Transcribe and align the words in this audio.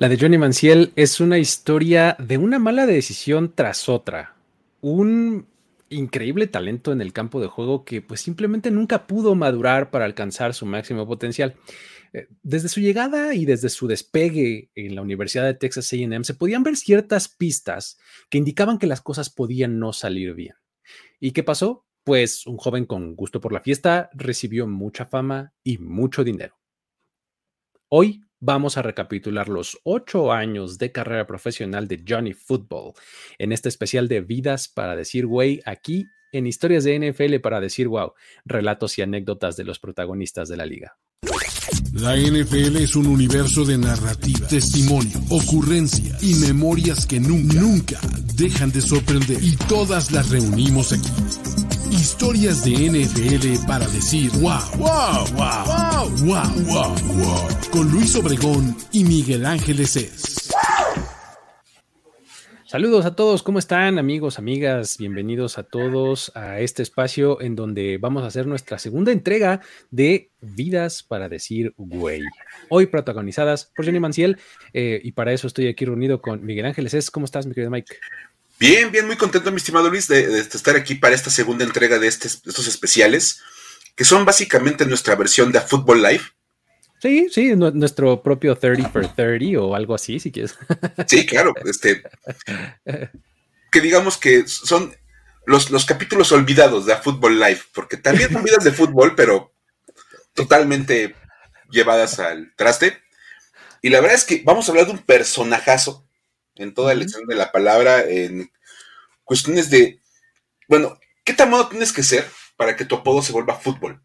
La 0.00 0.08
de 0.08 0.16
Johnny 0.18 0.38
Manciel 0.38 0.94
es 0.96 1.20
una 1.20 1.36
historia 1.36 2.16
de 2.18 2.38
una 2.38 2.58
mala 2.58 2.86
decisión 2.86 3.52
tras 3.54 3.86
otra. 3.90 4.34
Un 4.80 5.46
increíble 5.90 6.46
talento 6.46 6.92
en 6.92 7.02
el 7.02 7.12
campo 7.12 7.38
de 7.38 7.48
juego 7.48 7.84
que 7.84 8.00
pues 8.00 8.22
simplemente 8.22 8.70
nunca 8.70 9.06
pudo 9.06 9.34
madurar 9.34 9.90
para 9.90 10.06
alcanzar 10.06 10.54
su 10.54 10.64
máximo 10.64 11.06
potencial. 11.06 11.54
Eh, 12.14 12.28
desde 12.42 12.70
su 12.70 12.80
llegada 12.80 13.34
y 13.34 13.44
desde 13.44 13.68
su 13.68 13.88
despegue 13.88 14.70
en 14.74 14.94
la 14.94 15.02
Universidad 15.02 15.44
de 15.44 15.52
Texas 15.52 15.92
AM 15.92 16.24
se 16.24 16.32
podían 16.32 16.62
ver 16.62 16.78
ciertas 16.78 17.28
pistas 17.28 17.98
que 18.30 18.38
indicaban 18.38 18.78
que 18.78 18.86
las 18.86 19.02
cosas 19.02 19.28
podían 19.28 19.78
no 19.78 19.92
salir 19.92 20.32
bien. 20.32 20.54
¿Y 21.20 21.32
qué 21.32 21.42
pasó? 21.42 21.84
Pues 22.04 22.46
un 22.46 22.56
joven 22.56 22.86
con 22.86 23.16
gusto 23.16 23.38
por 23.42 23.52
la 23.52 23.60
fiesta 23.60 24.08
recibió 24.14 24.66
mucha 24.66 25.04
fama 25.04 25.52
y 25.62 25.76
mucho 25.76 26.24
dinero. 26.24 26.56
Hoy 27.90 28.22
vamos 28.40 28.76
a 28.76 28.82
recapitular 28.82 29.48
los 29.48 29.78
ocho 29.84 30.32
años 30.32 30.78
de 30.78 30.90
carrera 30.90 31.26
profesional 31.26 31.86
de 31.86 32.02
Johnny 32.06 32.32
Football 32.32 32.94
en 33.38 33.52
este 33.52 33.68
especial 33.68 34.08
de 34.08 34.22
vidas 34.22 34.68
para 34.68 34.96
decir 34.96 35.26
güey 35.26 35.60
aquí 35.66 36.06
en 36.32 36.46
historias 36.46 36.84
de 36.84 36.98
NFL 36.98 37.40
para 37.40 37.60
decir 37.60 37.88
wow, 37.88 38.14
relatos 38.44 38.98
y 38.98 39.02
anécdotas 39.02 39.56
de 39.56 39.64
los 39.64 39.78
protagonistas 39.78 40.48
de 40.48 40.56
la 40.56 40.66
liga. 40.66 40.96
La 41.92 42.16
NFL 42.16 42.76
es 42.76 42.96
un 42.96 43.06
universo 43.06 43.64
de 43.64 43.76
narrativa, 43.76 44.46
testimonio, 44.46 45.18
ocurrencia 45.28 46.16
y 46.22 46.34
memorias 46.36 47.04
que 47.04 47.20
nunca, 47.20 47.60
nunca 47.60 48.00
dejan 48.36 48.70
de 48.70 48.80
sorprender 48.80 49.42
y 49.42 49.56
todas 49.68 50.10
las 50.12 50.30
reunimos 50.30 50.92
aquí 50.92 51.69
Historias 51.90 52.64
de 52.64 52.70
NFL 52.70 53.66
para 53.66 53.86
decir 53.88 54.30
wow, 54.40 54.60
wow, 54.78 55.26
wow, 55.34 55.64
wow, 55.66 56.10
wow, 56.24 56.64
wow, 56.64 56.94
wow. 57.16 57.48
Con 57.70 57.90
Luis 57.90 58.14
Obregón 58.14 58.76
y 58.92 59.04
Miguel 59.04 59.44
Ángeles 59.44 59.96
es. 59.96 60.50
Saludos 62.70 63.04
a 63.04 63.16
todos, 63.16 63.42
¿cómo 63.42 63.58
están 63.58 63.98
amigos, 63.98 64.38
amigas? 64.38 64.96
Bienvenidos 64.96 65.58
a 65.58 65.64
todos 65.64 66.30
a 66.36 66.60
este 66.60 66.84
espacio 66.84 67.40
en 67.40 67.56
donde 67.56 67.98
vamos 67.98 68.22
a 68.22 68.28
hacer 68.28 68.46
nuestra 68.46 68.78
segunda 68.78 69.10
entrega 69.10 69.60
de 69.90 70.30
Vidas 70.40 71.02
para 71.02 71.28
decir 71.28 71.74
güey. 71.76 72.22
Hoy 72.68 72.86
protagonizadas 72.86 73.72
por 73.74 73.84
Jenny 73.84 73.98
Manciel 73.98 74.38
eh, 74.72 75.00
y 75.02 75.10
para 75.10 75.32
eso 75.32 75.48
estoy 75.48 75.66
aquí 75.66 75.84
reunido 75.84 76.22
con 76.22 76.44
Miguel 76.44 76.66
Ángeles. 76.66 76.94
Es, 76.94 77.10
¿Cómo 77.10 77.24
estás, 77.24 77.44
mi 77.44 77.54
querido 77.54 77.72
Mike? 77.72 77.96
Bien, 78.60 78.92
bien, 78.92 79.06
muy 79.06 79.16
contento, 79.16 79.50
mi 79.50 79.56
estimado 79.56 79.88
Luis, 79.88 80.06
de, 80.06 80.38
estar 80.38 80.76
aquí 80.76 80.94
para 80.94 81.14
esta 81.14 81.30
segunda 81.30 81.64
entrega 81.64 81.98
de, 81.98 82.06
este, 82.06 82.28
estos 82.28 82.68
especiales, 82.68 83.40
que 83.96 84.04
son 84.04 84.26
básicamente 84.26 84.84
nuestra 84.84 85.16
versión 85.16 85.50
de 85.50 85.62
Football 85.62 86.02
Live. 86.02 86.24
Sí, 87.00 87.28
sí, 87.30 87.56
nuestro 87.56 88.22
propio 88.22 88.54
30 88.56 88.90
for 88.90 89.08
30 89.08 89.58
o 89.62 89.74
algo 89.74 89.94
así, 89.94 90.20
si 90.20 90.30
quieres. 90.30 90.58
Sí, 91.06 91.24
claro, 91.24 91.54
este. 91.64 92.02
Que 93.72 93.80
digamos 93.80 94.18
que 94.18 94.46
son 94.46 94.94
los, 95.46 95.70
los 95.70 95.86
capítulos 95.86 96.30
olvidados 96.30 96.84
de 96.84 96.94
Football 96.96 97.40
Live, 97.40 97.62
porque 97.72 97.96
también 97.96 98.30
son 98.30 98.44
vidas 98.44 98.62
de 98.62 98.72
fútbol, 98.72 99.14
pero 99.16 99.54
totalmente 100.34 101.14
llevadas 101.70 102.18
al 102.18 102.52
traste. 102.56 102.98
Y 103.80 103.88
la 103.88 104.02
verdad 104.02 104.18
es 104.18 104.24
que 104.26 104.42
vamos 104.44 104.68
a 104.68 104.72
hablar 104.72 104.84
de 104.84 104.92
un 104.92 104.98
personajazo 104.98 106.06
en 106.56 106.74
toda 106.74 106.94
la 106.94 107.00
lección 107.00 107.26
de 107.26 107.34
la 107.34 107.52
palabra, 107.52 108.02
en 108.02 108.50
cuestiones 109.24 109.70
de, 109.70 110.00
bueno, 110.68 110.98
¿qué 111.24 111.32
tan 111.32 111.50
modo 111.50 111.68
tienes 111.68 111.92
que 111.92 112.02
ser 112.02 112.26
para 112.56 112.76
que 112.76 112.84
tu 112.84 112.96
apodo 112.96 113.22
se 113.22 113.32
vuelva 113.32 113.54
fútbol? 113.54 114.02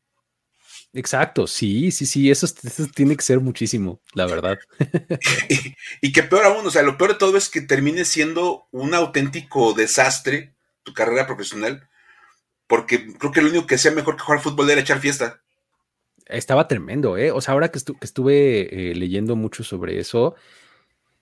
Exacto, 0.95 1.45
sí, 1.45 1.91
sí, 1.91 2.05
sí, 2.05 2.31
eso, 2.31 2.47
tiene 2.95 3.17
que 3.17 3.21
ser 3.21 3.41
muchísimo, 3.41 3.99
la 4.13 4.25
verdad. 4.27 4.57
y, 6.01 6.13
que 6.13 6.23
peor 6.23 6.45
aún, 6.45 6.65
o 6.65 6.71
sea, 6.71 6.83
lo 6.83 6.97
peor 6.97 7.11
de 7.11 7.19
todo 7.19 7.35
es 7.35 7.49
que 7.49 7.59
termine 7.59 8.05
siendo 8.05 8.67
un 8.71 8.93
auténtico 8.93 9.73
desastre 9.73 10.55
tu 10.83 10.93
carrera 10.93 11.27
profesional, 11.27 11.89
porque 12.65 13.13
creo 13.17 13.33
que 13.33 13.41
lo 13.41 13.49
único 13.49 13.67
que 13.67 13.77
sea 13.77 13.91
mejor 13.91 14.15
que 14.15 14.23
jugar 14.23 14.41
fútbol 14.41 14.69
era 14.69 14.79
echar 14.79 15.01
fiesta. 15.01 15.41
Estaba 16.27 16.69
tremendo, 16.69 17.17
¿eh? 17.17 17.31
O 17.31 17.41
sea, 17.41 17.55
ahora 17.55 17.71
que, 17.71 17.77
estuve 17.77 18.91
eh, 18.91 18.95
leyendo 18.95 19.35
mucho 19.35 19.65
sobre 19.65 19.99
eso, 19.99 20.35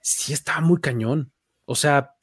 sí 0.04 0.34
estaba 0.34 0.60
muy 0.60 0.80
cañón. 0.80 1.32
O 1.64 1.74
sea, 1.74 2.14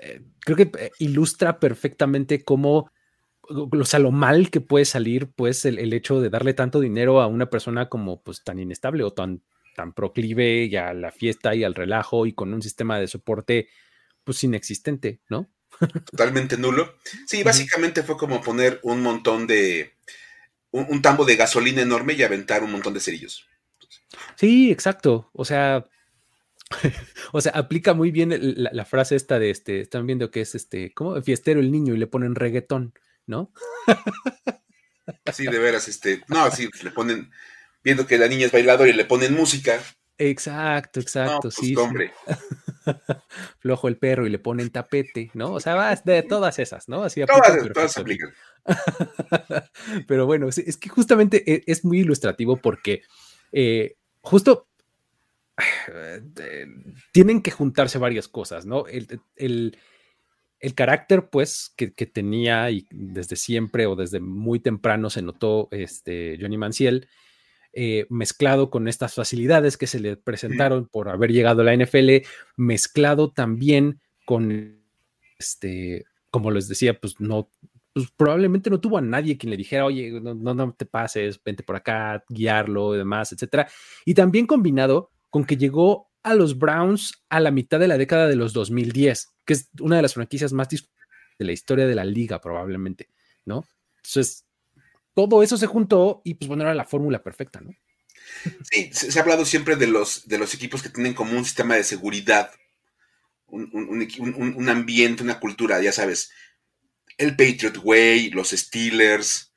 eh, 0.00 0.22
creo 0.40 0.56
que 0.56 0.70
eh, 0.78 0.90
ilustra 1.00 1.58
perfectamente 1.58 2.44
cómo, 2.44 2.90
o 3.42 3.84
sea, 3.84 3.98
lo 3.98 4.12
mal 4.12 4.50
que 4.50 4.60
puede 4.60 4.84
salir, 4.84 5.28
pues, 5.34 5.64
el, 5.64 5.92
hecho 5.92 6.20
de 6.20 6.30
darle 6.30 6.54
tanto 6.54 6.80
dinero 6.80 7.20
a 7.20 7.26
una 7.26 7.50
persona 7.50 7.88
como, 7.88 8.22
pues, 8.22 8.44
tan 8.44 8.60
inestable 8.60 9.02
o 9.02 9.12
tan, 9.12 9.42
tan 9.74 9.92
proclive 9.92 10.64
y 10.64 10.76
a 10.76 10.94
la 10.94 11.10
fiesta 11.10 11.54
y 11.54 11.64
al 11.64 11.74
relajo 11.74 12.24
y 12.24 12.32
con 12.32 12.54
un 12.54 12.62
sistema 12.62 13.00
de 13.00 13.08
soporte, 13.08 13.68
pues, 14.22 14.42
inexistente, 14.44 15.20
¿no? 15.28 15.50
Totalmente 16.12 16.56
nulo. 16.56 16.94
Sí, 17.26 17.42
básicamente 17.42 18.04
fue 18.04 18.16
como 18.16 18.40
poner 18.42 18.78
un 18.84 19.02
montón 19.02 19.48
de, 19.48 19.94
un 20.70 21.02
tambo 21.02 21.24
de 21.24 21.34
gasolina 21.34 21.82
enorme 21.82 22.12
y 22.12 22.22
aventar 22.22 22.62
un 22.62 22.70
montón 22.70 22.94
de 22.94 23.00
cerillos. 23.00 23.48
Sí, 24.36 24.70
exacto. 24.70 25.30
O 25.32 25.44
sea, 25.44 25.84
o 27.32 27.40
sea, 27.40 27.52
aplica 27.52 27.94
muy 27.94 28.10
bien 28.10 28.32
la, 28.40 28.84
frase 28.84 29.16
esta 29.16 29.38
de 29.38 29.50
este, 29.50 29.80
están 29.80 30.06
viendo 30.06 30.30
que 30.30 30.40
es 30.40 30.54
este, 30.54 30.92
¿cómo? 30.92 31.20
Fiestero 31.22 31.60
el 31.60 31.70
niño 31.70 31.94
y 31.94 31.98
le 31.98 32.06
ponen 32.06 32.34
reggaetón, 32.34 32.94
¿no? 33.26 33.52
Sí, 35.32 35.44
de 35.44 35.58
veras, 35.58 35.88
este, 35.88 36.22
no, 36.28 36.50
sí, 36.50 36.68
le 36.82 36.90
ponen, 36.90 37.30
viendo 37.82 38.06
que 38.06 38.18
la 38.18 38.28
niña 38.28 38.46
es 38.46 38.52
bailadora 38.52 38.88
y 38.88 38.94
le 38.94 39.04
ponen 39.04 39.34
música. 39.34 39.80
Exacto, 40.16 41.00
exacto, 41.00 41.40
pues, 41.42 41.54
sí. 41.54 41.74
Hombre. 41.76 42.12
Flojo 43.58 43.88
el 43.88 43.96
perro 43.96 44.26
y 44.26 44.30
le 44.30 44.38
ponen 44.38 44.70
tapete, 44.70 45.30
¿no? 45.34 45.52
O 45.52 45.60
sea, 45.60 45.74
va 45.74 45.94
de 45.94 46.22
todas 46.22 46.58
esas, 46.58 46.88
¿no? 46.88 47.02
Así 47.02 47.24
todas, 47.24 47.72
todas 47.72 47.98
aplican. 47.98 48.32
Pero 50.06 50.26
bueno, 50.26 50.48
es 50.48 50.76
que 50.76 50.88
justamente 50.88 51.42
e, 51.50 51.64
es 51.66 51.84
muy 51.84 52.00
ilustrativo 52.00 52.56
porque 52.56 53.02
eh, 53.52 53.96
justo 54.20 54.68
tienen 57.12 57.42
que 57.42 57.50
juntarse 57.50 57.98
varias 57.98 58.28
cosas, 58.28 58.66
¿no? 58.66 58.84
El, 58.86 59.76
carácter, 60.74 61.28
pues, 61.28 61.72
que, 61.76 61.88
tenía 61.88 62.70
y 62.70 62.86
desde 62.90 63.36
siempre 63.36 63.86
o 63.86 63.96
desde 63.96 64.20
muy 64.20 64.60
temprano 64.60 65.10
se 65.10 65.22
notó 65.22 65.68
este 65.70 66.38
Johnny 66.40 66.56
Manciel, 66.56 67.08
eh, 67.72 68.06
mezclado 68.08 68.70
con 68.70 68.88
estas 68.88 69.14
facilidades 69.14 69.76
que 69.76 69.86
se 69.86 70.00
le 70.00 70.16
presentaron 70.16 70.86
por 70.86 71.08
haber 71.08 71.32
llegado 71.32 71.60
a 71.60 71.64
la 71.64 71.74
NFL, 71.74 72.24
mezclado 72.56 73.32
también 73.32 74.00
con, 74.24 74.80
este, 75.38 76.04
como 76.30 76.50
les 76.50 76.68
decía, 76.68 76.98
pues 76.98 77.20
no, 77.20 77.50
pues 77.92 78.10
probablemente 78.16 78.70
no 78.70 78.80
tuvo 78.80 78.98
a 78.98 79.02
nadie 79.02 79.36
quien 79.36 79.50
le 79.50 79.56
dijera, 79.56 79.84
oye, 79.84 80.20
no, 80.20 80.34
no, 80.34 80.54
no 80.54 80.72
te 80.72 80.86
pases, 80.86 81.40
vente 81.44 81.62
por 81.62 81.76
acá, 81.76 82.24
guiarlo 82.28 82.94
y 82.94 82.98
demás, 82.98 83.32
etcétera. 83.32 83.68
Y 84.04 84.14
también 84.14 84.46
combinado 84.46 85.10
con 85.34 85.44
que 85.44 85.56
llegó 85.56 86.12
a 86.22 86.32
los 86.32 86.60
Browns 86.60 87.24
a 87.28 87.40
la 87.40 87.50
mitad 87.50 87.80
de 87.80 87.88
la 87.88 87.98
década 87.98 88.28
de 88.28 88.36
los 88.36 88.52
2010, 88.52 89.32
que 89.44 89.54
es 89.54 89.68
una 89.80 89.96
de 89.96 90.02
las 90.02 90.14
franquicias 90.14 90.52
más 90.52 90.68
de 90.68 90.78
la 91.44 91.50
historia 91.50 91.88
de 91.88 91.96
la 91.96 92.04
liga 92.04 92.40
probablemente, 92.40 93.08
¿no? 93.44 93.66
Entonces, 93.96 94.44
todo 95.12 95.42
eso 95.42 95.56
se 95.56 95.66
juntó 95.66 96.22
y 96.22 96.34
pues 96.34 96.46
bueno, 96.46 96.62
era 96.62 96.72
la 96.72 96.84
fórmula 96.84 97.20
perfecta, 97.20 97.60
¿no? 97.60 97.72
Sí, 98.70 98.90
se, 98.92 99.18
ha 99.18 99.22
hablado 99.22 99.44
siempre 99.44 99.74
de 99.74 99.88
los, 99.88 100.28
de 100.28 100.38
los 100.38 100.54
equipos 100.54 100.84
que 100.84 100.88
tienen 100.88 101.14
como 101.14 101.36
un 101.36 101.44
sistema 101.44 101.74
de 101.74 101.82
seguridad, 101.82 102.52
un, 103.48 104.68
ambiente, 104.68 105.24
una 105.24 105.40
cultura, 105.40 105.82
ya 105.82 105.90
sabes, 105.90 106.30
el 107.18 107.34
Patriot 107.34 107.80
Way, 107.82 108.30
los 108.30 108.50
Steelers, 108.50 109.52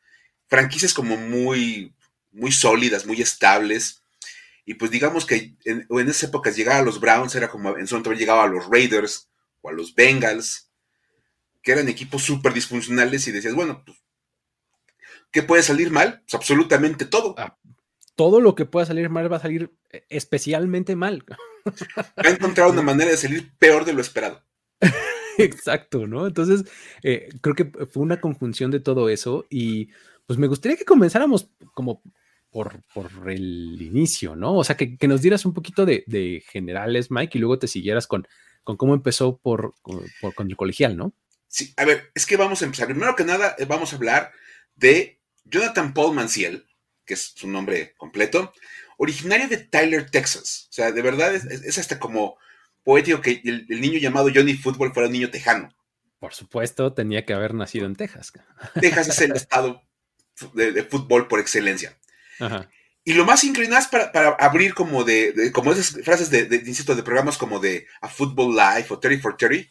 franquicias 0.47 0.95
como 0.95 1.17
muy, 1.17 1.93
muy 2.31 2.51
sólidas, 2.51 3.05
muy 3.05 3.21
estables, 3.21 4.01
y 4.67 4.73
pues 4.73 4.91
digamos 4.91 5.25
que 5.25 5.55
en, 5.63 5.87
en 5.89 6.09
esas 6.09 6.23
épocas 6.23 6.57
llegar 6.57 6.81
a 6.81 6.83
los 6.83 6.99
Browns 6.99 7.33
era 7.35 7.49
como 7.49 7.77
en 7.77 7.87
su 7.87 7.95
momento 7.95 8.11
llegaba 8.11 8.43
a 8.43 8.47
los 8.47 8.69
Raiders 8.69 9.29
o 9.61 9.69
a 9.69 9.71
los 9.71 9.95
Bengals, 9.95 10.69
que 11.63 11.71
eran 11.71 11.87
equipos 11.87 12.23
súper 12.23 12.53
disfuncionales 12.53 13.25
y 13.27 13.31
decías, 13.31 13.55
bueno, 13.55 13.81
pues, 13.85 13.97
¿qué 15.31 15.41
puede 15.41 15.63
salir 15.63 15.89
mal? 15.89 16.19
Pues 16.19 16.33
absolutamente 16.33 17.05
todo. 17.05 17.33
Ah, 17.37 17.57
todo 18.15 18.41
lo 18.41 18.55
que 18.55 18.65
pueda 18.65 18.85
salir 18.85 19.09
mal 19.09 19.31
va 19.31 19.37
a 19.37 19.41
salir 19.41 19.71
eh, 19.89 20.03
especialmente 20.09 20.97
mal. 20.97 21.23
Ha 22.17 22.29
encontrado 22.29 22.73
una 22.73 22.81
manera 22.83 23.11
de 23.11 23.17
salir 23.17 23.53
peor 23.57 23.85
de 23.85 23.93
lo 23.93 24.01
esperado. 24.01 24.43
Exacto, 25.37 26.07
¿no? 26.07 26.27
Entonces, 26.27 26.65
eh, 27.03 27.29
creo 27.39 27.55
que 27.55 27.71
fue 27.85 28.03
una 28.03 28.19
conjunción 28.19 28.69
de 28.71 28.81
todo 28.81 29.07
eso 29.07 29.45
y 29.49 29.91
pues 30.25 30.37
me 30.37 30.47
gustaría 30.47 30.75
que 30.75 30.83
comenzáramos 30.83 31.51
como 31.73 32.01
por, 32.51 32.81
el 33.27 33.81
inicio, 33.81 34.35
¿no? 34.35 34.55
O 34.55 34.63
sea, 34.63 34.77
que, 34.77 34.97
nos 35.07 35.21
dieras 35.21 35.45
un 35.45 35.53
poquito 35.53 35.85
de, 35.85 36.43
generales, 36.49 37.11
Mike, 37.11 37.37
y 37.37 37.41
luego 37.41 37.59
te 37.59 37.67
siguieras 37.67 38.07
con, 38.07 38.27
con 38.63 38.77
cómo 38.77 38.93
empezó 38.93 39.37
por, 39.37 39.75
con 39.81 40.49
el 40.49 40.57
colegial, 40.57 40.97
¿no? 40.97 41.13
Sí, 41.47 41.73
a 41.77 41.85
ver, 41.85 42.11
es 42.13 42.25
que 42.25 42.37
vamos 42.37 42.61
a 42.61 42.65
empezar. 42.65 42.87
Primero 42.87 43.15
que 43.15 43.23
nada, 43.23 43.55
eh, 43.57 43.65
vamos 43.65 43.93
a 43.93 43.95
hablar 43.95 44.31
de 44.75 45.19
Jonathan 45.45 45.93
Paul 45.93 46.15
Manciel, 46.15 46.67
que 47.05 47.13
es 47.13 47.33
su 47.35 47.47
nombre 47.47 47.93
completo, 47.97 48.53
originario 48.97 49.47
de 49.47 49.57
Tyler, 49.57 50.09
Texas. 50.09 50.67
O 50.69 50.73
sea, 50.73 50.91
de 50.91 51.01
verdad 51.01 51.33
es, 51.33 51.77
hasta 51.77 51.99
como 51.99 52.37
poético 52.83 53.21
que 53.21 53.41
el, 53.43 53.65
niño 53.81 53.99
llamado 53.99 54.29
Johnny 54.33 54.55
Football 54.55 54.93
fuera 54.93 55.07
un 55.07 55.13
niño 55.13 55.29
tejano. 55.29 55.73
Por 56.19 56.33
supuesto, 56.33 56.93
tenía 56.93 57.25
que 57.25 57.33
haber 57.33 57.53
nacido 57.53 57.85
en 57.85 57.95
Texas. 57.95 58.33
Texas 58.79 59.09
es 59.09 59.21
el 59.21 59.35
estado 59.35 59.83
de, 60.53 60.83
fútbol 60.83 61.27
por 61.27 61.39
excelencia. 61.39 61.97
Y 63.03 63.13
lo 63.13 63.23
más 63.23 63.43
inclinado 63.43 63.85
para, 63.89 64.11
para 64.11 64.29
abrir 64.31 64.73
como 64.73 65.03
de, 65.03 65.51
como 65.53 65.71
esas 65.71 66.03
frases 66.03 66.29
de, 66.29 66.63
insisto, 66.65 66.93
de 66.93 67.03
programas 67.03 67.37
como 67.37 67.59
de 67.59 67.87
A 68.01 68.09
Football 68.09 68.55
Life 68.55 68.93
o 68.93 68.99
30 68.99 69.21
for 69.21 69.37
30, 69.37 69.69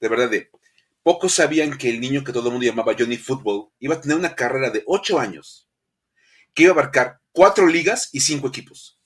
de 0.00 0.08
verdad, 0.08 0.30
de 0.30 0.50
pocos 1.02 1.34
sabían 1.34 1.76
que 1.76 1.90
el 1.90 2.00
niño 2.00 2.24
que 2.24 2.32
todo 2.32 2.48
el 2.48 2.52
mundo 2.52 2.66
llamaba 2.66 2.94
Johnny 2.98 3.16
Football 3.16 3.68
iba 3.78 3.96
a 3.96 4.00
tener 4.00 4.16
una 4.16 4.34
carrera 4.34 4.70
de 4.70 4.82
ocho 4.86 5.18
años, 5.18 5.68
que 6.54 6.64
iba 6.64 6.72
a 6.72 6.74
abarcar 6.74 7.20
cuatro 7.32 7.66
ligas 7.66 8.08
y 8.12 8.20
cinco 8.20 8.48
equipos. 8.48 8.98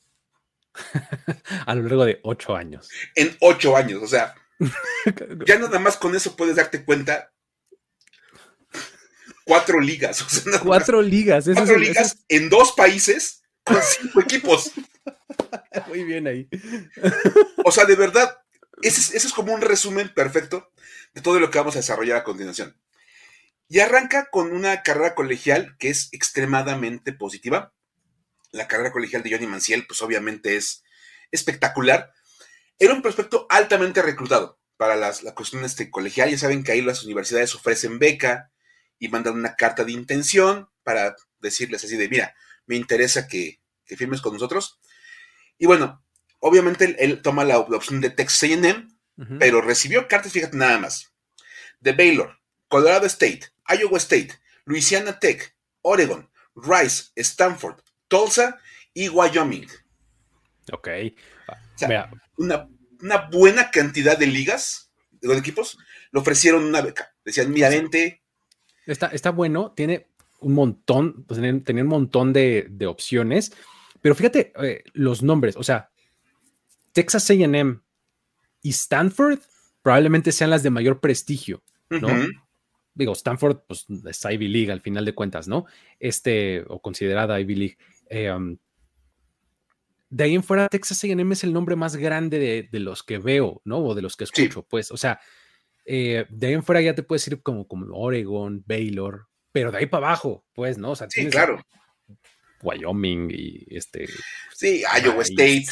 a 1.67 1.75
lo 1.75 1.83
largo 1.83 2.05
de 2.05 2.21
ocho 2.23 2.57
años. 2.57 2.89
En 3.15 3.37
ocho 3.41 3.77
años, 3.77 4.03
o 4.03 4.07
sea, 4.07 4.35
ya 5.47 5.59
nada 5.59 5.79
más 5.79 5.97
con 5.97 6.15
eso 6.15 6.37
puedes 6.37 6.57
darte 6.57 6.85
cuenta. 6.85 7.33
Cuatro 9.45 9.81
ligas. 9.81 10.25
cuatro 10.63 11.03
ligas. 11.03 11.45
cuatro 11.55 11.79
ligas 11.79 12.17
en 12.29 12.49
dos 12.49 12.73
países 12.73 13.43
con 13.63 13.79
cinco 14.01 14.21
equipos. 14.21 14.73
Muy 15.89 16.05
bien 16.05 16.27
ahí. 16.27 16.49
O 17.65 17.71
sea, 17.71 17.85
de 17.85 17.97
verdad, 17.97 18.39
ese 18.83 19.17
es, 19.17 19.33
como 19.33 19.53
un 19.53 19.61
resumen 19.61 20.13
perfecto 20.15 20.73
de 21.15 21.21
todo 21.21 21.41
lo 21.41 21.51
que 21.51 21.59
vamos 21.59 21.77
a 21.77 21.81
desarrollar 21.81 22.19
a 22.19 22.25
continuación. 22.25 22.79
Y 23.69 23.81
arranca 23.81 24.29
con 24.31 24.53
una 24.53 24.83
carrera 24.83 25.15
colegial 25.15 25.77
que 25.79 25.89
es 25.89 26.09
extremadamente 26.13 27.13
positiva. 27.13 27.73
La 28.53 28.69
carrera 28.69 28.93
colegial 28.93 29.23
de 29.23 29.31
Johnny 29.31 29.47
Manciel, 29.47 29.87
pues 29.87 30.03
obviamente 30.03 30.57
es 30.57 30.85
espectacular. 31.33 32.13
Era 32.79 32.95
un 32.95 33.03
prospecto 33.03 33.47
altamente 33.51 34.03
reclutado 34.03 34.61
para 34.77 34.97
las, 34.97 35.23
la 35.23 35.35
cuestión 35.35 35.65
este 35.65 35.91
colegial. 35.91 36.31
Ya 36.31 36.39
saben 36.39 36.63
que 36.63 36.73
ahí 36.73 36.83
las 36.83 37.03
universidades 37.03 37.55
ofrecen 37.55 37.99
beca 37.99 38.53
y 38.99 39.09
mandan 39.09 39.35
una 39.35 39.57
carta 39.57 39.85
de 39.85 39.93
intención 39.93 40.69
para 40.83 41.17
decirles 41.41 41.85
así 41.85 41.97
de, 41.97 42.09
mira, 42.09 42.35
me 42.67 42.77
interesa 42.77 43.27
que, 43.29 43.61
firmes 43.87 44.21
con 44.21 44.33
nosotros. 44.33 44.81
Y 45.59 45.67
bueno, 45.67 46.03
obviamente 46.41 46.97
él, 46.99 47.23
toma 47.23 47.45
la, 47.45 47.59
opción 47.59 48.01
de 48.01 48.11
Texas 48.11 48.51
AM, 48.51 48.97
pero 49.39 49.61
recibió 49.61 50.09
cartas, 50.09 50.33
fíjate 50.33 50.57
nada 50.57 50.79
más, 50.79 51.13
de 51.81 51.93
Baylor, 51.93 52.39
Colorado 52.69 53.07
State, 53.07 53.43
Iowa 53.69 53.99
State, 53.99 54.31
Louisiana 54.65 55.19
Tech, 55.19 55.55
Oregon, 55.83 56.29
Rice, 56.57 57.13
Stanford, 57.15 57.81
Tulsa 58.09 58.59
y 58.93 59.09
Wyoming. 59.09 59.69
Ok. 60.73 60.89
una, 62.39 62.69
una, 63.01 63.29
buena 63.31 63.71
cantidad 63.71 64.19
de 64.19 64.27
ligas, 64.27 64.91
de 65.11 65.29
los 65.29 65.39
equipos, 65.39 65.79
le 66.11 66.21
ofrecieron 66.21 66.65
una 66.65 66.81
beca. 66.81 67.15
Decían, 67.25 67.51
mira, 67.51 67.69
vente. 67.69 68.24
Está, 68.87 69.07
está 69.09 69.31
bueno, 69.31 69.73
tiene 69.73 70.09
un 70.41 70.53
montón, 70.53 71.25
pues, 71.25 71.41
tenía, 71.65 71.83
un 71.83 71.89
montón 71.89 72.33
de, 72.33 72.87
opciones, 72.87 73.53
pero 74.01 74.15
fíjate 74.15 74.53
eh, 74.63 74.85
los 74.93 75.23
nombres, 75.23 75.57
o 75.57 75.63
sea, 75.63 75.91
Texas 76.93 77.31
AM 77.31 77.83
y 78.63 78.71
Stanford 78.71 79.41
probablemente 79.83 80.33
sean 80.33 80.51
las 80.51 80.63
de 80.63 80.71
mayor 80.71 81.01
prestigio, 81.01 81.63
¿no? 81.91 82.09
Digo, 82.95 83.13
Stanford, 83.13 83.63
pues 83.67 83.87
es 83.89 84.25
Ivy 84.25 84.49
League 84.49 84.71
al 84.71 84.81
final 84.81 85.05
de 85.05 85.15
cuentas, 85.15 85.49
¿no? 85.49 85.67
Este, 85.99 86.65
o 86.69 86.81
considerada 86.81 87.41
Ivy 87.41 87.55
League. 87.57 87.79
Eh, 88.09 88.31
um, 88.31 88.57
de 90.11 90.25
ahí 90.25 90.35
en 90.35 90.45
fuera, 90.45 90.69
Texas 90.69 91.03
AM 91.03 91.33
es 91.33 91.43
el 91.43 91.53
nombre 91.53 91.75
más 91.75 91.97
grande 91.97 92.69
de, 92.71 92.79
los 92.79 93.03
que 93.03 93.19
veo, 93.19 93.61
¿no? 93.65 93.79
O 93.79 93.95
de 93.97 94.03
los 94.03 94.17
que 94.17 94.25
escucho, 94.25 94.63
pues, 94.63 94.93
o 94.93 94.97
sea, 94.97 95.21
eh, 95.85 96.27
de 96.29 96.47
ahí 96.47 96.53
en 96.55 96.63
fuera 96.63 96.81
ya 96.81 96.95
te 96.95 97.03
puedes 97.03 97.27
ir 97.29 97.43
como, 97.43 97.67
como 97.67 97.95
Oregon, 97.97 98.63
Baylor, 98.67 99.29
pero 99.53 99.71
de 99.71 99.79
ahí 99.79 99.87
para 99.87 100.09
abajo, 100.09 100.45
pues, 100.55 100.79
¿no? 100.79 100.93
O 100.93 100.97
sea, 100.97 101.09
sí, 101.11 101.29
claro. 101.29 101.65
Wyoming 102.63 103.31
y 103.31 103.67
este. 103.77 104.09
Sí, 104.55 104.83
Iowa 105.03 105.23
State. 105.23 105.67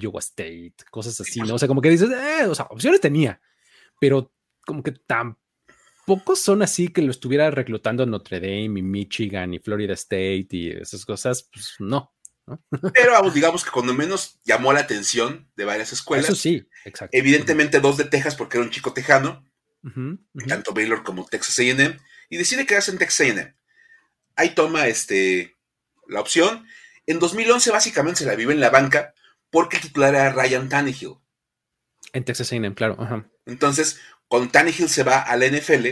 Iowa 0.00 0.20
State, 0.20 0.74
cosas 0.90 1.18
así, 1.20 1.40
¿no? 1.40 1.54
O 1.54 1.58
sea, 1.58 1.66
como 1.66 1.80
que 1.80 1.90
dices, 1.90 2.10
eh, 2.10 2.44
o 2.46 2.54
sea, 2.54 2.66
opciones 2.66 3.00
tenía, 3.00 3.40
pero 3.98 4.32
como 4.66 4.82
que 4.82 4.92
tampoco 4.92 6.36
son 6.36 6.62
así 6.62 6.88
que 6.88 7.00
lo 7.00 7.10
estuviera 7.10 7.50
reclutando 7.50 8.04
Notre 8.04 8.38
Dame 8.40 8.80
y 8.80 8.82
Michigan 8.82 9.54
y 9.54 9.58
Florida 9.58 9.94
State 9.94 10.48
y 10.50 10.70
esas 10.70 11.06
cosas, 11.06 11.48
pues 11.50 11.76
no. 11.78 12.12
Pero 12.94 13.12
vamos, 13.12 13.34
digamos 13.34 13.64
que 13.64 13.70
cuando 13.70 13.94
menos 13.94 14.38
llamó 14.44 14.72
la 14.72 14.80
atención 14.80 15.50
de 15.56 15.64
varias 15.64 15.92
escuelas. 15.92 16.26
Eso 16.26 16.36
sí, 16.36 16.68
exacto. 16.84 17.16
Evidentemente 17.16 17.80
dos 17.80 17.96
de 17.96 18.04
Texas 18.04 18.34
porque 18.34 18.56
era 18.56 18.64
un 18.64 18.70
chico 18.70 18.92
tejano, 18.92 19.44
tanto 20.46 20.72
Baylor 20.72 21.02
como 21.02 21.26
Texas 21.26 21.58
AM 21.58 21.98
y 22.28 22.36
decide 22.36 22.66
quedarse 22.66 22.90
en 22.90 22.98
Texas 22.98 23.26
A&M. 23.26 23.54
Ahí 24.36 24.50
toma 24.50 24.86
este, 24.86 25.56
la 26.06 26.20
opción. 26.20 26.66
En 27.06 27.18
2011 27.18 27.70
básicamente 27.70 28.20
se 28.20 28.26
la 28.26 28.34
vive 28.34 28.52
en 28.52 28.60
la 28.60 28.70
banca 28.70 29.14
porque 29.50 29.76
el 29.76 29.82
titular 29.82 30.14
era 30.14 30.32
Ryan 30.32 30.68
Tannehill. 30.68 31.16
En 32.12 32.24
Texas 32.24 32.52
A&M, 32.52 32.74
claro. 32.74 32.96
Entonces, 33.46 34.00
cuando 34.28 34.50
Tannehill 34.50 34.88
se 34.88 35.02
va 35.02 35.20
a 35.20 35.36
la 35.36 35.46
NFL, 35.46 35.86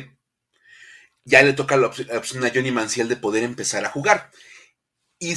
ya 1.25 1.43
le 1.43 1.53
toca 1.53 1.77
la, 1.77 1.89
opción 1.89 2.45
a 2.45 2.51
Johnny 2.55 2.71
Manziel 2.71 3.09
de 3.09 3.17
poder 3.17 3.43
empezar 3.43 3.85
a 3.85 3.91
jugar. 3.91 4.31
Y 5.19 5.35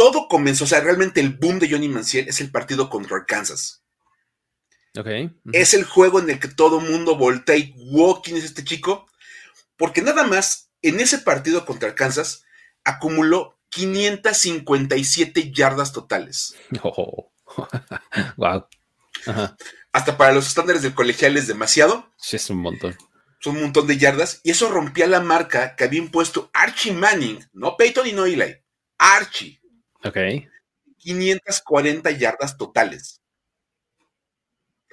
todo 0.00 0.28
comenzó, 0.28 0.64
o 0.64 0.66
sea, 0.66 0.80
realmente 0.80 1.20
el 1.20 1.34
boom 1.34 1.58
de 1.58 1.68
Johnny 1.68 1.88
Manziel 1.88 2.26
es 2.28 2.40
el 2.40 2.50
partido 2.50 2.88
contra 2.88 3.26
Kansas. 3.26 3.82
Ok. 4.98 5.06
Es 5.52 5.74
el 5.74 5.84
juego 5.84 6.20
en 6.20 6.30
el 6.30 6.40
que 6.40 6.48
todo 6.48 6.80
mundo 6.80 7.16
voltea 7.16 7.56
y, 7.56 7.74
wow, 7.92 8.22
¿quién 8.22 8.38
es 8.38 8.44
este 8.44 8.64
chico? 8.64 9.06
porque 9.80 10.02
nada 10.02 10.24
más 10.24 10.70
en 10.82 11.00
ese 11.00 11.16
partido 11.16 11.64
contra 11.64 11.94
Kansas 11.94 12.44
acumuló 12.84 13.58
557 13.70 15.52
yardas 15.52 15.94
totales. 15.94 16.54
wow. 18.36 18.66
Hasta 19.90 20.18
para 20.18 20.32
los 20.32 20.46
estándares 20.46 20.82
del 20.82 20.94
colegial 20.94 21.38
es 21.38 21.46
demasiado. 21.46 22.12
Sí, 22.18 22.36
es 22.36 22.50
un 22.50 22.58
montón. 22.58 22.94
Son 23.40 23.56
un 23.56 23.62
montón 23.62 23.86
de 23.86 23.96
yardas. 23.96 24.42
Y 24.42 24.50
eso 24.50 24.68
rompía 24.68 25.06
la 25.06 25.20
marca 25.20 25.74
que 25.76 25.84
había 25.84 25.98
impuesto 25.98 26.50
Archie 26.52 26.92
Manning, 26.92 27.48
no 27.54 27.78
Peyton 27.78 28.06
y 28.06 28.12
no 28.12 28.26
Eli. 28.26 28.58
Archie. 28.98 29.59
Ok. 30.04 30.16
540 30.98 32.10
yardas 32.12 32.56
totales. 32.56 33.20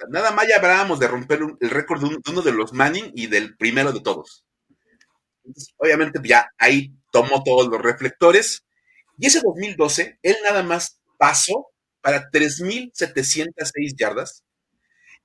Nada 0.08 0.30
más 0.30 0.46
ya 0.48 0.56
hablábamos 0.56 1.00
de 1.00 1.08
romper 1.08 1.40
el 1.60 1.70
récord 1.70 2.00
de 2.00 2.18
uno 2.30 2.42
de 2.42 2.52
los 2.52 2.72
Manning 2.72 3.12
y 3.14 3.26
del 3.26 3.56
primero 3.56 3.92
de 3.92 4.00
todos 4.00 4.44
obviamente 5.76 6.20
ya 6.22 6.52
ahí 6.58 6.94
tomó 7.12 7.42
todos 7.42 7.68
los 7.68 7.80
reflectores. 7.80 8.64
Y 9.18 9.26
ese 9.26 9.40
2012, 9.40 10.18
él 10.22 10.36
nada 10.44 10.62
más 10.62 11.00
pasó 11.18 11.68
para 12.00 12.30
3.706 12.30 13.96
yardas 13.96 14.44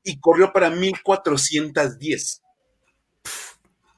y 0.04 0.20
corrió 0.20 0.52
para 0.52 0.70
1.410. 0.70 2.42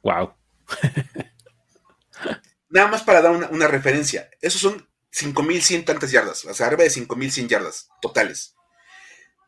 Wow. 0.04 0.34
nada 2.70 2.88
más 2.88 3.04
para 3.04 3.22
dar 3.22 3.51
una, 3.51 3.68
referencia. 3.68 4.30
Esos 4.42 4.62
son 4.62 4.88
5.100 5.15 5.86
tantas 5.86 6.12
yardas, 6.12 6.43
o 6.45 6.53
sea, 6.53 6.67
arriba 6.67 6.84
de 6.84 6.89
5.100 6.89 7.48
yardas 7.48 7.88
totales. 8.01 8.55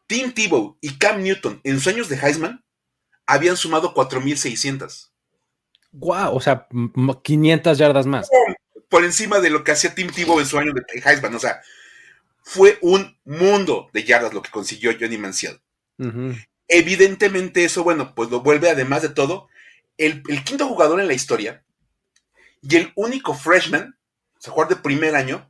Tim 0.08 0.32
Tebow 0.32 0.78
y 0.80 0.98
Cam 0.98 1.22
Newton 1.22 1.60
en 1.64 1.76
sus 1.76 1.88
años 1.94 2.08
de 2.08 2.16
Heisman 2.16 2.64
habían 3.26 3.58
sumado 3.58 3.94
4.600. 3.94 5.10
Wow, 5.92 6.36
o 6.36 6.40
sea, 6.40 6.68
500 7.24 7.78
yardas 7.78 8.06
más. 8.06 8.30
Por 8.88 9.04
encima 9.04 9.40
de 9.40 9.50
lo 9.50 9.66
que 9.66 9.74
hacía 9.74 9.94
Tim 9.94 10.10
Tebow 10.10 10.40
en 10.40 10.46
su 10.46 10.58
año 10.58 10.72
de 10.74 10.84
Heisman, 11.04 11.36
o 11.36 11.40
sea, 11.40 11.62
fue 12.42 12.78
un 12.82 13.18
mundo 13.26 13.90
de 13.92 14.06
yardas 14.06 14.34
lo 14.34 14.42
que 14.42 14.52
consiguió 14.52 14.96
Johnny 14.98 15.18
Manziel. 15.18 15.60
Evidentemente 16.70 17.66
eso, 17.66 17.84
bueno, 17.84 18.16
pues 18.16 18.30
lo 18.30 18.42
vuelve 18.42 18.70
además 18.70 19.02
de 19.02 19.10
todo 19.10 19.50
el, 19.98 20.24
quinto 20.44 20.68
jugador 20.68 21.02
en 21.02 21.08
la 21.08 21.14
historia 21.14 21.64
y 22.62 22.76
el 22.78 22.92
único 22.96 23.34
freshman, 23.34 23.98
o 24.38 24.42
sea, 24.42 24.54
jugador 24.54 24.76
de 24.76 24.82
primer 24.82 25.16
año, 25.16 25.50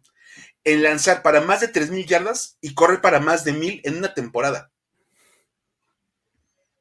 en 0.67 0.83
lanzar 0.83 1.23
para 1.23 1.39
más 1.39 1.61
de 1.61 1.71
3.000 1.71 2.05
yardas 2.05 2.57
y 2.59 2.73
correr 2.73 2.99
para 2.99 3.21
más 3.21 3.45
de 3.45 3.53
1.000 3.53 3.81
en 3.85 3.97
una 3.97 4.13
temporada. 4.13 4.69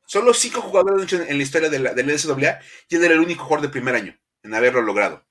Solo 0.07 0.35
cinco 0.35 0.61
jugadores 0.61 1.13
en 1.13 1.37
la 1.37 1.43
historia 1.43 1.71
de 1.71 1.79
la, 1.79 1.95
del 1.95 2.07
NCAA 2.07 2.61
y 2.89 2.97
él 2.97 3.05
era 3.05 3.15
el 3.15 3.21
único 3.21 3.45
jugador 3.45 3.63
de 3.63 3.73
primer 3.73 3.95
año 3.95 4.19
en 4.43 4.55
haberlo 4.55 4.83
logrado. 4.83 5.25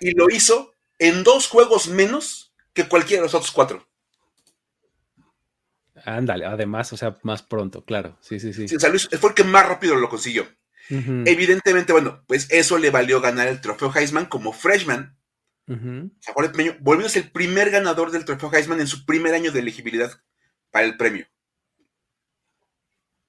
Y 0.00 0.12
lo 0.12 0.30
hizo 0.30 0.74
en 1.00 1.24
dos 1.24 1.48
juegos 1.48 1.88
menos 1.88 2.54
que 2.72 2.86
cualquiera 2.86 3.22
de 3.22 3.26
los 3.26 3.34
otros 3.34 3.50
cuatro. 3.50 3.88
Ándale, 6.04 6.46
además, 6.46 6.92
o 6.92 6.96
sea, 6.96 7.18
más 7.22 7.42
pronto, 7.42 7.84
claro. 7.84 8.16
Sí, 8.20 8.38
sí, 8.38 8.52
sí. 8.52 8.68
sí 8.68 8.76
fue 9.18 9.30
el 9.30 9.34
que 9.34 9.44
más 9.44 9.66
rápido 9.66 9.96
lo 9.96 10.08
consiguió. 10.08 10.46
Evidentemente, 10.88 11.92
bueno, 11.92 12.22
pues 12.28 12.46
eso 12.50 12.78
le 12.78 12.90
valió 12.90 13.20
ganar 13.20 13.48
el 13.48 13.60
trofeo 13.60 13.92
Heisman 13.92 14.26
como 14.26 14.52
freshman 14.52 15.16
El 15.66 16.52
Peño, 16.54 16.76
volviéndose 16.80 17.20
el 17.20 17.30
primer 17.30 17.70
ganador 17.70 18.10
del 18.10 18.24
trofeo 18.24 18.52
Heisman 18.52 18.80
en 18.80 18.86
su 18.86 19.04
primer 19.06 19.34
año 19.34 19.52
de 19.52 19.60
elegibilidad 19.60 20.12
para 20.70 20.86
el 20.86 20.96
premio. 20.96 21.26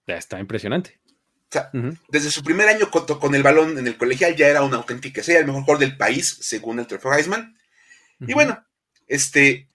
Ya 0.08 0.18
está 0.18 0.40
impresionante. 0.40 1.00
O 1.06 1.54
sea, 1.54 1.70
desde 2.10 2.32
su 2.32 2.44
primer 2.44 2.68
año 2.68 2.90
con, 2.90 3.36
el 3.36 3.44
balón 3.44 3.78
en 3.78 3.86
el 3.86 3.98
colegial 3.98 4.36
ya 4.36 4.48
era 4.48 4.63
una 4.63 4.78
auténtica 4.78 5.22
sea 5.22 5.40
el 5.40 5.46
mejor 5.46 5.62
jugador 5.62 5.82
del 5.82 5.98
país, 5.98 6.40
según 6.42 6.80
el 6.80 6.88
trofeo 6.88 7.13
Heisman. 7.13 7.56
Y 8.20 8.34
bueno, 8.34 8.66
este, 9.08 9.70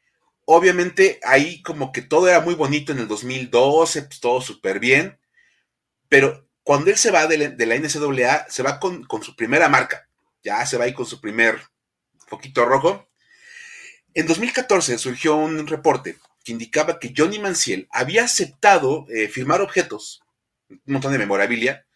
obviamente 0.44 1.20
ahí 1.22 1.62
como 1.62 1.92
que 1.92 2.02
todo 2.02 2.28
era 2.28 2.40
muy 2.40 2.54
bonito 2.54 2.90
en 2.90 2.98
el 2.98 3.06
2012, 3.06 4.02
pues 4.02 4.20
todo 4.20 4.40
súper 4.40 4.80
bien, 4.80 5.18
pero 6.08 6.48
cuando 6.64 6.90
él 6.90 6.96
se 6.96 7.10
va 7.10 7.26
de 7.26 7.38
la, 7.38 7.78
NCAA, 7.78 8.46
se 8.50 8.62
va 8.62 8.80
con, 8.80 9.04
con, 9.04 9.22
su 9.22 9.36
primera 9.36 9.68
marca, 9.68 10.08
ya 10.42 10.66
se 10.66 10.76
va 10.76 10.84
ahí 10.84 10.94
con 10.94 11.06
su 11.06 11.20
primer 11.20 11.60
foquito 12.28 12.64
rojo. 12.64 13.08
En 14.14 14.26
2014 14.26 14.98
surgió 14.98 15.36
un 15.36 15.66
reporte 15.66 16.18
que 16.44 16.52
indicaba 16.52 16.98
que 16.98 17.12
Johnny 17.16 17.38
Manciel 17.38 17.88
había 17.90 18.24
aceptado 18.24 19.06
eh, 19.08 19.28
firmar 19.28 19.60
objetos, 19.60 20.22
un 20.68 20.80
montón 20.86 21.12
de 21.12 21.18
memorabilia, 21.18 21.86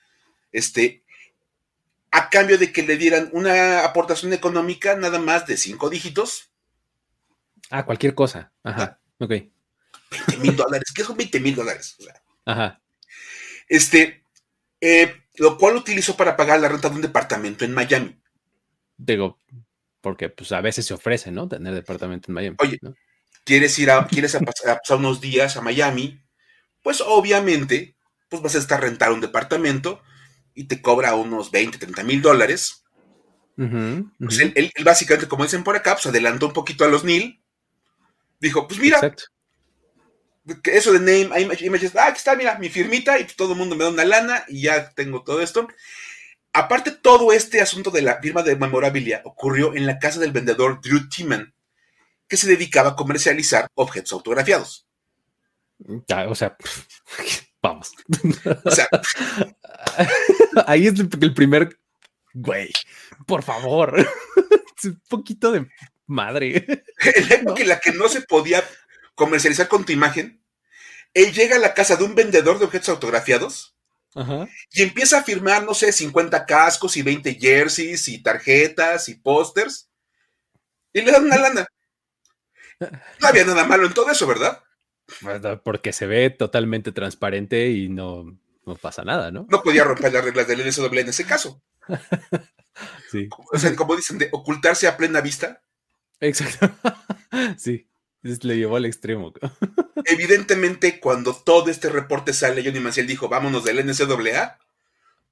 este, 0.52 1.02
a 2.10 2.28
cambio 2.28 2.58
de 2.58 2.72
que 2.72 2.82
le 2.82 2.96
dieran 2.96 3.30
una 3.32 3.84
aportación 3.84 4.32
económica 4.32 4.94
nada 4.96 5.18
más 5.18 5.46
de 5.46 5.56
cinco 5.56 5.88
dígitos. 5.88 6.50
Ah, 7.70 7.84
cualquier 7.86 8.14
cosa. 8.14 8.52
Ajá. 8.62 9.00
Ok. 9.18 9.30
20 9.30 10.36
mil 10.38 10.54
dólares. 10.54 10.92
¿Qué 10.94 11.04
son 11.04 11.16
20 11.16 11.40
mil 11.40 11.54
dólares? 11.54 11.96
Ajá. 12.44 12.82
Este, 13.66 14.26
eh, 14.80 15.22
lo 15.36 15.56
cual 15.56 15.76
utilizó 15.76 16.16
para 16.16 16.36
pagar 16.36 16.60
la 16.60 16.68
renta 16.68 16.90
de 16.90 16.96
un 16.96 17.02
departamento 17.02 17.64
en 17.64 17.72
Miami. 17.72 18.20
Digo, 18.98 19.38
porque 20.02 20.28
pues 20.28 20.52
a 20.52 20.60
veces 20.60 20.84
se 20.84 20.92
ofrece, 20.92 21.30
¿no? 21.30 21.48
Tener 21.48 21.72
departamento 21.72 22.30
en 22.30 22.34
Miami. 22.34 22.56
Oye, 22.60 22.78
¿quieres 23.44 23.78
ir 23.78 23.90
a, 23.90 24.06
quieres 24.06 24.36
pasar 24.36 24.98
unos 24.98 25.20
días 25.22 25.56
a 25.56 25.62
Miami? 25.62 26.20
Pues 26.82 27.00
obviamente, 27.00 27.96
pues 28.28 28.42
vas 28.42 28.56
a 28.56 28.58
estar 28.58 28.78
a 28.78 28.82
rentar 28.82 29.12
un 29.12 29.20
departamento 29.20 30.02
y 30.54 30.64
te 30.64 30.82
cobra 30.82 31.14
unos 31.14 31.50
20, 31.50 31.78
30 31.78 32.02
mil 32.02 32.20
dólares. 32.20 32.84
Pues 33.56 34.40
él, 34.40 34.72
básicamente, 34.84 35.28
como 35.28 35.44
dicen 35.44 35.62
por 35.62 35.76
acá, 35.76 35.94
pues 35.94 36.06
adelantó 36.06 36.48
un 36.48 36.52
poquito 36.52 36.84
a 36.84 36.88
los 36.88 37.04
NIL. 37.04 37.40
Dijo, 38.40 38.66
pues 38.66 38.80
mira, 38.80 39.00
eso 40.64 40.92
de 40.92 40.98
name, 40.98 41.56
images, 41.60 41.94
ah, 41.94 42.08
aquí 42.08 42.18
está, 42.18 42.34
mira, 42.34 42.58
mi 42.58 42.68
firmita 42.68 43.20
y 43.20 43.24
todo 43.24 43.52
el 43.52 43.58
mundo 43.58 43.76
me 43.76 43.84
da 43.84 43.90
una 43.90 44.04
lana 44.04 44.44
y 44.48 44.62
ya 44.62 44.90
tengo 44.90 45.22
todo 45.22 45.40
esto. 45.40 45.68
Aparte, 46.52 46.90
todo 46.90 47.32
este 47.32 47.62
asunto 47.62 47.90
de 47.90 48.02
la 48.02 48.20
firma 48.20 48.42
de 48.42 48.56
memorabilia 48.56 49.22
ocurrió 49.24 49.74
en 49.74 49.86
la 49.86 49.98
casa 49.98 50.20
del 50.20 50.32
vendedor 50.32 50.80
Drew 50.82 51.08
Timan, 51.08 51.54
que 52.28 52.36
se 52.36 52.46
dedicaba 52.46 52.90
a 52.90 52.96
comercializar 52.96 53.68
objetos 53.74 54.12
autografiados. 54.12 54.86
o 55.78 56.34
sea, 56.34 56.56
vamos. 57.62 57.92
O 58.64 58.70
sea, 58.70 58.86
ahí 60.66 60.86
es 60.86 60.98
el 60.98 61.34
primer, 61.34 61.78
güey, 62.34 62.70
por 63.26 63.42
favor, 63.42 64.06
un 64.84 65.02
poquito 65.08 65.52
de 65.52 65.66
madre. 66.06 66.84
En 66.98 67.28
la 67.28 67.34
época 67.36 67.62
en 67.62 67.68
la 67.68 67.80
que 67.80 67.92
no 67.92 68.08
se 68.08 68.20
podía 68.22 68.62
comercializar 69.14 69.68
con 69.68 69.86
tu 69.86 69.92
imagen, 69.92 70.44
él 71.14 71.32
llega 71.32 71.56
a 71.56 71.60
la 71.60 71.72
casa 71.72 71.96
de 71.96 72.04
un 72.04 72.14
vendedor 72.14 72.58
de 72.58 72.66
objetos 72.66 72.90
autografiados 72.90 73.71
y 74.72 74.82
empieza 74.82 75.18
a 75.18 75.22
firmar, 75.22 75.64
no 75.64 75.74
sé, 75.74 75.90
50 75.90 76.44
cascos 76.44 76.96
y 76.96 77.02
20 77.02 77.34
jerseys 77.34 78.08
y 78.08 78.22
tarjetas 78.22 79.08
y 79.08 79.14
pósters. 79.14 79.90
Y 80.92 81.00
le 81.02 81.12
dan 81.12 81.24
una 81.24 81.38
lana. 81.38 81.66
No 82.80 83.28
había 83.28 83.44
nada 83.44 83.64
malo 83.64 83.86
en 83.86 83.94
todo 83.94 84.10
eso, 84.10 84.26
¿verdad? 84.26 84.62
Porque 85.62 85.92
se 85.92 86.06
ve 86.06 86.30
totalmente 86.30 86.92
transparente 86.92 87.70
y 87.70 87.88
no, 87.88 88.38
pasa 88.80 89.02
nada, 89.02 89.30
¿no? 89.30 89.46
No 89.48 89.62
podía 89.62 89.84
romper 89.84 90.12
las 90.12 90.24
reglas 90.24 90.46
del 90.46 90.66
NSW 90.66 90.98
en 90.98 91.08
ese 91.08 91.24
caso. 91.24 91.62
sí. 93.10 93.28
O 93.52 93.58
sea, 93.58 93.74
como 93.76 93.96
dicen, 93.96 94.18
de 94.18 94.28
ocultarse 94.32 94.88
a 94.88 94.96
plena 94.96 95.20
vista. 95.20 95.62
Exacto. 96.20 96.70
sí. 97.58 97.88
Le 98.22 98.56
llevó 98.56 98.76
al 98.76 98.84
extremo. 98.84 99.32
Evidentemente, 100.06 101.00
cuando 101.00 101.34
todo 101.34 101.70
este 101.70 101.88
reporte 101.88 102.32
sale, 102.32 102.62
Johnny 102.64 102.80
Manciel 102.80 103.06
dijo, 103.06 103.28
vámonos 103.28 103.64
del 103.64 103.84
NCAA, 103.84 104.58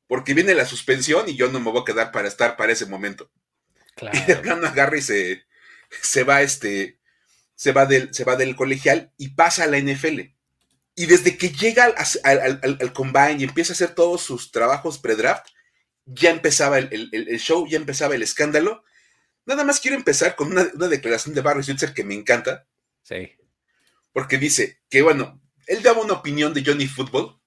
porque 0.07 0.35
viene 0.35 0.55
la 0.55 0.67
suspensión 0.67 1.29
y 1.29 1.37
yo 1.37 1.51
no 1.51 1.61
me 1.61 1.71
voy 1.71 1.83
a 1.83 1.85
quedar 1.85 2.13
para 2.13 2.29
estar 2.29 2.57
para 2.57 2.73
ese 2.73 2.87
momento. 2.87 3.31
Claro. 3.95 4.19
Y 4.19 4.23
de 4.23 4.37
plano 4.37 4.67
agarra 4.67 4.97
y 4.97 5.03
se, 5.03 5.45
se 6.03 6.25
va 6.25 6.43
este, 6.43 6.99
se 7.61 7.73
va, 7.73 7.85
del, 7.85 8.15
se 8.15 8.25
va 8.25 8.37
del 8.37 8.57
colegial 8.57 9.13
y 9.19 9.29
pasa 9.35 9.65
a 9.65 9.67
la 9.67 9.79
NFL. 9.79 10.21
Y 10.95 11.07
desde 11.07 11.37
que 11.37 11.51
llega 11.51 11.95
al, 12.25 12.93
combine 12.95 13.37
y 13.39 13.45
empieza 13.45 13.73
a 13.73 13.75
hacer 13.75 13.95
todos 13.95 14.23
sus 14.23 14.51
trabajos 14.51 14.99
pre-draft, 14.99 15.47
ya 16.07 16.31
empezaba 16.31 16.79
el, 16.79 17.39
show, 17.39 17.67
ya 17.69 17.77
empezaba 17.77 18.15
el 18.15 18.23
escándalo. 18.23 18.83
Nada 19.45 19.63
más 19.65 19.79
quiero 19.79 19.97
empezar 19.97 20.37
con 20.37 20.53
una, 20.53 20.65
declaración 20.65 21.35
de 21.35 21.43
Barry 21.43 21.63
Switzer 21.63 21.93
que 21.93 22.03
me 22.03 22.15
encanta. 22.15 22.67
Sí. 23.03 23.37
Porque 24.13 24.39
dice 24.39 24.81
que, 24.89 25.03
bueno, 25.03 25.41
él 25.67 25.83
daba 25.83 26.03
una 26.03 26.15
opinión 26.15 26.53
de 26.53 26.65
Johnny 26.65 26.87
Football 26.87 27.41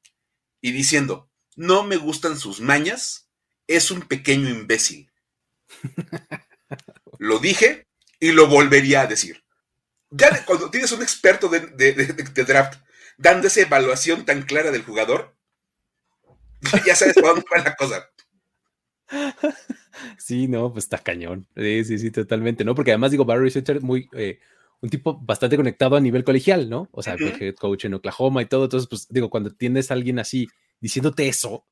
y 0.61 0.71
diciendo, 0.71 1.29
no 1.55 1.83
me 1.83 1.97
gustan 1.97 2.37
sus 2.37 2.61
mañas, 2.61 3.29
es 3.67 3.91
un 3.91 4.01
pequeño 4.01 4.49
imbécil. 4.49 5.11
lo 7.19 7.39
dije 7.39 7.87
y 8.19 8.31
lo 8.31 8.47
volvería 8.47 9.01
a 9.01 9.07
decir. 9.07 9.43
Ya 10.09 10.45
cuando 10.45 10.69
tienes 10.69 10.91
un 10.91 11.01
experto 11.01 11.49
de, 11.49 11.59
draft 12.45 12.79
dando 13.17 13.47
esa 13.47 13.61
evaluación 13.61 14.25
tan 14.25 14.43
clara 14.43 14.71
del 14.71 14.83
jugador, 14.83 15.35
ya 16.85 16.95
sabes 16.95 17.15
para 17.15 17.29
dónde 17.29 17.45
va 17.51 17.63
la 17.63 17.75
cosa. 17.75 18.09
Sí, 20.17 20.47
no, 20.47 20.71
pues 20.71 20.85
está 20.85 20.97
cañón. 20.97 21.47
Sí, 21.55 21.83
sí, 21.83 21.99
sí, 21.99 22.11
totalmente, 22.11 22.63
¿no? 22.63 22.75
Porque 22.75 22.91
además 22.91 23.11
digo, 23.11 23.25
Barry 23.25 23.51
Switzer 23.51 23.81
muy, 23.81 24.09
eh, 24.13 24.39
un 24.83 24.89
tipo 24.89 25.17
bastante 25.17 25.55
conectado 25.55 25.95
a 25.95 26.01
nivel 26.01 26.25
colegial, 26.25 26.69
¿no? 26.69 26.89
O 26.91 27.01
sea, 27.01 27.15
head 27.15 27.55
coach 27.55 27.85
en 27.85 27.93
Oklahoma 27.93 28.41
y 28.41 28.47
todo. 28.47 28.65
Entonces, 28.65 28.89
pues 28.89 29.07
digo, 29.09 29.29
cuando 29.29 29.55
tienes 29.55 29.89
a 29.89 29.93
alguien 29.93 30.19
así 30.19 30.49
diciéndote 30.81 31.25
eso, 31.25 31.65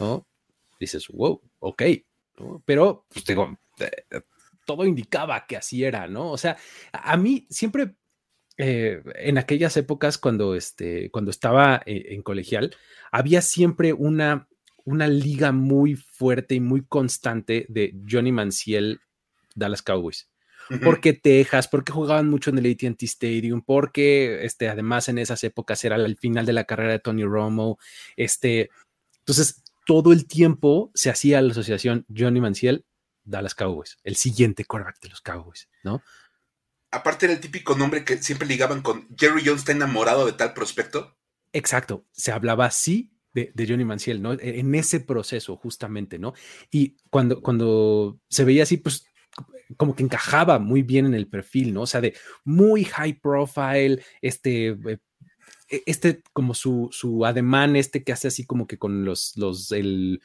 ¿no? 0.00 0.26
Dices, 0.80 1.06
wow, 1.12 1.40
ok. 1.60 1.82
Pero, 2.64 3.06
pues 3.08 3.24
digo, 3.24 3.56
eh, 3.78 4.20
todo 4.66 4.84
indicaba 4.84 5.46
que 5.46 5.58
así 5.58 5.84
era, 5.84 6.08
¿no? 6.08 6.32
O 6.32 6.36
sea, 6.36 6.56
a 6.92 7.16
mí 7.16 7.46
siempre, 7.50 7.94
eh, 8.58 9.00
en 9.14 9.38
aquellas 9.38 9.76
épocas 9.76 10.18
cuando, 10.18 10.56
este, 10.56 11.08
cuando 11.12 11.30
estaba 11.30 11.80
en, 11.86 12.14
en 12.14 12.22
colegial, 12.22 12.74
había 13.12 13.42
siempre 13.42 13.92
una, 13.92 14.48
una 14.84 15.06
liga 15.06 15.52
muy 15.52 15.94
fuerte 15.94 16.56
y 16.56 16.60
muy 16.60 16.84
constante 16.84 17.64
de 17.68 17.94
Johnny 18.10 18.32
Manciel, 18.32 19.02
Dallas 19.54 19.82
Cowboys 19.82 20.29
porque 20.78 21.12
Texas, 21.12 21.68
porque 21.68 21.92
jugaban 21.92 22.28
mucho 22.28 22.50
en 22.50 22.58
el 22.58 22.70
ATT 22.72 23.02
Stadium, 23.02 23.62
porque 23.62 24.44
este, 24.44 24.68
además 24.68 25.08
en 25.08 25.18
esas 25.18 25.42
épocas 25.44 25.84
era 25.84 25.96
el 25.96 26.16
final 26.16 26.46
de 26.46 26.52
la 26.52 26.64
carrera 26.64 26.92
de 26.92 26.98
Tony 26.98 27.24
Romo. 27.24 27.78
Este, 28.16 28.70
entonces, 29.18 29.62
todo 29.86 30.12
el 30.12 30.26
tiempo 30.26 30.90
se 30.94 31.10
hacía 31.10 31.42
la 31.42 31.50
asociación 31.50 32.06
Johnny 32.14 32.40
Manciel, 32.40 32.84
Dallas 33.24 33.54
Cowboys, 33.54 33.98
el 34.04 34.16
siguiente 34.16 34.64
quarterback 34.64 35.00
de 35.00 35.08
los 35.08 35.20
Cowboys, 35.20 35.68
¿no? 35.82 36.02
Aparte 36.92 37.26
era 37.26 37.34
el 37.34 37.40
típico 37.40 37.76
nombre 37.76 38.04
que 38.04 38.18
siempre 38.18 38.48
ligaban 38.48 38.82
con 38.82 39.08
Jerry 39.16 39.42
Jones 39.44 39.60
está 39.60 39.72
enamorado 39.72 40.26
de 40.26 40.32
tal 40.32 40.54
prospecto. 40.54 41.16
Exacto, 41.52 42.04
se 42.12 42.32
hablaba 42.32 42.66
así 42.66 43.12
de, 43.32 43.52
de, 43.54 43.66
Johnny 43.68 43.84
Manciel, 43.84 44.22
¿no? 44.22 44.32
E, 44.32 44.58
en 44.58 44.74
ese 44.74 45.00
proceso, 45.00 45.56
justamente, 45.56 46.18
¿no? 46.18 46.34
Y 46.70 46.96
cuando, 47.10 47.40
cuando 47.40 48.20
se 48.28 48.44
veía 48.44 48.64
así, 48.64 48.76
pues 48.76 49.06
como 49.76 49.94
que 49.94 50.02
encajaba 50.02 50.58
muy 50.58 50.82
bien 50.82 51.06
en 51.06 51.14
el 51.14 51.28
perfil, 51.28 51.74
¿no? 51.74 51.82
O 51.82 51.86
sea, 51.86 52.00
de 52.00 52.14
muy 52.44 52.84
high 52.84 53.14
profile, 53.20 54.02
este, 54.20 54.68
eh, 54.68 54.98
e, 55.68 55.82
este 55.86 56.22
como 56.32 56.54
su, 56.54 56.88
su 56.92 57.24
ademán, 57.24 57.76
este 57.76 58.02
que 58.02 58.12
hace 58.12 58.28
así 58.28 58.44
como 58.44 58.66
que 58.66 58.78
con 58.78 59.04
los, 59.04 59.36
los, 59.36 59.72
el, 59.72 60.20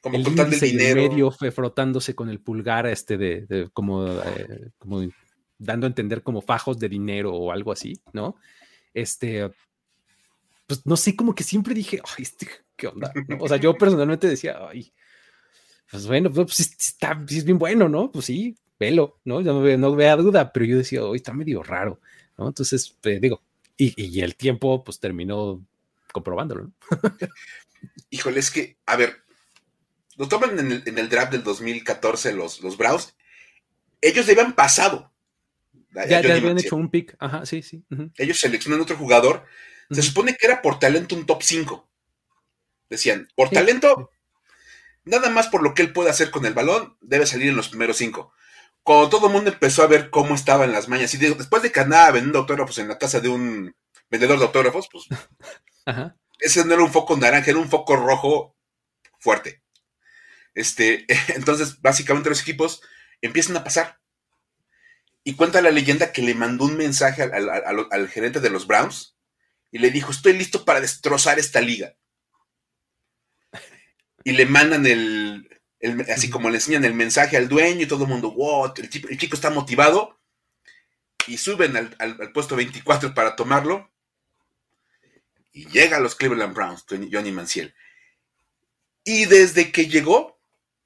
como 0.00 0.16
el 0.16 0.24
dinero. 0.60 1.08
medio 1.08 1.30
frotándose 1.30 2.14
con 2.14 2.28
el 2.28 2.40
pulgar, 2.40 2.86
este 2.86 3.16
de, 3.18 3.68
como, 3.72 4.06
eh, 4.06 4.70
como 4.78 5.02
dando 5.58 5.86
a 5.86 5.88
entender 5.88 6.22
como 6.22 6.40
fajos 6.40 6.78
de 6.78 6.88
dinero 6.88 7.34
o 7.34 7.52
algo 7.52 7.72
así, 7.72 8.00
¿no? 8.12 8.36
Este, 8.94 9.50
pues 10.66 10.86
no 10.86 10.96
sé, 10.96 11.16
como 11.16 11.34
que 11.34 11.42
siempre 11.42 11.74
dije, 11.74 12.00
ay, 12.04 12.22
este, 12.22 12.48
¿qué 12.76 12.86
onda? 12.86 13.12
O 13.40 13.48
sea, 13.48 13.56
yo 13.56 13.76
personalmente 13.76 14.28
decía, 14.28 14.58
ay, 14.68 14.92
pues 15.90 16.06
bueno, 16.06 16.30
pues 16.30 16.60
está, 16.60 17.18
es 17.28 17.44
bien 17.44 17.58
bueno, 17.58 17.88
¿no? 17.88 18.12
Pues 18.12 18.26
sí, 18.26 18.56
velo, 18.78 19.18
¿no? 19.24 19.40
Ya 19.40 19.52
no, 19.52 19.94
vea 19.96 20.16
duda, 20.16 20.52
pero 20.52 20.64
yo 20.64 20.78
decía, 20.78 21.04
hoy 21.04 21.16
está 21.16 21.32
medio 21.32 21.62
raro, 21.62 22.00
¿no? 22.36 22.48
Entonces, 22.48 22.96
pues, 23.00 23.20
digo, 23.20 23.42
y, 23.76 24.20
el 24.20 24.34
tiempo, 24.34 24.82
pues 24.82 24.98
terminó 24.98 25.64
comprobándolo, 26.12 26.64
¿no? 26.64 26.72
Híjole, 28.10 28.40
es 28.40 28.50
que, 28.50 28.76
a 28.86 28.96
ver, 28.96 29.22
lo 30.16 30.28
toman 30.28 30.58
en 30.58 30.98
el, 30.98 31.08
draft 31.08 31.32
del 31.32 31.44
2014 31.44 32.32
los, 32.32 32.60
los 32.60 32.76
Browns. 32.76 33.14
ellos 34.00 34.26
le 34.26 34.32
habían 34.32 34.54
pasado. 34.54 35.12
Ya, 35.94 36.20
ya 36.20 36.34
habían 36.34 36.58
hecho 36.58 36.76
un 36.76 36.90
pick. 36.90 37.16
Ajá, 37.18 37.46
sí, 37.46 37.62
sí. 37.62 37.84
Ellos 38.16 38.38
seleccionan 38.38 38.80
otro 38.80 38.96
jugador. 38.96 39.44
Se 39.90 40.02
supone 40.02 40.36
que 40.36 40.46
era 40.46 40.60
por 40.60 40.78
talento 40.78 41.14
un 41.14 41.24
top 41.24 41.42
5. 41.42 41.88
Decían, 42.90 43.28
por 43.34 43.50
talento, 43.50 44.10
nada 45.04 45.30
más 45.30 45.48
por 45.48 45.62
lo 45.62 45.74
que 45.74 45.82
él 45.82 45.92
puede 45.92 46.10
hacer 46.10 46.30
con 46.30 46.46
el 46.46 46.54
balón, 46.54 46.96
debe 47.00 47.26
salir 47.26 47.48
en 47.48 47.56
los 47.56 47.68
primeros 47.68 47.96
5. 47.98 48.32
Cuando 48.88 49.10
todo 49.10 49.26
el 49.26 49.34
mundo 49.34 49.50
empezó 49.50 49.82
a 49.82 49.86
ver 49.86 50.08
cómo 50.08 50.34
estaban 50.34 50.72
las 50.72 50.88
mañas, 50.88 51.12
y 51.12 51.18
después 51.18 51.62
de 51.62 51.70
que 51.70 51.80
andaba 51.80 52.10
vendiendo 52.10 52.38
autógrafos 52.38 52.78
en 52.78 52.88
la 52.88 52.96
casa 52.96 53.20
de 53.20 53.28
un 53.28 53.76
vendedor 54.08 54.38
de 54.38 54.46
autógrafos, 54.46 54.88
pues 54.90 55.04
ese 56.38 56.64
no 56.64 56.72
era 56.72 56.82
un 56.82 56.90
foco 56.90 57.14
naranja, 57.14 57.50
era 57.50 57.58
un 57.58 57.68
foco 57.68 57.96
rojo 57.96 58.56
fuerte. 59.20 59.62
Este, 60.54 61.04
entonces, 61.34 61.82
básicamente 61.82 62.30
los 62.30 62.40
equipos 62.40 62.80
empiezan 63.20 63.58
a 63.58 63.62
pasar. 63.62 64.00
Y 65.22 65.34
cuenta 65.34 65.60
la 65.60 65.70
leyenda 65.70 66.10
que 66.10 66.22
le 66.22 66.34
mandó 66.34 66.64
un 66.64 66.78
mensaje 66.78 67.24
al, 67.24 68.08
gerente 68.08 68.40
de 68.40 68.48
los 68.48 68.66
Browns 68.66 69.18
y 69.70 69.80
le 69.80 69.90
dijo, 69.90 70.12
estoy 70.12 70.32
listo 70.32 70.64
para 70.64 70.80
destrozar 70.80 71.38
esta 71.38 71.60
liga. 71.60 71.94
Y 74.24 74.32
le 74.32 74.46
mandan 74.46 74.86
el, 74.86 75.46
así 76.12 76.30
como 76.30 76.50
le 76.50 76.56
enseñan 76.56 76.84
el 76.84 76.94
mensaje 76.94 77.36
al 77.36 77.48
dueño 77.48 77.82
y 77.82 77.86
todo 77.86 78.04
el 78.04 78.10
mundo, 78.10 78.32
wow, 78.32 78.72
el, 78.76 78.88
chico 78.90 79.34
está 79.34 79.50
motivado. 79.50 80.18
Y 81.26 81.36
suben 81.36 81.76
al, 81.76 81.94
al, 81.98 82.32
puesto 82.32 82.56
24 82.56 83.14
para 83.14 83.36
tomarlo. 83.36 83.90
Y 85.52 85.66
llega 85.66 85.98
a 85.98 86.00
los 86.00 86.14
Cleveland 86.14 86.54
Browns, 86.54 86.84
Johnny 86.88 87.32
Manciel. 87.32 87.74
Y 89.04 89.26
desde 89.26 89.72
que 89.72 89.88
llegó, 89.88 90.38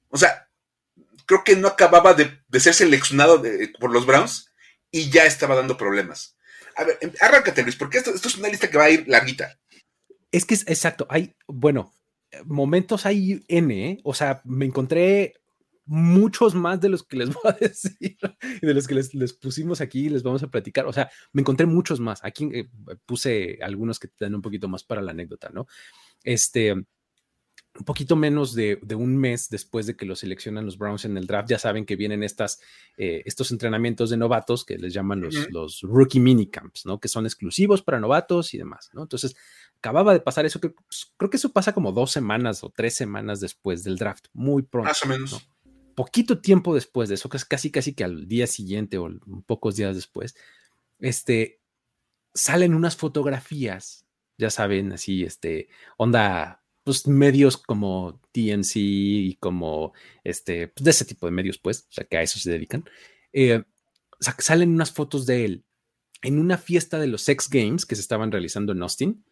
o 0.09 0.17
sea, 0.17 0.49
creo 1.25 1.43
que 1.43 1.55
no 1.55 1.67
acababa 1.67 2.13
de, 2.13 2.39
ser 2.59 2.73
seleccionado 2.73 3.41
por 3.79 3.91
los 3.91 4.05
Browns 4.05 4.51
y 4.91 5.09
ya 5.09 5.25
estaba 5.25 5.55
dando 5.55 5.77
problemas. 5.77 6.37
A 6.75 6.83
ver, 6.83 6.97
em, 7.01 7.11
arráncate, 7.19 7.63
Luis, 7.63 7.75
porque 7.75 7.97
esto, 7.97 8.13
es 8.13 8.37
una 8.37 8.49
lista 8.49 8.69
que 8.69 8.77
va 8.77 8.85
a 8.85 8.89
ir 8.89 9.07
larguita. 9.07 9.59
Es 10.31 10.45
que 10.45 10.55
es 10.55 10.63
exacto. 10.67 11.05
Hay, 11.09 11.35
bueno, 11.47 11.93
momentos 12.45 13.05
hay 13.05 13.43
N, 13.47 13.91
¿eh? 13.91 13.99
o 14.03 14.13
sea, 14.13 14.41
me 14.45 14.65
encontré 14.65 15.35
muchos 15.85 16.55
más 16.55 16.79
de 16.79 16.89
los 16.89 17.03
que 17.03 17.17
les 17.17 17.29
voy 17.33 17.43
a 17.45 17.51
decir 17.53 18.17
y 18.61 18.65
de 18.65 18.73
los 18.73 18.87
que 18.87 18.95
les, 18.95 19.33
pusimos 19.33 19.81
aquí 19.81 20.09
les 20.09 20.23
vamos 20.23 20.43
a 20.43 20.47
platicar. 20.47 20.85
O 20.85 20.93
sea, 20.93 21.09
me 21.31 21.41
encontré 21.41 21.65
muchos 21.65 21.99
más. 21.99 22.23
Aquí 22.23 22.49
eh, 22.53 22.69
puse 23.05 23.59
algunos 23.61 23.99
que 23.99 24.07
te 24.07 24.25
dan 24.25 24.35
un 24.35 24.41
poquito 24.41 24.67
más 24.67 24.83
para 24.83 25.01
la 25.01 25.11
anécdota, 25.11 25.49
¿no? 25.49 25.67
Este, 26.23 26.71
un 27.75 27.85
poquito 27.85 28.15
menos 28.15 28.53
de, 28.53 28.79
un 28.95 29.17
mes 29.17 29.49
después 29.49 29.87
de 29.87 29.95
que 29.95 30.05
lo 30.05 30.15
seleccionan 30.15 30.65
los 30.65 30.77
Browns 30.77 31.05
en 31.05 31.17
el 31.17 31.25
draft, 31.25 31.49
ya 31.49 31.57
saben 31.57 31.85
que 31.85 31.95
vienen 31.95 32.21
estas, 32.23 32.61
eh, 32.97 33.23
estos 33.25 33.51
entrenamientos 33.51 34.11
de 34.11 34.17
novatos 34.17 34.63
que 34.63 34.77
les 34.77 34.93
llaman 34.93 35.21
los, 35.21 35.49
los 35.49 35.81
rookie 35.81 36.19
minicamps, 36.19 36.85
¿no? 36.85 36.99
Que 36.99 37.07
son 37.07 37.25
exclusivos 37.25 37.81
para 37.81 37.99
novatos 37.99 38.53
y 38.53 38.59
demás, 38.59 38.91
¿no? 38.93 39.01
Entonces, 39.01 39.35
acababa 39.83 40.13
de 40.13 40.21
pasar 40.21 40.45
eso, 40.45 40.61
que, 40.61 40.69
pues, 40.69 41.13
creo 41.17 41.29
que 41.29 41.35
eso 41.35 41.51
pasa 41.51 41.73
como 41.73 41.91
dos 41.91 42.09
semanas 42.09 42.63
o 42.63 42.69
tres 42.69 42.95
semanas 42.95 43.41
después 43.41 43.83
del 43.83 43.97
draft, 43.97 44.27
muy 44.31 44.63
pronto. 44.63 44.87
Más 44.87 45.03
o 45.03 45.07
menos. 45.07 45.49
Poquito 45.93 46.39
tiempo 46.39 46.73
después 46.73 47.09
de 47.09 47.15
eso, 47.15 47.27
casi 47.27 47.69
casi 47.69 47.93
que 47.93 48.05
al 48.05 48.25
día 48.29 48.47
siguiente 48.47 48.97
o 48.97 49.09
pocos 49.45 49.75
días 49.75 49.93
después, 49.93 50.35
este, 50.99 51.59
salen 52.33 52.73
unas 52.73 52.95
fotografías, 52.95 54.05
ya 54.37 54.49
saben, 54.49 54.93
así, 54.93 55.23
este, 55.23 55.67
onda 55.97 56.63
pues, 56.85 57.05
medios 57.05 57.57
como 57.57 58.21
TNC 58.31 58.75
y 58.77 59.35
como 59.35 59.91
este, 60.23 60.69
pues, 60.69 60.85
de 60.85 60.91
ese 60.91 61.03
tipo 61.03 61.25
de 61.25 61.33
medios, 61.33 61.57
pues, 61.57 61.87
o 61.89 61.93
sea, 61.93 62.05
que 62.05 62.15
a 62.15 62.21
eso 62.21 62.39
se 62.39 62.51
dedican, 62.51 62.85
eh, 63.33 63.63
salen 64.39 64.71
unas 64.71 64.93
fotos 64.93 65.25
de 65.25 65.43
él 65.43 65.65
en 66.21 66.39
una 66.39 66.57
fiesta 66.57 66.99
de 66.99 67.07
los 67.07 67.21
Sex 67.21 67.49
Games 67.49 67.85
que 67.85 67.95
se 67.95 68.01
estaban 68.01 68.31
realizando 68.31 68.71
en 68.71 68.81
Austin 68.81 69.25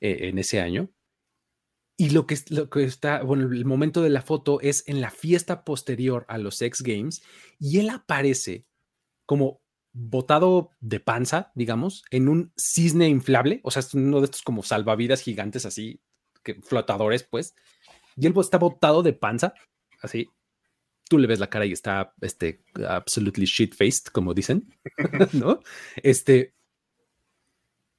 eh, 0.00 0.28
en 0.28 0.38
ese 0.38 0.60
año. 0.60 0.90
Y 1.96 2.10
lo 2.10 2.26
que, 2.26 2.36
lo 2.50 2.70
que 2.70 2.84
está, 2.84 3.22
bueno, 3.22 3.52
el 3.52 3.64
momento 3.64 4.02
de 4.02 4.10
la 4.10 4.22
foto 4.22 4.60
es 4.60 4.84
en 4.86 5.00
la 5.00 5.10
fiesta 5.10 5.64
posterior 5.64 6.24
a 6.28 6.38
los 6.38 6.56
Sex 6.56 6.82
Games 6.82 7.22
y 7.58 7.80
él 7.80 7.90
aparece 7.90 8.66
como 9.26 9.60
botado 9.92 10.70
de 10.80 11.00
panza, 11.00 11.50
digamos, 11.56 12.04
en 12.10 12.28
un 12.28 12.52
cisne 12.56 13.08
inflable, 13.08 13.60
o 13.64 13.70
sea, 13.72 13.80
es 13.80 13.94
uno 13.94 14.20
de 14.20 14.26
estos 14.26 14.42
como 14.42 14.62
salvavidas 14.62 15.22
gigantes 15.22 15.66
así 15.66 16.00
flotadores, 16.62 17.24
pues. 17.24 17.54
Y 18.16 18.26
él 18.26 18.34
está 18.40 18.58
botado 18.58 19.02
de 19.02 19.12
panza, 19.12 19.54
así. 20.02 20.28
Tú 21.08 21.18
le 21.18 21.26
ves 21.26 21.38
la 21.38 21.48
cara 21.48 21.64
y 21.64 21.72
está, 21.72 22.12
este, 22.20 22.64
absolutely 22.86 23.46
shit-faced, 23.46 24.12
como 24.12 24.34
dicen, 24.34 24.68
¿no? 25.32 25.60
Este, 25.96 26.54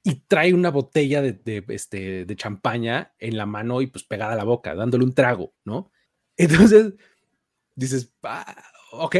y 0.02 0.22
trae 0.26 0.54
una 0.54 0.70
botella 0.70 1.20
de, 1.22 1.64
este, 1.68 2.24
de 2.24 2.36
champaña 2.36 3.14
en 3.18 3.36
la 3.36 3.46
mano 3.46 3.82
y 3.82 3.86
pues 3.86 4.04
pegada 4.04 4.32
a 4.32 4.36
la 4.36 4.44
boca, 4.44 4.74
dándole 4.74 5.04
un 5.04 5.14
trago, 5.14 5.54
¿no? 5.64 5.90
Entonces, 6.36 6.94
dices, 7.74 8.12
ah, 8.22 8.64
ok, 8.92 9.16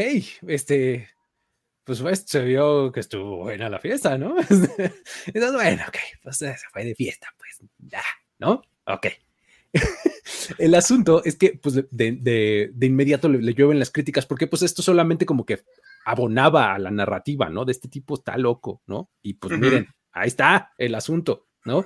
este, 0.47 1.09
pues, 1.83 2.01
pues, 2.01 2.23
se 2.25 2.43
vio 2.43 2.91
que 2.91 2.99
estuvo 2.99 3.37
buena 3.37 3.69
la 3.69 3.79
fiesta, 3.79 4.17
¿no? 4.17 4.35
Entonces, 4.39 5.53
bueno, 5.53 5.83
ok, 5.87 5.97
pues 6.23 6.37
se 6.37 6.55
fue 6.71 6.85
de 6.85 6.95
fiesta, 6.95 7.27
pues 7.37 7.69
ya, 7.77 8.03
¿no? 8.39 8.61
Ok. 8.85 9.07
el 10.57 10.75
asunto 10.75 11.23
es 11.23 11.35
que, 11.35 11.59
pues, 11.61 11.83
de, 11.91 12.71
inmediato 12.81 13.29
le, 13.29 13.53
llueven 13.53 13.79
las 13.79 13.91
críticas, 13.91 14.25
porque, 14.25 14.47
pues, 14.47 14.63
esto 14.63 14.81
solamente 14.81 15.25
como 15.25 15.45
que 15.45 15.63
abonaba 16.05 16.73
a 16.73 16.79
la 16.79 16.91
narrativa, 16.91 17.49
¿no? 17.49 17.65
De 17.65 17.71
este 17.71 17.87
tipo 17.87 18.15
está 18.15 18.37
loco, 18.37 18.81
¿no? 18.87 19.11
Y 19.21 19.35
pues, 19.35 19.59
miren, 19.59 19.87
ahí 20.11 20.27
está 20.27 20.73
el 20.77 20.95
asunto, 20.95 21.47
¿no? 21.65 21.85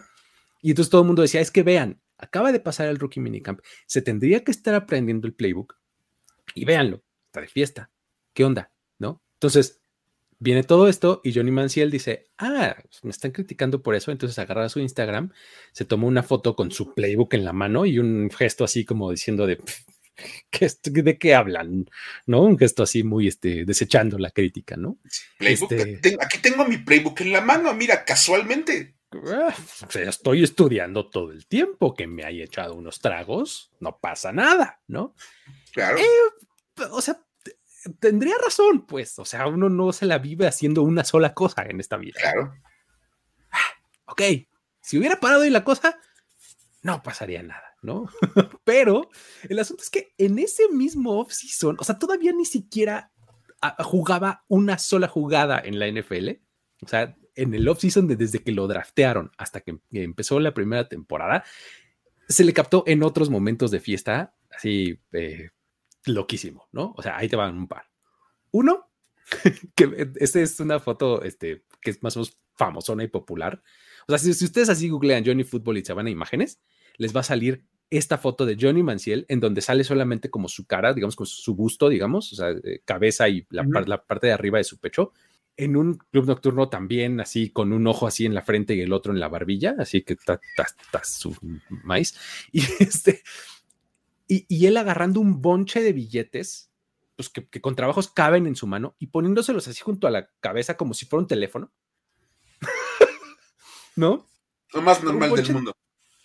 Y 0.61 0.71
entonces 0.71 0.89
todo 0.89 1.01
el 1.01 1.07
mundo 1.07 1.21
decía, 1.21 1.41
es 1.41 1.51
que 1.51 1.63
vean, 1.63 2.01
acaba 2.17 2.51
de 2.51 2.59
pasar 2.59 2.88
el 2.88 2.97
rookie 2.97 3.19
minicamp, 3.19 3.59
se 3.85 4.01
tendría 4.01 4.43
que 4.43 4.51
estar 4.51 4.73
aprendiendo 4.75 5.27
el 5.27 5.33
playbook 5.33 5.75
y 6.53 6.65
véanlo, 6.65 7.03
está 7.27 7.41
de 7.41 7.47
fiesta, 7.47 7.91
¿qué 8.33 8.45
onda? 8.45 8.71
¿No? 8.97 9.21
Entonces, 9.33 9.81
Viene 10.38 10.63
todo 10.63 10.89
esto 10.89 11.21
y 11.23 11.33
Johnny 11.33 11.51
Manciel 11.51 11.89
dice, 11.89 12.27
ah, 12.38 12.75
me 13.03 13.09
están 13.09 13.31
criticando 13.31 13.81
por 13.81 13.95
eso, 13.95 14.11
entonces 14.11 14.38
agarra 14.38 14.67
su 14.67 14.79
Instagram, 14.79 15.31
se 15.71 15.85
tomó 15.85 16.07
una 16.07 16.23
foto 16.23 16.57
con 16.57 16.71
su 16.71 16.93
playbook 16.93 17.33
en 17.35 17.45
la 17.45 17.53
mano 17.53 17.85
y 17.85 17.99
un 17.99 18.29
gesto 18.29 18.65
así 18.65 18.83
como 18.83 19.11
diciendo 19.11 19.47
de, 19.47 19.61
¿de 20.84 21.17
qué 21.17 21.36
hablan? 21.36 21.89
¿No? 22.25 22.41
Un 22.41 22.58
gesto 22.58 22.84
así 22.84 23.04
muy 23.04 23.28
este, 23.28 23.65
desechando 23.65 24.17
la 24.17 24.32
crítica, 24.32 24.75
¿no? 24.75 24.97
Este 25.39 25.99
aquí 26.19 26.38
tengo 26.39 26.65
mi 26.65 26.78
playbook 26.78 27.21
en 27.21 27.34
la 27.34 27.41
mano, 27.41 27.73
mira, 27.73 28.06
casualmente. 28.06 28.95
Ah, 29.28 29.54
o 29.88 29.91
sea, 29.91 30.10
estoy 30.10 30.43
estudiando 30.43 31.10
todo 31.10 31.32
el 31.32 31.45
tiempo, 31.47 31.93
que 31.93 32.08
me 32.08 32.25
haya 32.25 32.43
echado 32.43 32.75
unos 32.75 32.99
tragos, 32.99 33.71
no 33.80 33.97
pasa 33.99 34.32
nada, 34.32 34.82
¿no? 34.88 35.15
Claro. 35.71 35.97
Eh, 35.97 36.86
o 36.91 37.01
sea, 37.01 37.21
tendría 37.99 38.36
razón, 38.43 38.86
pues, 38.86 39.17
o 39.19 39.25
sea, 39.25 39.47
uno 39.47 39.69
no 39.69 39.93
se 39.93 40.06
la 40.06 40.17
vive 40.17 40.47
haciendo 40.47 40.84
una 40.84 41.04
sola 41.04 41.34
cosa 41.34 41.63
en 41.63 41.80
esta 41.80 41.97
vida. 41.97 42.19
Claro. 42.19 42.56
Ah, 43.51 43.71
ok, 44.08 44.21
si 44.82 44.97
hubiera 44.97 45.19
parado 45.19 45.43
ahí 45.43 45.49
la 45.49 45.63
cosa, 45.63 45.99
no 46.82 47.01
pasaría 47.01 47.41
nada, 47.41 47.74
¿no? 47.85 48.09
Pero 48.63 49.09
el 49.47 49.59
asunto 49.59 49.83
es 49.83 49.89
que 49.89 50.13
en 50.17 50.39
ese 50.39 50.69
mismo 50.69 51.19
off-season, 51.19 51.77
o 51.79 51.83
sea, 51.83 51.97
todavía 51.99 52.33
ni 52.33 52.45
siquiera 52.45 53.11
ah, 53.61 53.83
jugaba 53.83 54.43
una 54.47 54.77
sola 54.77 55.07
jugada 55.07 55.59
en 55.63 55.79
la 55.79 55.87
NFL. 55.87 56.29
O 56.81 56.87
sea, 56.87 57.15
en 57.35 57.53
el 57.53 57.67
off-season, 57.67 58.07
desde 58.07 58.39
que 58.39 58.51
lo 58.51 58.67
draftearon 58.67 59.31
hasta 59.37 59.61
que 59.61 59.79
empezó 59.91 60.39
la 60.39 60.53
primera 60.53 60.87
temporada, 60.87 61.43
se 62.27 62.43
le 62.43 62.53
captó 62.53 62.83
en 62.87 63.03
otros 63.03 63.29
momentos 63.29 63.71
de 63.71 63.79
fiesta, 63.79 64.35
así, 64.49 64.99
eh, 65.11 65.49
loquísimo, 66.05 66.67
¿no? 66.71 66.93
O 66.97 67.01
sea, 67.01 67.17
ahí 67.17 67.29
te 67.29 67.35
van 67.35 67.57
un 67.57 67.67
par. 67.67 67.89
Uno, 68.51 68.89
que 69.75 70.11
esta 70.15 70.39
es 70.39 70.59
una 70.59 70.79
foto 70.79 71.23
este, 71.23 71.65
que 71.81 71.91
es 71.91 72.03
más 72.03 72.15
o 72.15 72.19
menos 72.19 72.37
famosona 72.55 73.03
y 73.03 73.07
popular. 73.07 73.61
O 74.07 74.15
sea, 74.15 74.33
si, 74.33 74.45
ustedes 74.45 74.69
así 74.69 74.89
googlean 74.89 75.25
Johnny 75.25 75.43
Football 75.43 75.77
y 75.77 75.85
se 75.85 75.93
van 75.93 76.07
a 76.07 76.11
imágenes, 76.11 76.61
les 76.97 77.15
va 77.15 77.21
a 77.21 77.23
salir 77.23 77.65
esta 77.97 78.17
foto 78.17 78.45
de 78.45 78.58
Johnny 78.60 78.84
Manciel 78.84 79.25
en 79.29 79.39
donde 79.39 79.62
sale 79.62 79.84
solamente 79.84 80.29
como 80.29 80.47
su 80.47 80.65
cara, 80.65 80.93
digamos, 80.93 81.15
con 81.15 81.25
su 81.25 81.55
busto, 81.55 81.89
digamos, 81.89 82.34
o 82.34 82.36
sea, 82.36 82.49
eh, 82.49 82.81
cabeza 82.86 83.29
y 83.29 83.45
la, 83.49 83.63
la, 83.86 84.03
parte 84.03 84.27
de 84.27 84.34
arriba 84.34 84.58
de 84.58 84.63
su 84.63 84.79
pecho, 84.79 85.13
en 85.58 85.77
un 85.77 85.95
club 85.95 86.25
nocturno 86.25 86.69
también, 86.69 87.19
así 87.19 87.49
con 87.49 87.71
un 87.71 87.88
ojo 87.88 88.08
así 88.08 88.25
en 88.25 88.34
la 88.34 88.41
frente 88.41 88.75
y 88.75 88.81
el 88.81 88.93
otro 88.93 89.13
en 89.13 89.19
la 89.19 89.29
barbilla, 89.29 89.75
así 89.79 90.01
que 90.01 90.13
está 90.13 90.39
su 91.03 91.36
maíz. 91.69 92.15
Y 92.51 92.62
este, 92.79 93.23
y, 94.27 94.65
él 94.65 94.77
agarrando 94.77 95.19
un 95.19 95.41
bonche 95.41 95.81
de 95.81 95.93
billetes, 95.93 96.71
pues 97.15 97.29
que, 97.29 97.62
con 97.62 97.75
trabajos 97.75 98.10
caben 98.10 98.47
en 98.47 98.55
su 98.55 98.67
mano 98.67 98.95
y 98.99 99.08
poniéndoselos 99.08 99.67
así 99.67 99.81
junto 99.81 100.08
a 100.08 100.12
la 100.12 100.29
cabeza 100.39 100.77
como 100.77 100.93
si 100.93 101.05
fuera 101.05 101.21
un 101.21 101.27
teléfono. 101.27 101.71
¿No? 103.95 104.27
Lo 104.73 104.81
más 104.81 105.03
normal 105.03 105.34
del 105.36 105.53
mundo. 105.53 105.73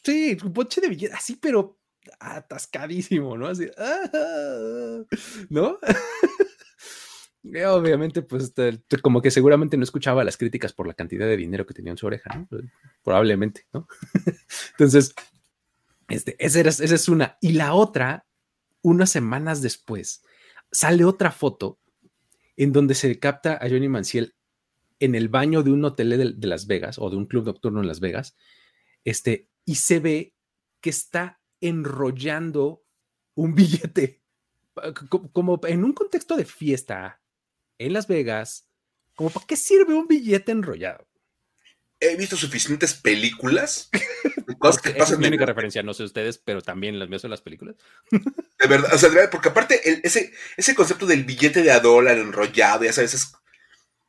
Sí, 0.05 0.37
un 0.43 0.53
bonche 0.53 0.81
de 0.81 0.89
billetes, 0.89 1.17
así, 1.17 1.37
pero 1.37 1.79
atascadísimo, 2.19 3.37
¿no? 3.37 3.49
Así, 3.49 3.69
¿no? 5.49 5.79
Eh, 7.43 7.65
obviamente, 7.65 8.21
pues 8.21 8.53
como 9.01 9.23
que 9.23 9.31
seguramente 9.31 9.79
no 9.79 9.83
escuchaba 9.83 10.25
las 10.25 10.37
críticas 10.37 10.75
por 10.75 10.87
la 10.87 10.93
cantidad 10.93 11.27
de 11.27 11.39
dinero 11.39 11.65
que 11.65 11.73
tenía 11.73 11.91
en 11.91 11.97
su 11.97 12.07
oreja, 12.07 12.37
¿no? 12.37 12.47
Pues, 12.47 12.65
probablemente, 13.03 13.67
¿no? 13.73 13.89
Entonces, 14.73 15.15
este, 16.09 16.37
esa, 16.39 16.61
esa 16.61 16.83
es 16.95 17.09
una. 17.09 17.39
Y 17.41 17.53
la 17.53 17.73
otra, 17.73 18.27
unas 18.83 19.09
semanas 19.09 19.63
después, 19.63 20.23
sale 20.71 21.03
otra 21.05 21.31
foto 21.31 21.79
en 22.57 22.73
donde 22.73 22.95
se 22.95 23.19
capta 23.19 23.55
a 23.55 23.69
Johnny 23.71 23.89
Manciel 23.89 24.35
en 24.99 25.15
el 25.15 25.29
baño 25.29 25.63
de 25.63 25.73
un 25.73 25.85
hotel 25.85 26.37
de, 26.39 26.47
Las 26.47 26.67
Vegas 26.67 26.99
o 26.99 27.09
de 27.09 27.17
un 27.17 27.27
club 27.27 27.47
nocturno 27.47 27.81
en 27.81 27.89
Las 27.89 28.01
Vegas, 28.01 28.37
este, 29.05 29.49
y 29.65 29.77
se 29.77 30.01
ve 30.01 30.35
que 30.81 30.91
está 30.91 31.41
enrollando 31.61 32.83
un 33.35 33.55
billete, 33.55 34.23
como 35.33 35.61
en 35.65 35.85
un 35.85 35.93
contexto 35.93 36.37
de 36.37 36.45
fiesta 36.45 37.21
en 37.79 37.93
Las 37.93 38.07
Vegas, 38.07 38.67
como 39.15 39.31
para 39.31 39.47
qué 39.47 39.57
sirve 39.57 39.95
un 39.95 40.07
billete 40.07 40.53
enrollado. 40.53 41.07
He 41.99 42.17
visto 42.17 42.37
suficientes 42.37 42.95
películas. 42.95 43.91
cosas 44.59 44.83
que 44.83 44.91
pasan 44.91 45.15
es 45.15 45.21
mi 45.21 45.29
única 45.29 45.47
referencia, 45.47 45.83
no 45.83 45.95
sé 45.95 46.05
ustedes, 46.05 46.39
pero 46.39 46.63
también 46.63 46.99
las 46.99 47.09
mías 47.09 47.23
son 47.23 47.31
las 47.31 47.41
películas. 47.41 47.77
De 48.11 48.67
verdad, 48.69 48.93
o 48.93 48.99
sea, 48.99 49.09
de 49.09 49.15
verdad, 49.17 49.31
porque 49.31 49.49
aparte 49.49 50.07
ese, 50.07 50.33
ese 50.57 50.75
concepto 50.75 51.07
del 51.07 51.25
billete 51.25 51.63
de 51.63 51.71
a 51.71 51.81
dólar 51.81 52.19
enrollado, 52.19 52.85
ya 52.85 52.93
sabes, 52.93 53.15
es 53.15 53.33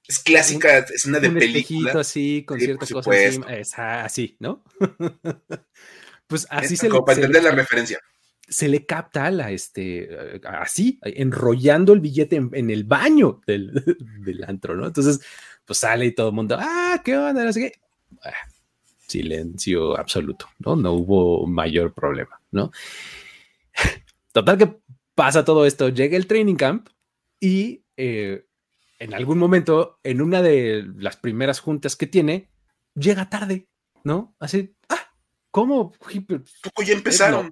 es 0.08 0.20
clásica 0.20 0.80
es 0.80 1.06
una 1.06 1.20
de 1.20 1.30
un 1.30 1.36
película. 1.36 1.94
así, 2.00 2.44
con 2.46 2.60
ciertas 2.60 2.90
cosas 2.90 3.16
encima. 3.16 4.04
así, 4.04 4.36
¿no? 4.40 4.64
pues 6.28 6.48
así 6.50 6.76
se 6.76 6.90
Como 6.90 7.06
para 7.06 7.18
entender 7.18 7.44
la 7.44 7.52
referencia. 7.52 8.00
Se 8.48 8.68
le 8.68 8.86
capta 8.86 9.32
la, 9.32 9.52
este, 9.52 10.42
así, 10.44 11.00
enrollando 11.04 11.94
el 11.94 12.02
billete 12.02 12.36
en, 12.36 12.70
el 12.70 12.84
baño 12.84 13.42
del, 13.48 13.72
del, 14.26 14.44
antro, 14.44 14.76
¿no? 14.76 14.88
Entonces, 14.88 15.22
pues 15.64 15.80
sale 15.80 16.08
y 16.08 16.12
todo 16.12 16.30
el 16.30 16.36
mundo, 16.36 16.58
ah, 16.60 17.02
¿qué 17.06 17.16
onda? 17.16 17.46
No 17.46 17.54
sé 17.54 17.62
qué. 17.62 17.72
Ah, 18.24 18.34
silencio 19.08 19.98
absoluto, 19.98 20.50
¿no? 20.60 20.76
No 20.76 20.94
hubo 20.94 21.48
mayor 21.48 21.94
problema, 21.94 22.42
¿no? 22.52 22.72
Total 24.34 24.58
que 24.58 24.78
pasa 25.16 25.46
todo 25.46 25.66
esto, 25.66 25.90
llega 25.90 26.18
el 26.18 26.28
training 26.28 26.56
camp 26.56 26.90
y 27.40 27.84
eh, 27.96 28.46
en 29.02 29.16
algún 29.16 29.40
momento, 29.40 30.00
en 30.04 30.22
una 30.22 30.44
de 30.44 30.86
las 30.96 31.18
primeras 31.18 31.60
juntas 31.60 31.96
que 31.96 32.06
tiene, 32.06 32.52
llega 32.94 33.32
tarde, 33.32 33.68
¿no? 34.04 34.36
Así, 34.40 34.76
ah, 34.90 35.12
¿cómo? 35.50 35.92
Poco 35.92 36.84
ya 36.84 36.94
empezaron. 36.94 37.50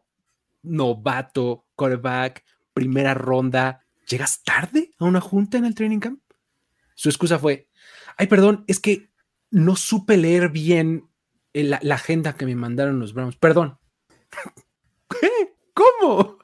novato, 0.62 1.66
quarterback, 1.76 2.46
primera 2.72 3.16
ronda. 3.16 3.84
¿Llegas 4.08 4.44
tarde 4.44 4.92
a 5.00 5.06
una 5.06 5.22
junta 5.22 5.58
en 5.58 5.66
el 5.66 5.74
training 5.74 6.00
camp? 6.00 6.22
Su 6.94 7.10
excusa 7.10 7.40
fue, 7.40 7.68
ay, 8.16 8.28
perdón, 8.28 8.64
es 8.68 8.80
que 8.80 9.10
no 9.50 9.76
supe 9.76 10.18
leer 10.18 10.50
bien 10.50 11.10
la, 11.54 11.80
la 11.82 11.96
agenda 11.96 12.36
que 12.38 12.46
me 12.46 12.56
mandaron 12.56 13.00
los 13.00 13.16
Browns. 13.16 13.38
Perdón. 13.38 13.80
¿Qué? 15.20 15.56
¿Cómo? 15.74 16.38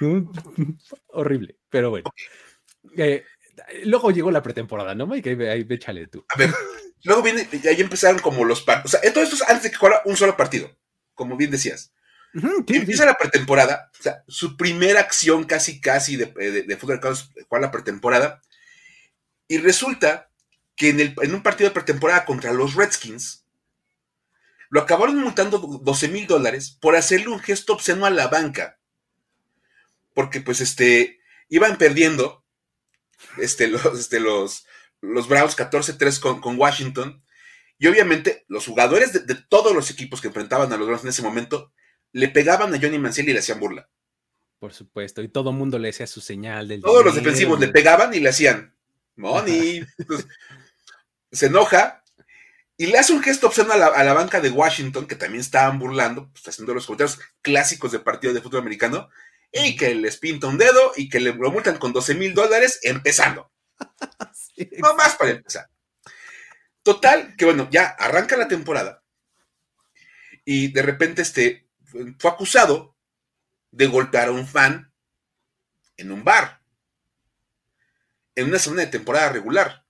Horrible, 1.08 1.58
pero 1.68 1.90
bueno. 1.90 2.12
Eh, 2.96 3.24
luego 3.84 4.10
llegó 4.10 4.30
la 4.30 4.42
pretemporada, 4.42 4.94
¿no, 4.94 5.06
Mike? 5.06 5.50
Ahí, 5.50 5.66
échale 5.68 6.06
tú. 6.06 6.24
A 6.28 6.38
ver, 6.38 6.50
luego 7.04 7.22
viene, 7.22 7.48
ahí 7.68 7.80
empezaron 7.80 8.20
como 8.20 8.44
los 8.44 8.62
partidos. 8.62 8.94
O 8.94 8.98
sea, 8.98 9.12
todo 9.12 9.24
esto 9.24 9.36
es 9.36 9.42
antes 9.42 9.64
de 9.64 9.70
que 9.70 9.76
jugara 9.76 10.02
un 10.04 10.16
solo 10.16 10.36
partido, 10.36 10.76
como 11.14 11.36
bien 11.36 11.50
decías. 11.50 11.92
Empieza 12.32 13.04
la 13.04 13.14
pretemporada, 13.14 13.90
o 13.98 14.02
sea, 14.02 14.22
su 14.28 14.56
primera 14.56 15.00
acción 15.00 15.44
casi, 15.44 15.80
casi 15.80 16.14
de, 16.14 16.26
de, 16.26 16.76
fútbol 16.76 17.00
fue 17.48 17.60
la 17.60 17.72
pretemporada. 17.72 18.40
Y 19.48 19.58
resulta 19.58 20.30
que 20.76 20.90
en, 20.90 21.00
el, 21.00 21.14
en 21.20 21.34
un 21.34 21.42
partido 21.42 21.68
de 21.68 21.74
pretemporada 21.74 22.24
contra 22.24 22.52
los 22.52 22.76
Redskins, 22.76 23.44
lo 24.68 24.80
acabaron 24.80 25.16
multando 25.16 25.58
12 25.58 26.08
mil 26.08 26.28
dólares 26.28 26.78
por 26.80 26.94
hacerle 26.94 27.28
un 27.28 27.40
gesto 27.40 27.72
obsceno 27.72 28.06
a 28.06 28.10
la 28.10 28.28
banca 28.28 28.79
porque 30.20 30.42
pues 30.42 30.60
este, 30.60 31.18
iban 31.48 31.78
perdiendo 31.78 32.44
este, 33.38 33.68
los, 33.68 33.86
este, 33.98 34.20
los, 34.20 34.66
los 35.00 35.28
Browns 35.28 35.56
14-3 35.56 36.20
con, 36.20 36.40
con, 36.42 36.58
Washington. 36.58 37.24
Y 37.78 37.86
obviamente 37.86 38.44
los 38.48 38.66
jugadores 38.66 39.26
de, 39.26 39.34
todos 39.48 39.74
los 39.74 39.90
equipos 39.90 40.20
que 40.20 40.28
enfrentaban 40.28 40.70
a 40.70 40.76
los 40.76 40.86
Browns 40.86 41.04
en 41.04 41.08
ese 41.08 41.22
momento 41.22 41.72
le 42.12 42.28
pegaban 42.28 42.74
a 42.74 42.78
Johnny 42.78 42.98
Manziel 42.98 43.30
y 43.30 43.32
le 43.32 43.38
hacían 43.38 43.60
burla. 43.60 43.88
Por 44.58 44.74
supuesto, 44.74 45.22
y 45.22 45.28
todo 45.28 45.48
el 45.52 45.56
mundo 45.56 45.78
le 45.78 45.88
hacía 45.88 46.06
su 46.06 46.20
señal 46.20 46.68
del. 46.68 46.82
Todos 46.82 47.02
los 47.02 47.14
defensivos 47.14 47.58
le 47.58 47.68
pegaban 47.68 48.12
y 48.12 48.20
le 48.20 48.28
hacían 48.28 48.76
money. 49.16 49.86
se 51.32 51.46
enoja 51.46 52.04
y 52.76 52.88
le 52.88 52.98
hace 52.98 53.14
un 53.14 53.22
gesto 53.22 53.46
obsceno 53.46 53.72
a 53.72 53.78
la, 53.78 53.86
a 53.86 54.04
la, 54.04 54.12
banca 54.12 54.38
de 54.38 54.50
Washington, 54.50 55.06
que 55.06 55.14
también 55.14 55.40
estaban 55.40 55.78
burlando, 55.78 56.30
pues, 56.30 56.46
haciendo 56.46 56.74
los 56.74 56.84
comentarios 56.84 57.18
clásicos 57.40 57.92
de 57.92 58.00
partido 58.00 58.34
de 58.34 58.42
fútbol 58.42 58.60
americano 58.60 59.08
y 59.52 59.76
que 59.76 59.94
les 59.94 60.16
pinta 60.16 60.46
un 60.46 60.58
dedo 60.58 60.92
y 60.96 61.08
que 61.08 61.20
le 61.20 61.34
lo 61.34 61.50
multan 61.50 61.78
con 61.78 61.92
12 61.92 62.14
mil 62.14 62.34
dólares 62.34 62.80
empezando. 62.82 63.50
no 64.78 64.94
más 64.94 65.16
para 65.16 65.32
empezar. 65.32 65.68
Total, 66.82 67.34
que 67.36 67.44
bueno, 67.44 67.68
ya 67.70 67.88
arranca 67.88 68.36
la 68.36 68.48
temporada 68.48 69.02
y 70.44 70.72
de 70.72 70.82
repente 70.82 71.22
este, 71.22 71.68
fue 72.18 72.30
acusado 72.30 72.96
de 73.70 73.86
golpear 73.86 74.28
a 74.28 74.32
un 74.32 74.46
fan 74.46 74.92
en 75.96 76.12
un 76.12 76.24
bar 76.24 76.60
en 78.34 78.48
una 78.48 78.58
semana 78.58 78.82
de 78.82 78.88
temporada 78.88 79.30
regular. 79.30 79.84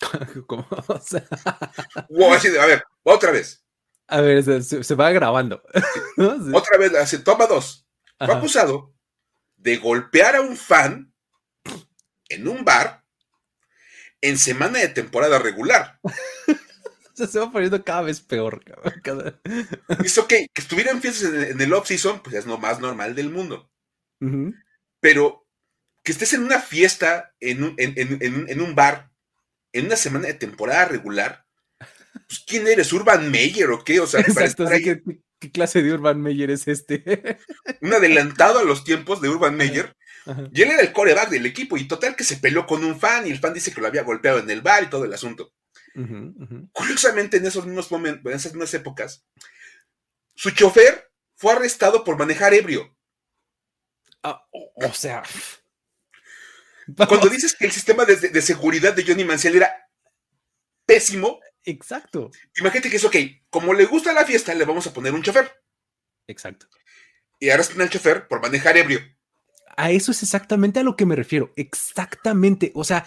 ¿Cómo? 0.46 0.66
a 0.70 2.66
ver, 2.66 2.84
otra 3.02 3.30
vez. 3.30 3.64
A 4.08 4.20
ver, 4.20 4.62
se, 4.62 4.94
va 4.94 5.10
grabando. 5.10 5.62
Otra 6.54 6.78
vez, 6.78 6.94
así, 6.94 7.18
toma 7.22 7.46
dos. 7.46 7.87
Fue 8.18 8.34
acusado 8.34 8.94
de 9.56 9.76
golpear 9.76 10.36
a 10.36 10.40
un 10.40 10.56
fan 10.56 11.14
en 12.28 12.48
un 12.48 12.64
bar 12.64 13.04
en 14.20 14.38
semana 14.38 14.80
de 14.80 14.88
temporada 14.88 15.38
regular. 15.38 16.00
se 17.14 17.38
va 17.38 17.50
poniendo 17.50 17.82
cada 17.84 18.02
vez 18.02 18.20
peor. 18.20 18.62
Cada... 19.02 19.40
Hizo 20.04 20.26
que, 20.26 20.48
que 20.52 20.62
estuvieran 20.62 21.00
fiestas 21.00 21.32
en, 21.32 21.60
el 21.60 21.72
off-season, 21.72 22.22
pues 22.22 22.36
es 22.36 22.46
lo 22.46 22.58
más 22.58 22.80
normal 22.80 23.14
del 23.14 23.30
mundo. 23.30 23.70
Pero 25.00 25.46
que 26.02 26.12
estés 26.12 26.32
en 26.32 26.42
una 26.42 26.60
fiesta, 26.60 27.34
en 27.40 27.62
un, 27.62 27.74
en, 27.78 28.60
un, 28.60 28.74
bar, 28.74 29.12
en 29.72 29.86
una 29.86 29.96
semana 29.96 30.26
de 30.26 30.34
temporada 30.34 30.86
regular, 30.86 31.46
pues 32.26 32.44
¿quién 32.46 32.66
eres? 32.66 32.92
¿Urban 32.92 33.30
Meyer 33.30 33.70
o 33.70 33.84
qué? 33.84 34.00
O 34.00 34.06
sea, 34.06 34.20
Exacto, 34.20 34.66
que, 34.66 35.02
¿Qué 35.38 35.52
clase 35.52 35.82
de 35.82 35.92
Urban 35.92 36.20
Meyer 36.20 36.50
es 36.50 36.66
este? 36.66 37.38
Un 37.80 37.94
adelantado 37.94 38.58
a 38.58 38.64
los 38.64 38.84
tiempos 38.84 39.20
de 39.20 39.28
Urban 39.28 39.56
Meyer. 39.56 39.96
Y 40.52 40.62
él 40.62 40.70
era 40.70 40.82
el 40.82 40.92
coreback 40.92 41.30
del 41.30 41.46
equipo 41.46 41.76
y 41.76 41.88
total 41.88 42.14
que 42.14 42.24
se 42.24 42.36
peleó 42.36 42.66
con 42.66 42.84
un 42.84 43.00
fan 43.00 43.26
y 43.26 43.30
el 43.30 43.38
fan 43.38 43.54
dice 43.54 43.72
que 43.72 43.80
lo 43.80 43.86
había 43.86 44.02
golpeado 44.02 44.40
en 44.40 44.50
el 44.50 44.60
bar 44.60 44.82
y 44.82 44.90
todo 44.90 45.04
el 45.04 45.14
asunto. 45.14 45.54
Curiosamente, 46.72 47.38
en 47.38 47.46
esos 47.46 47.64
mismos 47.64 47.90
momentos, 47.90 48.30
en 48.30 48.36
esas 48.36 48.52
mismas 48.52 48.74
épocas, 48.74 49.24
su 50.34 50.50
chofer 50.50 51.10
fue 51.34 51.52
arrestado 51.52 52.04
por 52.04 52.18
manejar 52.18 52.52
ebrio. 52.52 52.94
Ah, 54.22 54.44
o, 54.52 54.92
sea. 54.92 55.22
Cuando 56.94 57.28
dices 57.28 57.54
que 57.54 57.64
el 57.64 57.72
sistema 57.72 58.04
de, 58.04 58.16
de 58.16 58.42
seguridad 58.42 58.94
de 58.94 59.04
Johnny 59.04 59.24
Manciel 59.24 59.56
era 59.56 59.88
pésimo, 60.84 61.40
Exacto. 61.68 62.30
Imagínate 62.56 62.88
que 62.88 62.96
es 62.96 63.04
ok, 63.04 63.16
como 63.50 63.74
le 63.74 63.84
gusta 63.84 64.14
la 64.14 64.24
fiesta, 64.24 64.54
le 64.54 64.64
vamos 64.64 64.86
a 64.86 64.92
poner 64.94 65.12
un 65.12 65.22
chofer. 65.22 65.52
Exacto. 66.26 66.66
Y 67.38 67.50
ahora 67.50 67.62
está 67.62 67.82
el 67.82 67.90
chofer 67.90 68.26
por 68.26 68.40
manejar 68.40 68.76
ebrio. 68.78 69.00
A 69.76 69.90
eso 69.90 70.10
es 70.10 70.22
exactamente 70.22 70.80
a 70.80 70.82
lo 70.82 70.96
que 70.96 71.04
me 71.04 71.14
refiero. 71.14 71.52
Exactamente. 71.56 72.72
O 72.74 72.84
sea, 72.84 73.06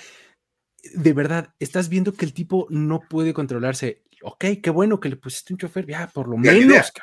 de 0.93 1.13
verdad, 1.13 1.55
estás 1.59 1.89
viendo 1.89 2.13
que 2.13 2.23
el 2.23 2.33
tipo 2.33 2.67
no 2.69 3.01
puede 3.09 3.33
controlarse. 3.33 4.03
Ok, 4.21 4.45
qué 4.61 4.69
bueno 4.69 4.99
que 4.99 5.09
le 5.09 5.17
pusiste 5.17 5.53
un 5.53 5.59
chofer. 5.59 5.87
Ya, 5.87 6.07
por 6.07 6.27
lo 6.29 6.37
menos. 6.37 6.93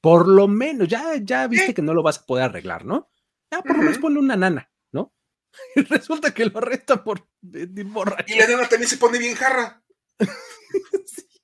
Por 0.00 0.26
lo 0.26 0.48
menos. 0.48 0.88
Ya, 0.88 1.14
ya 1.22 1.46
viste 1.46 1.74
que 1.74 1.82
no 1.82 1.94
lo 1.94 2.02
vas 2.02 2.18
a 2.18 2.26
poder 2.26 2.46
arreglar, 2.46 2.84
¿no? 2.84 3.08
Ya, 3.52 3.62
por 3.62 3.76
lo 3.76 3.84
menos 3.84 3.98
ponle 3.98 4.18
una 4.18 4.36
nana, 4.36 4.68
¿no? 4.90 5.14
Y 5.76 5.82
resulta 5.82 6.34
que 6.34 6.46
lo 6.46 6.58
arresta 6.58 7.04
por 7.04 7.28
borracho. 7.40 8.34
Y 8.34 8.38
la 8.38 8.48
nana 8.48 8.68
también 8.68 8.90
se 8.90 8.98
pone 8.98 9.18
bien 9.18 9.36
jarra. 9.36 9.80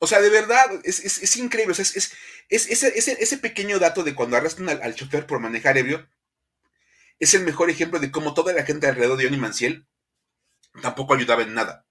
O 0.00 0.06
sea, 0.06 0.20
de 0.20 0.30
verdad, 0.30 0.64
es, 0.84 1.36
increíble. 1.36 1.72
O 1.72 1.74
sea, 1.74 1.84
es, 1.84 2.12
ese, 2.48 3.38
pequeño 3.38 3.80
dato 3.80 4.04
de 4.04 4.14
cuando 4.14 4.36
arrestan 4.36 4.68
al, 4.68 4.94
chofer 4.94 5.26
por 5.26 5.40
manejar 5.40 5.76
ebrio 5.76 6.08
es 7.18 7.34
el 7.34 7.42
mejor 7.42 7.68
ejemplo 7.68 7.98
de 7.98 8.12
cómo 8.12 8.32
toda 8.32 8.52
la 8.52 8.64
gente 8.64 8.86
alrededor 8.86 9.18
de 9.18 9.24
Johnny 9.24 9.38
Manciel 9.38 9.88
tampoco 10.82 11.14
ayudaba 11.14 11.42
en 11.42 11.52
nada. 11.52 11.84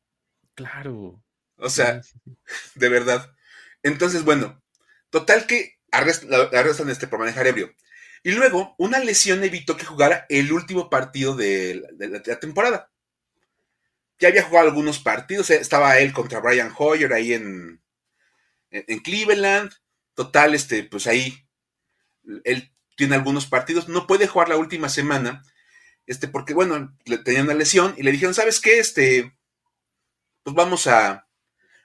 Claro. 0.56 1.22
O 1.58 1.70
sea, 1.70 2.02
de 2.76 2.90
verdad. 2.90 3.36
Entonces, 3.84 4.24
bueno, 4.24 4.63
total 5.10 5.46
que 5.46 5.78
arrestan, 5.92 6.30
arrestan 6.54 6.90
este 6.90 7.08
por 7.08 7.20
manejar 7.20 7.46
ebrio. 7.48 7.76
Y 8.24 8.32
luego, 8.32 8.76
una 8.78 9.00
lesión 9.00 9.44
evitó 9.44 9.78
que 9.78 9.86
jugara 9.86 10.26
el 10.30 10.52
último 10.52 10.90
partido 10.90 11.36
de 11.36 11.84
la, 11.98 12.40
temporada. 12.40 12.92
Ya 14.20 14.30
había 14.30 14.44
jugado 14.44 14.68
algunos 14.68 15.00
partidos, 15.00 15.50
eh, 15.50 15.60
estaba 15.60 15.98
él 16.00 16.14
contra 16.14 16.40
Brian 16.40 16.74
Hoyer 16.76 17.14
ahí 17.14 17.34
en, 17.34 17.82
en, 18.72 19.00
Cleveland. 19.00 19.72
Total, 20.16 20.56
este, 20.56 20.84
pues 20.84 21.06
ahí 21.08 21.48
él 22.44 22.74
tiene 22.96 23.16
algunos 23.16 23.46
partidos. 23.46 23.88
No 23.88 24.08
puede 24.08 24.28
jugar 24.28 24.50
la 24.50 24.58
última 24.58 24.90
semana, 24.90 25.44
este, 26.08 26.28
porque 26.28 26.54
bueno, 26.54 26.96
le 27.06 27.20
tenía 27.20 27.44
una 27.44 27.54
lesión 27.54 27.94
y 27.98 28.04
le 28.04 28.12
dijeron, 28.12 28.34
¿sabes 28.34 28.60
qué? 28.60 28.80
Este, 28.80 29.38
pues 30.44 30.56
vamos 30.56 30.88
a, 30.88 31.28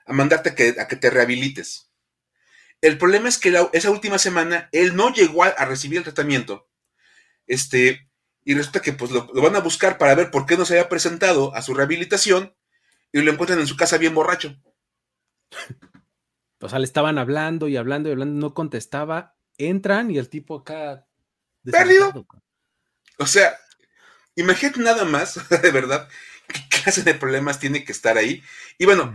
a 0.06 0.12
mandarte 0.12 0.50
a 0.50 0.54
que, 0.54 0.76
a 0.78 0.88
que 0.88 0.96
te 0.96 1.10
rehabilites. 1.10 1.92
El 2.82 2.98
problema 2.98 3.28
es 3.28 3.38
que 3.38 3.54
esa 3.72 3.90
última 3.90 4.18
semana 4.18 4.68
él 4.72 4.96
no 4.96 5.12
llegó 5.12 5.44
a, 5.44 5.64
recibir 5.64 5.98
el 5.98 6.04
tratamiento. 6.04 6.68
Este, 7.46 8.10
y 8.44 8.54
resulta 8.54 8.80
que 8.80 8.92
pues 8.92 9.10
lo, 9.10 9.26
van 9.32 9.56
a 9.56 9.60
buscar 9.60 9.98
para 9.98 10.14
ver 10.14 10.30
por 10.30 10.46
qué 10.46 10.56
no 10.56 10.64
se 10.64 10.74
había 10.74 10.88
presentado 10.88 11.54
a 11.54 11.62
su 11.62 11.74
rehabilitación 11.74 12.54
y 13.12 13.20
lo 13.20 13.30
encuentran 13.30 13.60
en 13.60 13.66
su 13.66 13.76
casa 13.76 13.98
bien 13.98 14.14
borracho. 14.14 14.56
O 16.64 16.68
sea, 16.68 16.78
le 16.78 16.84
estaban 16.84 17.18
hablando 17.18 17.66
y 17.66 17.76
hablando 17.76 18.08
y 18.08 18.12
hablando, 18.12 18.40
no 18.40 18.54
contestaba. 18.54 19.34
Entran 19.58 20.12
y 20.12 20.18
el 20.18 20.28
tipo 20.28 20.58
acá. 20.58 21.08
Perdido. 21.64 22.24
O 23.18 23.26
sea, 23.26 23.58
imagínate 24.36 24.78
nada 24.78 25.04
más, 25.04 25.40
de 25.62 25.70
verdad, 25.72 26.08
qué 26.46 26.60
clase 26.68 27.02
de 27.02 27.14
problemas 27.14 27.58
tiene 27.58 27.84
que 27.84 27.90
estar 27.90 28.16
ahí. 28.16 28.44
Y 28.78 28.84
bueno, 28.84 29.12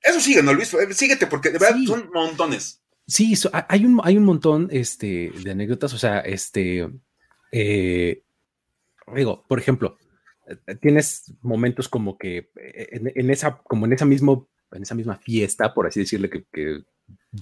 eso 0.00 0.20
sigue, 0.20 0.42
¿no, 0.42 0.54
Luis? 0.54 0.74
Síguete, 0.92 1.26
porque 1.26 1.50
de 1.50 1.58
verdad 1.58 1.76
son 1.86 2.08
montones. 2.14 2.82
Sí, 3.06 3.34
hay, 3.68 3.84
un, 3.84 4.00
hay 4.02 4.16
un 4.16 4.24
montón 4.24 4.68
este, 4.72 5.30
de 5.42 5.50
anécdotas, 5.50 5.92
o 5.92 5.98
sea, 5.98 6.20
este, 6.20 6.88
eh, 7.52 8.22
digo, 9.14 9.44
por 9.46 9.58
ejemplo, 9.58 9.96
eh, 10.46 10.74
tienes 10.76 11.32
momentos 11.42 11.88
como 11.88 12.18
que 12.18 12.50
eh, 12.56 12.88
en, 13.14 13.30
esa, 13.30 13.58
como 13.58 13.86
en 13.86 13.92
esa 13.92 14.04
mismo, 14.04 14.48
en 14.72 14.82
esa 14.82 14.94
misma 14.94 15.16
fiesta, 15.16 15.74
por 15.74 15.86
así 15.86 16.00
decirle, 16.00 16.30
que, 16.30 16.84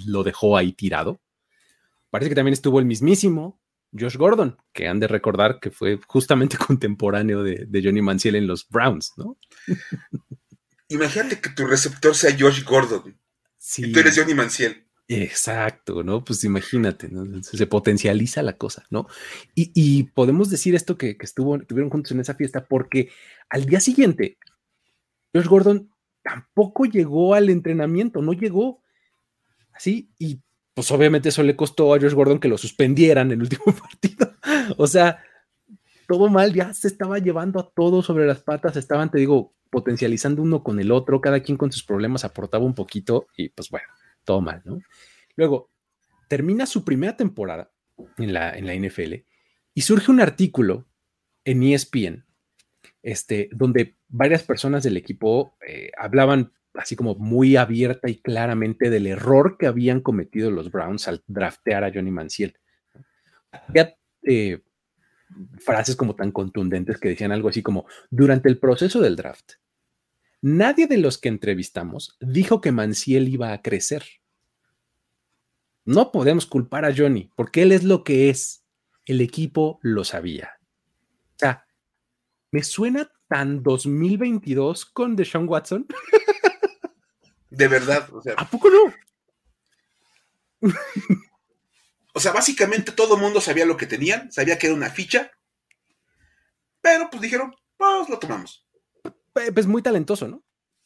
lo 0.06 0.24
dejó 0.24 0.56
ahí 0.56 0.72
tirado. 0.72 1.22
Parece 2.10 2.28
que 2.28 2.34
también 2.34 2.52
estuvo 2.52 2.80
el 2.80 2.84
mismísimo 2.84 3.60
Josh 3.98 4.16
Gordon, 4.16 4.58
que 4.72 4.88
han 4.88 5.00
de 5.00 5.08
recordar 5.08 5.58
que 5.60 5.70
fue 5.70 5.98
justamente 6.06 6.56
contemporáneo 6.66 7.42
de, 7.42 7.64
de 7.66 7.82
Johnny 7.82 8.02
Manziel 8.02 8.36
en 8.36 8.46
los 8.46 8.68
Browns, 8.68 9.12
¿no? 9.16 9.38
Imagínate 10.88 11.40
que 11.40 11.50
tu 11.50 11.66
receptor 11.66 12.14
sea 12.14 12.36
Josh 12.38 12.62
Gordon. 12.64 13.18
Sí. 13.58 13.86
Y 13.86 13.92
tú 13.92 14.00
eres 14.00 14.16
Johnny 14.16 14.34
Manziel. 14.34 14.83
Exacto, 15.08 16.02
¿no? 16.02 16.24
Pues 16.24 16.44
imagínate. 16.44 17.10
Se 17.42 17.66
potencializa 17.66 18.42
la 18.42 18.56
cosa, 18.56 18.84
¿no? 18.90 19.06
Y, 19.54 20.04
podemos 20.14 20.50
decir 20.50 20.74
esto 20.74 20.96
que, 20.96 21.16
estuvo, 21.20 21.56
estuvieron 21.56 21.90
juntos 21.90 22.12
en 22.12 22.20
esa 22.20 22.34
fiesta 22.34 22.64
porque 22.64 23.10
al 23.50 23.66
día 23.66 23.80
siguiente, 23.80 24.38
Josh 25.34 25.46
Gordon 25.46 25.90
tampoco 26.22 26.86
llegó 26.86 27.34
al 27.34 27.50
entrenamiento, 27.50 28.22
no 28.22 28.32
llegó 28.32 28.82
así, 29.74 30.10
y 30.18 30.40
pues 30.72 30.90
obviamente 30.90 31.28
eso 31.28 31.42
le 31.42 31.54
costó 31.54 31.92
a 31.94 32.00
Josh 32.00 32.14
Gordon 32.14 32.40
que 32.40 32.48
lo 32.48 32.56
suspendieran 32.56 33.30
en 33.30 33.40
el 33.40 33.42
último 33.42 33.64
partido. 33.78 34.32
o 34.78 34.86
sea, 34.86 35.22
todo 36.08 36.28
mal, 36.30 36.54
ya 36.54 36.72
se 36.72 36.88
estaba 36.88 37.18
llevando 37.18 37.60
a 37.60 37.70
todos 37.70 38.06
sobre 38.06 38.26
las 38.26 38.42
patas, 38.42 38.76
estaban, 38.76 39.10
te 39.10 39.18
digo, 39.18 39.52
potencializando 39.68 40.40
uno 40.40 40.62
con 40.62 40.80
el 40.80 40.90
otro, 40.92 41.20
cada 41.20 41.40
quien 41.40 41.58
con 41.58 41.70
sus 41.72 41.82
problemas 41.84 42.24
aportaba 42.24 42.64
un 42.64 42.74
poquito 42.74 43.26
y 43.36 43.50
pues 43.50 43.68
bueno 43.68 43.88
todo 44.24 44.40
mal, 44.40 44.62
¿no? 44.64 44.80
Luego, 45.36 45.70
termina 46.28 46.66
su 46.66 46.84
primera 46.84 47.16
temporada 47.16 47.70
en 48.18 48.32
la, 48.32 48.56
en 48.56 48.66
la 48.66 48.74
NFL 48.74 49.14
y 49.74 49.80
surge 49.82 50.10
un 50.10 50.20
artículo 50.20 50.86
en 51.44 51.62
ESPN, 51.62 52.24
este, 53.02 53.48
donde 53.52 53.96
varias 54.08 54.42
personas 54.42 54.82
del 54.82 54.96
equipo 54.96 55.56
eh, 55.66 55.90
hablaban 55.98 56.52
así 56.74 56.96
como 56.96 57.14
muy 57.14 57.56
abierta 57.56 58.08
y 58.08 58.16
claramente 58.16 58.90
del 58.90 59.06
error 59.06 59.56
que 59.58 59.66
habían 59.66 60.00
cometido 60.00 60.50
los 60.50 60.70
Browns 60.70 61.06
al 61.06 61.22
draftear 61.26 61.84
a 61.84 61.92
Johnny 61.92 62.10
Manziel. 62.10 62.56
Había 63.52 63.96
eh, 64.22 64.60
frases 65.58 65.96
como 65.96 66.16
tan 66.16 66.32
contundentes 66.32 66.98
que 66.98 67.10
decían 67.10 67.32
algo 67.32 67.48
así 67.48 67.62
como, 67.62 67.86
durante 68.10 68.48
el 68.48 68.58
proceso 68.58 69.00
del 69.00 69.16
draft, 69.16 69.52
Nadie 70.46 70.86
de 70.86 70.98
los 70.98 71.16
que 71.16 71.30
entrevistamos 71.30 72.18
dijo 72.20 72.60
que 72.60 72.70
Manciel 72.70 73.28
iba 73.28 73.54
a 73.54 73.62
crecer. 73.62 74.04
No 75.86 76.12
podemos 76.12 76.44
culpar 76.44 76.84
a 76.84 76.94
Johnny, 76.94 77.30
porque 77.34 77.62
él 77.62 77.72
es 77.72 77.82
lo 77.82 78.04
que 78.04 78.28
es. 78.28 78.62
El 79.06 79.22
equipo 79.22 79.78
lo 79.80 80.04
sabía. 80.04 80.60
O 81.36 81.38
sea, 81.38 81.66
me 82.50 82.62
suena 82.62 83.10
tan 83.26 83.62
2022 83.62 84.84
con 84.84 85.16
Deshaun 85.16 85.48
Watson. 85.48 85.86
De 87.48 87.66
verdad, 87.66 88.12
o 88.12 88.20
sea. 88.20 88.34
¿A 88.36 88.46
poco 88.46 88.68
no? 88.68 88.92
o 92.12 92.20
sea, 92.20 92.32
básicamente 92.32 92.92
todo 92.92 93.14
el 93.14 93.22
mundo 93.22 93.40
sabía 93.40 93.64
lo 93.64 93.78
que 93.78 93.86
tenían, 93.86 94.30
sabía 94.30 94.58
que 94.58 94.66
era 94.66 94.76
una 94.76 94.90
ficha, 94.90 95.30
pero 96.82 97.08
pues 97.08 97.22
dijeron, 97.22 97.54
pues 97.78 98.10
lo 98.10 98.18
tomamos. 98.18 98.64
Pues 99.34 99.66
muy 99.66 99.82
talentoso, 99.82 100.28
¿no? 100.28 100.42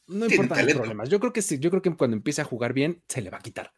No 0.09 0.27
importa 0.27 0.63
los 0.63 0.75
problemas. 0.75 1.09
Yo 1.11 1.21
creo 1.21 1.33
que 1.33 1.43
sí, 1.43 1.59
yo 1.59 1.71
creo 1.71 1.83
que 1.83 1.95
cuando 1.95 2.17
empiece 2.17 2.41
a 2.41 2.45
jugar 2.45 2.73
bien, 2.73 3.03
se 3.09 3.21
le 3.21 3.31
va 3.31 3.39
a 3.39 3.43
quitar. 3.43 3.73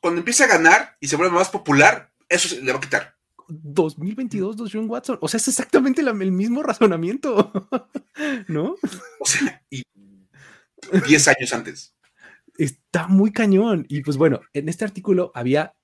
Cuando 0.00 0.20
empiece 0.20 0.44
a 0.44 0.48
ganar 0.48 0.96
y 0.98 1.08
se 1.08 1.16
vuelva 1.16 1.34
más 1.34 1.50
popular, 1.50 2.10
eso 2.28 2.48
se 2.48 2.62
le 2.62 2.72
va 2.72 2.78
a 2.78 2.80
quitar. 2.80 3.16
2022, 3.48 4.56
John 4.72 4.88
Watson. 4.88 5.18
O 5.20 5.28
sea, 5.28 5.38
es 5.38 5.48
exactamente 5.48 6.00
el 6.00 6.32
mismo 6.32 6.62
razonamiento, 6.62 7.52
¿no? 8.48 8.76
O 9.20 9.26
sea, 9.26 9.62
y 9.70 9.82
10 11.06 11.28
años 11.28 11.52
antes. 11.52 11.94
Está 12.56 13.06
muy 13.08 13.30
cañón. 13.30 13.84
Y 13.88 14.02
pues 14.02 14.16
bueno, 14.16 14.40
en 14.54 14.70
este 14.70 14.84
artículo 14.84 15.32
había 15.34 15.74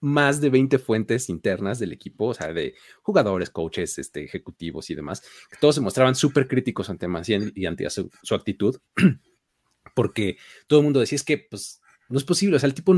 más 0.00 0.40
de 0.40 0.50
20 0.50 0.78
fuentes 0.78 1.28
internas 1.28 1.78
del 1.78 1.92
equipo, 1.92 2.26
o 2.26 2.34
sea, 2.34 2.52
de 2.52 2.74
jugadores, 3.02 3.50
coaches, 3.50 3.98
este, 3.98 4.24
ejecutivos 4.24 4.90
y 4.90 4.94
demás, 4.94 5.22
que 5.50 5.56
todos 5.60 5.74
se 5.74 5.80
mostraban 5.80 6.14
súper 6.14 6.46
críticos 6.46 6.90
ante 6.90 7.08
Mancien 7.08 7.52
y 7.54 7.66
ante 7.66 7.88
su, 7.90 8.10
actitud, 8.34 8.78
porque 9.94 10.38
todo 10.66 10.80
el 10.80 10.84
mundo 10.84 11.00
decía, 11.00 11.16
es 11.16 11.24
que, 11.24 11.38
pues, 11.38 11.80
no 12.08 12.18
es 12.18 12.24
posible, 12.24 12.56
o 12.56 12.58
sea, 12.58 12.68
el 12.68 12.74
tipo 12.74 12.94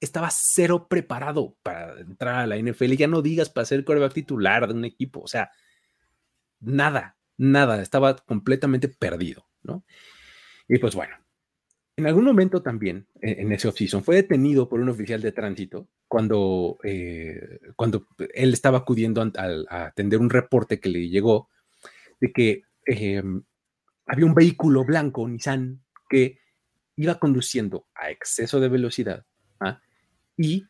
estaba 0.00 0.30
cero 0.30 0.86
preparado 0.88 1.56
para 1.62 2.00
entrar 2.00 2.36
a 2.36 2.46
la 2.46 2.56
NFL, 2.56 2.92
ya 2.92 3.08
no 3.08 3.20
digas 3.20 3.50
para 3.50 3.64
ser 3.64 3.84
coreback 3.84 4.14
titular 4.14 4.68
de 4.68 4.74
un 4.74 4.84
equipo, 4.84 5.20
o 5.20 5.28
sea, 5.28 5.50
nada, 6.60 7.18
nada, 7.36 7.82
estaba 7.82 8.16
completamente 8.16 8.88
perdido, 8.88 9.48
¿no? 9.62 9.84
Y 10.68 10.78
pues 10.78 10.94
bueno, 10.94 11.16
en 11.98 12.06
algún 12.06 12.24
momento 12.24 12.62
también, 12.62 13.08
e, 13.20 13.42
en, 13.42 13.50
ese 13.50 13.66
off-season, 13.66 14.04
fue 14.04 14.14
detenido 14.14 14.68
por 14.68 14.78
un 14.80 14.88
oficial 14.88 15.20
de 15.20 15.32
tránsito 15.32 15.88
cuando, 16.06 16.78
eh, 16.84 17.58
cuando 17.74 18.06
él 18.34 18.52
estaba 18.52 18.78
acudiendo 18.78 19.20
a, 19.20 19.86
atender 19.86 20.20
un 20.20 20.30
reporte 20.30 20.78
que 20.78 20.90
le 20.90 21.08
llegó 21.08 21.48
de 22.20 22.32
que 22.32 22.62
em, 22.86 23.42
había 24.06 24.26
un 24.26 24.34
vehículo 24.34 24.84
blanco, 24.84 25.28
Nissan, 25.28 25.82
que 26.08 26.38
iba 26.94 27.18
conduciendo 27.18 27.88
a 27.96 28.10
exceso 28.12 28.60
de 28.60 28.68
velocidad 28.68 29.26
¿ah? 29.58 29.80
y 30.36 30.66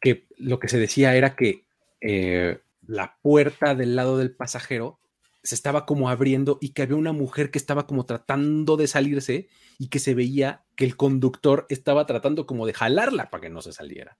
que 0.00 0.26
lo 0.38 0.58
que 0.58 0.68
se 0.68 0.78
decía 0.78 1.14
era 1.16 1.36
que 1.36 1.66
eh, 2.00 2.60
la 2.86 3.18
puerta 3.20 3.74
del 3.74 3.94
lado 3.94 4.16
del 4.16 4.34
pasajero 4.34 5.00
se 5.46 5.54
estaba 5.54 5.86
como 5.86 6.10
abriendo 6.10 6.58
y 6.60 6.70
que 6.70 6.82
había 6.82 6.96
una 6.96 7.12
mujer 7.12 7.50
que 7.50 7.58
estaba 7.58 7.86
como 7.86 8.04
tratando 8.04 8.76
de 8.76 8.86
salirse 8.86 9.48
y 9.78 9.88
que 9.88 10.00
se 10.00 10.14
veía 10.14 10.64
que 10.74 10.84
el 10.84 10.96
conductor 10.96 11.66
estaba 11.68 12.04
tratando 12.06 12.46
como 12.46 12.66
de 12.66 12.74
jalarla 12.74 13.30
para 13.30 13.42
que 13.42 13.50
no 13.50 13.62
se 13.62 13.72
saliera. 13.72 14.18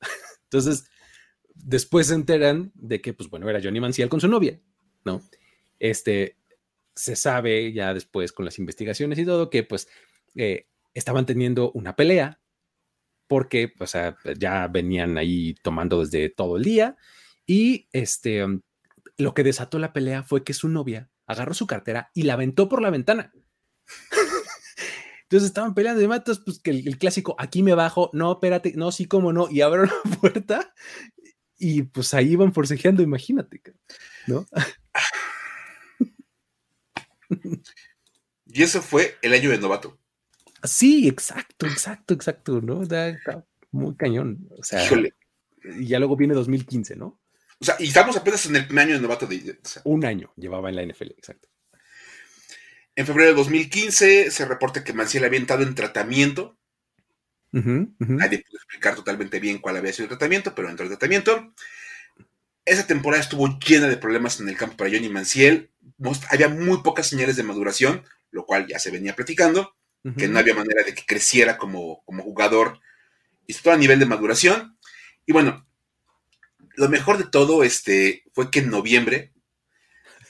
Entonces, 0.44 0.88
después 1.54 2.06
se 2.06 2.14
enteran 2.14 2.72
de 2.74 3.00
que, 3.00 3.12
pues 3.12 3.28
bueno, 3.28 3.48
era 3.48 3.60
Johnny 3.62 3.80
Manciel 3.80 4.08
con 4.08 4.20
su 4.20 4.28
novia, 4.28 4.58
¿no? 5.04 5.22
Este, 5.78 6.36
se 6.94 7.16
sabe 7.16 7.72
ya 7.72 7.92
después 7.92 8.32
con 8.32 8.46
las 8.46 8.58
investigaciones 8.58 9.18
y 9.18 9.26
todo 9.26 9.50
que 9.50 9.62
pues 9.62 9.88
eh, 10.34 10.66
estaban 10.94 11.26
teniendo 11.26 11.70
una 11.72 11.94
pelea 11.94 12.40
porque, 13.26 13.74
o 13.78 13.86
sea, 13.86 14.16
ya 14.38 14.68
venían 14.68 15.18
ahí 15.18 15.54
tomando 15.62 16.00
desde 16.00 16.30
todo 16.30 16.56
el 16.56 16.64
día 16.64 16.96
y 17.44 17.88
este 17.92 18.44
lo 19.18 19.34
que 19.34 19.44
desató 19.44 19.78
la 19.78 19.92
pelea 19.92 20.22
fue 20.22 20.44
que 20.44 20.54
su 20.54 20.68
novia 20.68 21.10
agarró 21.26 21.54
su 21.54 21.66
cartera 21.66 22.10
y 22.14 22.22
la 22.22 22.34
aventó 22.34 22.68
por 22.68 22.82
la 22.82 22.90
ventana. 22.90 23.32
Entonces 25.22 25.48
estaban 25.48 25.74
peleando 25.74 26.00
de 26.00 26.08
matos, 26.08 26.40
pues 26.44 26.60
que 26.60 26.70
el, 26.70 26.98
clásico, 26.98 27.34
aquí 27.38 27.62
me 27.64 27.74
bajo, 27.74 28.10
no, 28.12 28.32
espérate, 28.32 28.74
no, 28.76 28.92
sí, 28.92 29.06
cómo 29.06 29.32
no, 29.32 29.50
y 29.50 29.60
abro 29.60 29.84
la 30.04 30.16
puerta 30.16 30.72
y 31.58 31.82
pues 31.82 32.14
ahí 32.14 32.32
iban 32.32 32.52
forcejeando, 32.52 33.02
imagínate, 33.02 33.60
¿no? 34.26 34.46
y 38.46 38.62
eso 38.62 38.82
fue 38.82 39.16
el 39.22 39.32
año 39.32 39.50
de 39.50 39.58
novato. 39.58 39.98
Sí, 40.62 41.08
exacto, 41.08 41.66
exacto, 41.66 42.14
exacto, 42.14 42.60
¿no? 42.60 42.82
Está, 42.82 43.44
muy 43.70 43.96
cañón. 43.96 44.48
O 44.56 44.62
sea, 44.62 44.88
y 45.78 45.86
ya 45.86 45.98
luego 45.98 46.16
viene 46.16 46.34
2015, 46.34 46.96
¿no? 46.96 47.20
O 47.58 47.64
sea, 47.64 47.76
y 47.78 47.88
estamos 47.88 48.16
apenas 48.16 48.44
en 48.46 48.56
el 48.56 48.66
primer 48.66 48.86
año 48.86 48.94
de 48.94 49.00
novato 49.00 49.26
de. 49.26 49.58
un 49.84 50.04
año 50.04 50.32
llevaba 50.36 50.68
en 50.68 50.76
la 50.76 50.82
NFL, 50.84 51.12
exacto. 51.16 51.48
En 52.94 53.06
febrero 53.06 53.30
de 53.30 53.36
2015 53.36 54.30
se 54.30 54.44
reporta 54.46 54.82
que 54.82 54.94
Manciel 54.94 55.24
había 55.24 55.38
entrado 55.38 55.62
en 55.62 55.74
tratamiento. 55.74 56.56
Nadie 57.52 58.44
pudo 58.44 58.56
explicar 58.56 58.94
totalmente 58.94 59.40
bien 59.40 59.58
cuál 59.58 59.76
había 59.76 59.92
sido 59.92 60.04
el 60.04 60.10
tratamiento, 60.10 60.54
pero 60.54 60.68
entró 60.68 60.84
en 60.84 60.90
tratamiento. 60.90 61.54
Esa 62.64 62.86
temporada 62.86 63.22
estuvo 63.22 63.58
llena 63.58 63.86
de 63.86 63.96
problemas 63.96 64.40
en 64.40 64.48
el 64.48 64.56
campo 64.56 64.76
para 64.76 64.90
Johnny 64.90 65.08
Manciel. 65.08 65.70
Había 66.30 66.48
muy 66.48 66.82
pocas 66.82 67.06
señales 67.06 67.36
de 67.36 67.42
maduración, 67.42 68.02
lo 68.30 68.44
cual 68.44 68.66
ya 68.66 68.78
se 68.78 68.90
venía 68.90 69.14
platicando, 69.14 69.74
que 70.16 70.28
no 70.28 70.38
había 70.38 70.54
manera 70.54 70.82
de 70.82 70.94
que 70.94 71.04
creciera 71.04 71.56
como, 71.56 72.02
como 72.04 72.22
jugador 72.22 72.80
y 73.46 73.54
todo 73.54 73.74
a 73.74 73.78
nivel 73.78 73.98
de 73.98 74.06
maduración. 74.06 74.76
Y 75.24 75.32
bueno, 75.32 75.66
lo 76.76 76.88
mejor 76.88 77.18
de 77.18 77.24
todo 77.24 77.64
este, 77.64 78.24
fue 78.32 78.50
que 78.50 78.60
en 78.60 78.70
noviembre, 78.70 79.32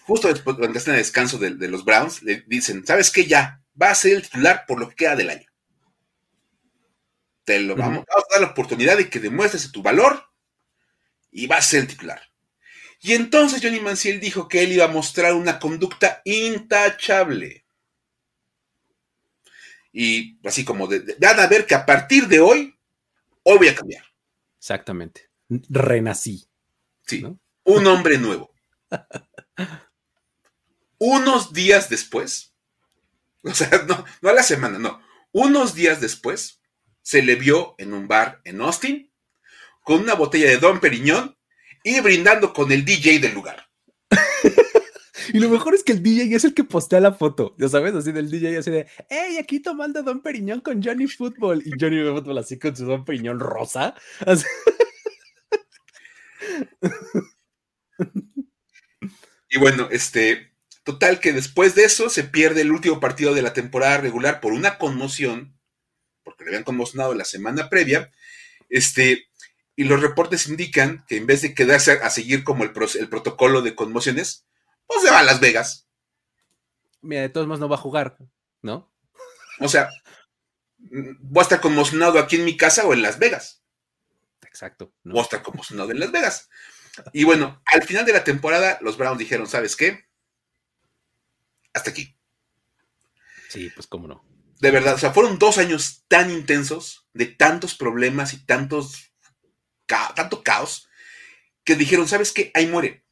justo 0.03 0.29
después, 0.29 0.57
cuando 0.57 0.79
están 0.79 0.95
en 0.95 1.01
el 1.01 1.05
descanso 1.05 1.39
de, 1.39 1.51
los 1.69 1.85
Browns, 1.85 2.23
le 2.23 2.45
dicen, 2.47 2.87
¿sabes 2.87 3.11
qué? 3.11 3.27
Ya, 3.27 3.63
va 3.81 3.91
a 3.91 3.95
ser 3.95 4.17
el 4.17 4.23
titular 4.23 4.65
por 4.67 4.81
lo 4.81 4.89
que 4.89 4.97
queda 4.97 5.17
del 5.17 5.31
año. 5.31 5.47
Te 7.45 7.61
lo 7.61 7.77
vamos, 7.77 8.05
vamos, 8.09 8.25
a 8.31 8.35
dar 8.35 8.41
la 8.41 8.53
oportunidad 8.53 8.97
de 8.97 9.11
que 9.11 9.21
demuestres 9.21 9.71
tu 9.71 9.83
valor 9.83 10.25
y 11.31 11.47
va 11.47 11.57
a 11.57 11.63
ser 11.63 11.81
el 11.81 11.89
titular. 11.89 12.23
Y 13.01 13.13
entonces 13.13 13.61
Johnny 13.63 13.79
Manziel 13.81 14.21
dijo 14.21 14.49
que 14.49 14.63
él 14.63 14.73
iba 14.73 14.85
a 14.85 14.89
mostrar 14.89 15.35
una 15.35 15.59
conducta 15.59 16.23
intachable. 16.25 17.65
Y 19.93 20.39
así 20.47 20.65
como 20.65 20.87
de, 20.87 21.01
de, 21.01 21.27
a 21.27 21.47
ver 21.47 21.67
que 21.67 21.75
a 21.75 21.87
partir 21.87 22.27
de 22.27 22.41
hoy, 22.41 22.75
hoy 23.43 23.59
voy 23.59 23.69
a 23.69 23.75
cambiar. 23.75 24.05
Exactamente 24.59 25.26
renací. 25.49 26.49
Sí, 27.07 27.25
un 27.65 27.87
hombre 27.87 28.19
nuevo. 28.19 28.53
Unos 30.99 31.53
días 31.53 31.89
después, 31.91 32.55
o 33.43 33.55
sea, 33.55 33.85
no, 33.87 34.05
no 34.23 34.29
a 34.29 34.33
la 34.33 34.43
semana, 34.43 34.79
no, 34.79 35.01
unos 35.33 35.75
días 35.75 36.01
después, 36.01 36.61
se 37.03 37.23
le 37.23 37.37
vio 37.37 37.75
en 37.79 37.93
un 37.93 38.09
bar 38.09 38.41
en 38.45 38.61
Austin 38.61 39.13
con 39.83 40.01
una 40.01 40.15
botella 40.15 40.49
de 40.49 40.57
Don 40.57 40.81
Periñón 40.81 41.37
y 41.85 42.01
brindando 42.01 42.53
con 42.53 42.73
el 42.73 42.85
DJ 42.85 43.21
del 43.21 43.35
lugar. 43.35 43.69
Y 45.33 45.41
lo 45.41 45.49
mejor 45.49 45.75
es 45.75 45.83
que 45.83 45.93
el 45.93 46.03
DJ 46.03 46.37
es 46.37 46.45
el 46.45 46.55
que 46.55 46.65
postea 46.65 47.01
la 47.01 47.13
foto, 47.13 47.55
ya 47.59 47.69
sabes, 47.69 47.95
así 47.95 48.13
del 48.13 48.31
DJ 48.31 48.59
así 48.59 48.71
de, 48.71 48.87
hey, 49.09 49.39
aquí 49.39 49.61
tomando 49.61 50.03
Don 50.03 50.21
Periñón 50.21 50.61
con 50.61 50.83
Johnny 50.83 51.07
Football. 51.09 51.63
Y 51.67 51.73
Johnny 51.79 52.03
Football 52.03 52.39
así 52.39 52.59
con 52.59 52.77
su 52.77 52.87
Don 52.87 53.05
Periñón 53.05 53.41
rosa. 53.41 53.95
Así. 54.25 54.47
Y 59.49 59.59
bueno, 59.59 59.89
este, 59.91 60.53
total 60.85 61.21
que 61.21 61.33
después 61.33 61.75
de 61.75 61.85
eso 61.85 62.09
se 62.11 62.25
pierde 62.25 62.63
el 62.63 62.73
último 62.73 63.01
partido 63.01 63.35
de 63.35 63.43
la 63.43 63.53
temporada 63.53 63.99
regular 63.99 64.41
por 64.41 64.53
una 64.53 64.79
conmoción, 64.79 65.59
porque 66.23 66.45
le 66.45 66.51
habían 66.51 66.65
conmocionado 66.65 67.15
la 67.15 67.25
semana 67.25 67.69
previa, 67.69 68.13
este, 68.69 69.29
y 69.77 69.85
los 69.85 70.01
reportes 70.01 70.49
indican 70.49 71.05
que 71.07 71.17
en 71.17 71.27
vez 71.27 71.43
de 71.43 71.55
quedarse 71.55 71.93
a, 71.93 72.11
seguir 72.11 72.45
como 72.45 72.65
el, 72.65 72.73
el, 72.99 73.09
protocolo 73.09 73.63
de 73.63 73.75
conmociones, 73.75 74.47
pues 74.87 75.03
se 75.03 75.11
va 75.11 75.21
a 75.21 75.25
Las 75.25 75.41
Vegas. 75.41 75.89
Mira, 77.03 77.23
de 77.23 77.29
todos 77.29 77.47
modos 77.47 77.61
no 77.61 77.69
va 77.69 77.77
a 77.77 77.81
jugar, 77.81 78.17
¿no? 78.63 78.93
O 79.61 79.69
sea, 79.69 79.89
voy 80.79 81.41
a 81.41 81.43
estar 81.43 81.61
conmocionado 81.61 82.19
aquí 82.19 82.37
en 82.37 82.45
mi 82.45 82.57
casa 82.57 82.87
o 82.87 82.93
en 82.93 83.03
Las 83.03 83.19
Vegas. 83.19 83.63
Exacto. 84.57 84.91
¿no? 85.05 85.17
O 85.21 85.43
como 85.43 85.63
sonado 85.63 85.91
en 85.91 86.01
Las 86.01 86.11
Vegas. 86.11 86.49
Y 87.13 87.25
bueno, 87.25 87.63
al 87.67 87.83
final 87.83 88.07
de 88.07 88.15
la 88.15 88.25
temporada, 88.25 88.79
los 88.81 88.97
Browns 88.97 89.19
dijeron, 89.19 89.47
¿sabes 89.47 89.77
qué? 89.77 90.07
Hasta 91.75 91.91
aquí. 91.91 92.17
Sí, 93.51 93.71
pues 93.75 93.87
cómo 93.87 94.09
no. 94.09 94.25
De 94.59 94.71
verdad, 94.71 94.95
o 94.95 94.99
sea, 94.99 95.13
fueron 95.13 95.39
dos 95.39 95.59
años 95.59 96.07
tan 96.09 96.31
intensos, 96.31 97.07
de 97.13 97.27
tantos 97.27 97.75
problemas 97.75 98.33
y 98.33 98.47
tantos, 98.47 99.13
tanto 99.87 100.43
caos, 100.43 100.89
que 101.63 101.75
dijeron, 101.75 102.09
¿sabes 102.09 102.33
qué? 102.33 102.51
Ahí 102.55 102.67
muere. 102.67 103.05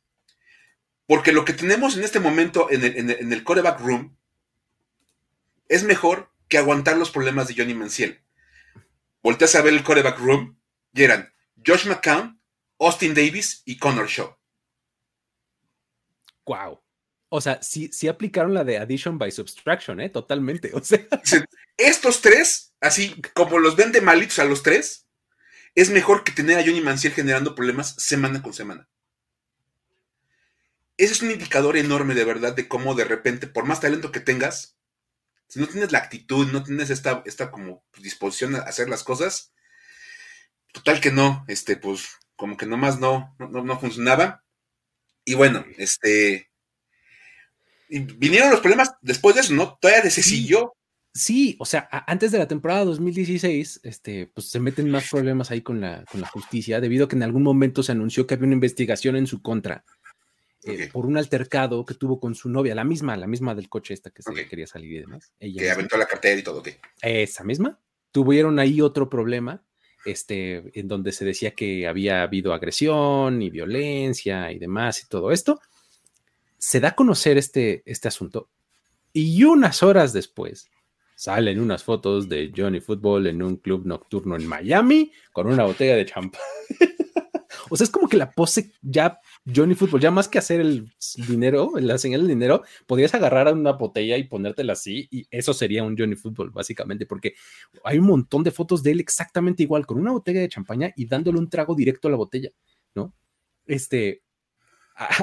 Porque 1.07 1.33
lo 1.33 1.45
que 1.45 1.53
tenemos 1.53 1.95
en 1.99 2.05
este 2.05 2.21
momento 2.21 2.71
en 2.71 2.85
el, 2.85 3.11
en 3.11 3.33
el, 3.35 3.45
coreback 3.45 3.81
room 3.81 4.17
es 5.69 5.83
mejor 5.83 6.33
que 6.49 6.57
aguantar 6.57 6.97
los 6.97 7.11
problemas 7.11 7.49
de 7.49 7.55
Johnny 7.55 7.75
Manciel. 7.75 8.25
Volteas 9.23 9.55
a 9.57 9.61
ver 9.61 9.75
el 9.75 9.85
coreback 9.85 10.19
room 10.19 10.59
y 10.95 11.03
eran 11.03 11.34
Josh 11.67 11.87
McCown, 11.87 12.41
Austin 12.79 13.15
Davis 13.15 13.63
y 13.65 13.79
Connor 13.79 14.09
Shaw. 14.09 14.37
Wow. 16.47 16.81
O 17.29 17.41
sea, 17.41 17.63
sí, 17.63 17.91
sí 17.93 18.07
aplicaron 18.07 18.55
la 18.55 18.65
de 18.65 18.79
addition 18.79 19.19
by 19.19 19.31
subtraction, 19.33 20.01
¿eh? 20.01 20.09
Totalmente. 20.09 20.71
O 20.75 20.83
sea. 20.83 21.07
Estos 21.77 22.21
tres, 22.21 22.73
así 22.81 23.21
como 23.35 23.59
los 23.59 23.75
ven 23.75 23.91
de 23.91 24.01
malitos 24.01 24.39
a 24.39 24.45
los 24.45 24.63
tres, 24.63 25.09
es 25.75 25.91
mejor 25.91 26.23
que 26.23 26.33
tener 26.33 26.59
a 26.59 26.63
Johnny 26.63 26.81
Manciel 26.81 27.13
generando 27.13 27.55
problemas 27.55 27.97
semana 27.99 28.43
con 28.43 28.53
semana. 28.53 28.89
Ese 30.97 31.15
es 31.15 31.23
un 31.23 31.33
indicador 31.33 31.77
enorme 31.77 32.15
de 32.15 32.25
verdad 32.25 32.55
de 32.55 32.69
cómo 32.69 32.95
de 32.95 33.05
repente, 33.05 33.49
por 33.49 33.65
más 33.65 33.81
talento 33.81 34.13
que 34.13 34.21
tengas, 34.21 34.79
si 35.49 35.59
no 35.59 35.67
tienes 35.67 35.91
la 35.91 35.99
actitud, 35.99 36.47
no 36.53 36.63
tienes 36.63 36.91
esta, 36.91 37.23
esta 37.27 37.51
como 37.51 37.85
disposición 37.99 38.55
a 38.55 38.61
hacer 38.61 38.89
las 38.89 39.03
cosas, 39.03 39.54
total 40.75 41.01
que 41.01 41.13
no, 41.13 41.45
este, 41.49 41.77
pues 41.77 42.19
como 42.37 42.57
que 42.57 42.67
nomás 42.67 42.99
no, 43.01 43.35
no, 43.39 43.65
no 43.65 43.81
funcionaba. 43.81 44.45
Y 45.25 45.35
bueno, 45.35 45.65
este, 45.79 46.51
vinieron 47.89 48.51
los 48.51 48.61
problemas 48.61 48.95
después 49.01 49.37
de 49.37 49.43
eso, 49.43 49.55
¿no? 49.55 49.79
Todavía 49.81 50.11
se 50.11 50.23
siguió. 50.23 50.75
Sí, 51.15 51.57
o 51.61 51.65
sea, 51.65 51.89
antes 52.09 52.33
de 52.33 52.39
la 52.39 52.49
temporada 52.49 52.85
2016, 52.85 53.81
este, 53.85 54.27
pues 54.27 54.51
se 54.51 54.59
meten 54.59 54.91
más 54.91 55.09
problemas 55.09 55.53
ahí 55.53 55.63
con 55.63 55.81
la, 55.81 56.05
con 56.11 56.21
la 56.21 56.27
justicia, 56.27 56.81
debido 56.81 57.05
a 57.05 57.09
que 57.09 57.15
en 57.15 57.23
algún 57.23 57.45
momento 57.45 57.85
se 57.85 57.93
anunció 57.93 58.27
que 58.27 58.35
había 58.35 58.47
una 58.47 58.55
investigación 58.55 59.15
en 59.15 59.29
su 59.29 59.41
contra 59.41 59.85
eh, 60.65 60.89
por 60.93 61.07
un 61.07 61.17
altercado 61.17 61.85
que 61.85 61.95
tuvo 61.95 62.19
con 62.19 62.35
su 62.35 62.49
novia, 62.49 62.75
la 62.75 62.83
misma, 62.83 63.17
la 63.17 63.29
misma 63.29 63.55
del 63.55 63.69
coche 63.69 63.95
esta 63.95 64.11
que 64.11 64.23
se 64.23 64.49
quería 64.49 64.67
salir 64.67 64.93
y 64.93 65.01
demás. 65.01 65.33
que 65.39 65.71
aventó 65.71 65.97
la 65.97 66.07
cartera 66.07 66.41
y 66.41 66.43
todo, 66.43 66.63
¿qué? 66.63 66.81
Esa 67.01 67.45
misma. 67.45 67.79
Tuvieron 68.11 68.59
ahí 68.59 68.81
otro 68.81 69.09
problema 69.09 69.65
este, 70.05 70.79
en 70.79 70.89
donde 70.89 71.13
se 71.13 71.25
decía 71.25 71.53
que 71.53 71.87
había 71.87 72.23
habido 72.23 72.53
agresión 72.53 73.43
y 73.43 73.51
violencia 73.51 74.53
y 74.53 74.59
demás 74.59 75.03
y 75.03 75.09
todo 75.09 75.33
esto. 75.33 75.61
Se 76.59 76.81
da 76.81 76.89
a 76.89 76.95
conocer 76.95 77.37
este, 77.39 77.83
este 77.87 78.09
asunto 78.09 78.49
y 79.13 79.45
unas 79.45 79.83
horas 79.83 80.13
después 80.13 80.69
salen 81.15 81.61
unas 81.61 81.85
fotos 81.85 82.29
de 82.29 82.53
Johnny 82.55 82.81
Football 82.81 83.29
en 83.29 83.43
un 83.43 83.57
club 83.57 83.87
nocturno 83.87 84.37
en 84.37 84.47
Miami 84.47 85.13
con 85.33 85.47
una 85.47 85.65
botella 85.65 85.97
de 85.97 86.07
champán. 86.07 86.43
o 87.71 87.77
sea, 87.77 87.85
es 87.85 87.91
como 87.91 88.09
que 88.09 88.17
la 88.17 88.31
pose 88.31 88.73
ya 88.83 89.19
Johnny 89.55 89.75
Football, 89.75 90.01
ya 90.01 90.11
más 90.11 90.29
que 90.29 90.39
hacer 90.39 90.61
el 90.61 90.93
dinero, 91.29 91.73
la 91.81 91.99
señal 91.99 92.21
del 92.21 92.29
dinero, 92.29 92.63
podrías 92.87 93.15
agarrar 93.15 93.49
a 93.49 93.53
una 93.53 93.73
botella 93.73 94.17
y 94.17 94.25
ponértela 94.25 94.75
así 94.75 95.09
y 95.11 95.27
eso 95.31 95.55
sería 95.55 95.83
un 95.83 95.97
Johnny 95.97 96.17
Football, 96.17 96.51
básicamente, 96.51 97.07
porque 97.07 97.35
hay 97.85 97.99
un 97.99 98.07
montón 98.07 98.43
de 98.43 98.51
fotos 98.51 98.83
de 98.83 98.93
él 98.93 99.01
exactamente 99.01 99.63
igual, 99.63 99.87
con 99.87 99.99
una 99.99 100.13
botella 100.13 100.41
de 100.41 100.49
champaña 100.49 100.93
y 100.97 101.07
dándole 101.07 101.39
un 101.39 101.49
trago 101.49 101.75
directo 101.75 102.09
a 102.09 102.11
la 102.11 102.17
botella, 102.17 102.51
¿no? 102.95 103.15
Este, 103.67 104.23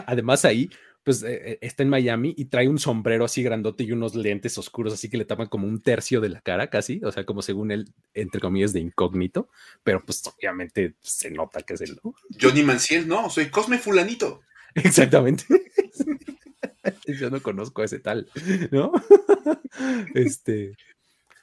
además 0.06 0.46
ahí, 0.46 0.70
pues 1.04 1.24
eh, 1.24 1.52
eh, 1.54 1.58
está 1.62 1.84
en 1.84 1.90
Miami 1.90 2.34
y 2.38 2.46
trae 2.46 2.68
un 2.68 2.78
sombrero 2.78 3.26
así 3.26 3.42
grandote 3.42 3.84
y 3.84 3.92
unos 3.92 4.16
lentes 4.16 4.58
oscuros 4.58 4.94
así 4.94 5.10
que 5.10 5.18
le 5.18 5.26
tapan 5.26 5.48
como 5.48 5.68
un 5.68 5.82
tercio 5.82 6.22
de 6.22 6.30
la 6.30 6.42
cara 6.42 6.70
casi, 6.70 7.02
o 7.04 7.12
sea, 7.12 7.26
como 7.26 7.42
según 7.42 7.72
él, 7.72 7.92
entre 8.14 8.40
comillas, 8.40 8.74
de 8.74 8.82
incógnito, 8.82 9.50
pero 9.84 10.04
pues 10.06 10.22
obviamente 10.28 10.96
se 11.02 11.32
nota 11.32 11.62
que 11.64 11.74
es 11.74 11.82
¿no? 12.04 12.14
Johnny 12.40 12.64
Manciel, 12.64 13.08
no, 13.08 13.30
soy 13.30 13.50
Cosme 13.50 13.80
Fulanito. 13.80 14.42
Exactamente. 14.76 15.46
Yo 17.08 17.30
no 17.30 17.42
conozco 17.42 17.82
a 17.82 17.86
ese 17.86 18.00
tal, 18.00 18.30
¿no? 18.72 18.92
Este, 20.14 20.76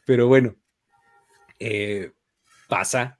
pero 0.05 0.29
bueno, 0.29 0.55
eh, 1.59 2.13
pasa 2.69 3.19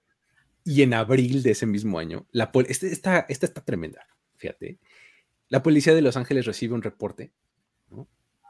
y 0.64 0.82
en 0.82 0.95
abril 0.95 1.43
de 1.43 1.53
ese 1.53 1.66
mismo 1.66 1.99
año, 1.99 2.26
la 2.30 2.53
este, 2.68 2.93
esta, 2.93 3.20
esta 3.28 3.47
está 3.47 3.64
tremenda, 3.64 4.07
fíjate 4.36 4.78
la 5.49 5.62
policía 5.62 5.94
de 5.94 6.03
Los 6.03 6.16
Ángeles 6.16 6.46
recibe 6.46 6.74
un 6.74 6.82
reporte 6.82 7.32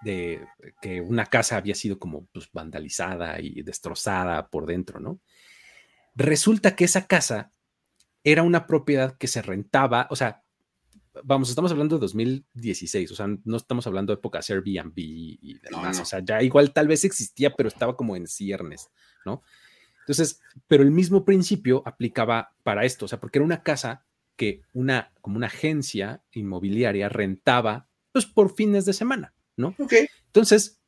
de 0.03 0.47
que 0.81 1.01
una 1.01 1.27
casa 1.27 1.57
había 1.57 1.75
sido 1.75 1.99
como 1.99 2.27
pues, 2.27 2.49
vandalizada 2.53 3.41
y 3.41 3.63
destrozada 3.63 4.49
por 4.49 4.67
dentro, 4.67 5.01
¿no? 5.01 5.21
Resulta 6.15 6.77
que 6.77 6.85
esa 6.85 7.07
casa 7.07 7.53
era 8.23 8.43
una 8.43 8.67
propiedad 8.67 9.17
que 9.17 9.27
se 9.27 9.43
rentaba, 9.43 10.07
o 10.11 10.17
sea, 10.17 10.45
vamos, 11.25 11.49
estamos 11.49 11.73
hablando 11.73 11.97
de 11.97 12.01
2016, 12.03 13.11
o 13.11 13.15
sea, 13.15 13.27
no 13.45 13.57
estamos 13.57 13.87
hablando 13.87 14.13
de 14.13 14.19
épocas 14.19 14.49
Airbnb 14.51 14.95
y 14.97 15.59
demás, 15.59 15.99
o 16.01 16.05
sea, 16.05 16.21
ya 16.21 16.43
igual 16.43 16.73
tal 16.73 16.87
vez 16.87 17.05
existía, 17.05 17.55
pero 17.55 17.69
estaba 17.69 17.97
como 17.97 18.15
en 18.15 18.27
ciernes, 18.27 18.91
¿no? 19.25 19.43
Entonces, 20.01 20.41
pero 20.67 20.83
el 20.83 20.91
mismo 20.91 21.25
principio 21.25 21.83
aplicaba 21.85 22.55
para 22.63 22.85
esto, 22.85 23.05
o 23.05 23.09
sea, 23.09 23.21
porque 23.21 23.39
era 23.39 23.45
una 23.45 23.63
casa 23.63 24.07
que 24.39 24.63
una, 24.73 25.13
como 25.21 25.37
una 25.37 25.49
agencia 25.49 26.23
inmobiliaria 26.33 27.11
rentaba, 27.11 27.89
pues 28.13 28.25
por 28.25 28.55
fines 28.55 28.87
de 28.87 28.95
semana, 28.95 29.35
¿no? 29.57 29.75
Entonces, 30.27 30.81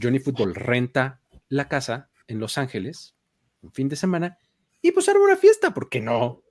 Johnny 0.00 0.18
Football 0.18 0.54
renta 0.54 1.20
la 1.48 1.68
casa 1.68 2.10
en 2.26 2.40
Los 2.40 2.58
Ángeles 2.58 3.14
un 3.60 3.70
fin 3.70 3.88
de 3.88 3.96
semana 3.96 4.38
y 4.80 4.92
pues 4.92 5.08
arma 5.08 5.24
una 5.24 5.36
fiesta, 5.36 5.74
¿por 5.74 5.90
qué 5.90 6.00
no? 6.00 6.42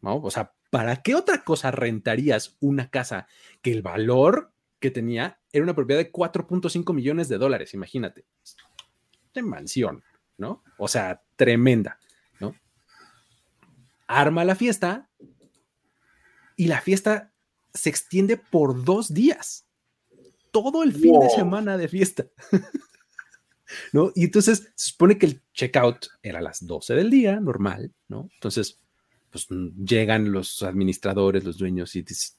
¿No? 0.00 0.16
O 0.18 0.30
sea, 0.30 0.54
¿para 0.70 1.02
qué 1.02 1.16
otra 1.16 1.42
cosa 1.42 1.72
rentarías 1.72 2.56
una 2.60 2.88
casa 2.88 3.26
que 3.60 3.72
el 3.72 3.82
valor 3.82 4.52
que 4.78 4.92
tenía 4.92 5.40
era 5.52 5.64
una 5.64 5.74
propiedad 5.74 6.00
de 6.00 6.12
4.5 6.12 6.94
millones 6.94 7.28
de 7.28 7.38
dólares? 7.38 7.74
Imagínate. 7.74 8.26
De 9.34 9.42
mansión, 9.42 10.04
¿no? 10.36 10.62
O 10.78 10.86
sea, 10.86 11.22
tremenda, 11.34 11.98
¿no? 12.38 12.54
Arma 14.06 14.44
la 14.44 14.54
fiesta 14.54 15.08
y 16.58 16.66
la 16.66 16.82
fiesta 16.82 17.32
se 17.72 17.88
extiende 17.88 18.36
por 18.36 18.84
dos 18.84 19.14
días. 19.14 19.64
Todo 20.50 20.82
el 20.82 20.92
fin 20.92 21.18
de 21.20 21.30
semana 21.30 21.78
de 21.78 21.88
fiesta. 21.88 22.26
¿No? 23.92 24.10
Y 24.14 24.24
entonces 24.24 24.70
se 24.74 24.90
supone 24.90 25.18
que 25.18 25.26
el 25.26 25.42
checkout 25.52 26.06
era 26.22 26.38
a 26.38 26.42
las 26.42 26.66
12 26.66 26.94
del 26.94 27.10
día, 27.10 27.38
normal, 27.38 27.92
¿no? 28.08 28.28
Entonces, 28.34 28.78
pues 29.30 29.46
mm, 29.50 29.84
llegan 29.84 30.32
los 30.32 30.62
administradores, 30.62 31.44
los 31.44 31.58
dueños 31.58 31.94
y 31.94 32.00
dicen, 32.02 32.34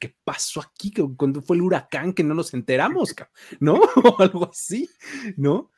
¿qué 0.00 0.14
pasó 0.24 0.60
aquí? 0.60 0.90
¿Cu- 0.92 1.16
¿Cuándo 1.16 1.40
fue 1.40 1.56
el 1.56 1.62
huracán 1.62 2.12
que 2.12 2.24
no 2.24 2.34
nos 2.34 2.52
enteramos? 2.52 3.14
cabrón?" 3.14 3.34
¿No? 3.60 3.80
O 4.04 4.20
algo 4.20 4.50
así, 4.50 4.90
¿no? 5.36 5.70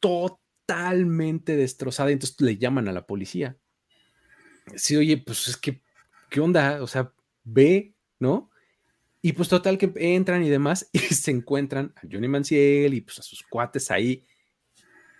Totalmente 0.00 1.56
destrozada. 1.56 2.10
y 2.10 2.14
Entonces 2.14 2.40
le 2.40 2.56
llaman 2.56 2.88
a 2.88 2.92
la 2.92 3.06
policía. 3.06 3.56
Sí, 4.74 4.96
oye, 4.96 5.18
pues 5.18 5.48
es 5.48 5.56
que, 5.56 5.82
¿qué 6.36 6.42
onda? 6.42 6.82
O 6.82 6.86
sea, 6.86 7.14
ve, 7.44 7.94
¿no? 8.18 8.50
Y 9.22 9.32
pues 9.32 9.48
total 9.48 9.78
que 9.78 9.90
entran 9.96 10.44
y 10.44 10.50
demás 10.50 10.86
y 10.92 10.98
se 10.98 11.30
encuentran 11.30 11.94
a 11.96 12.00
Johnny 12.02 12.28
Manciel 12.28 12.92
y 12.92 13.00
pues 13.00 13.18
a 13.18 13.22
sus 13.22 13.42
cuates 13.42 13.90
ahí, 13.90 14.22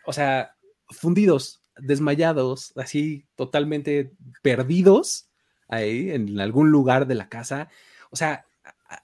o 0.04 0.12
sea, 0.12 0.56
fundidos, 0.90 1.62
desmayados, 1.78 2.74
así 2.76 3.24
totalmente 3.34 4.12
perdidos 4.42 5.30
ahí 5.68 6.10
en 6.10 6.38
algún 6.38 6.70
lugar 6.70 7.06
de 7.06 7.14
la 7.14 7.30
casa. 7.30 7.70
O 8.10 8.16
sea, 8.16 8.44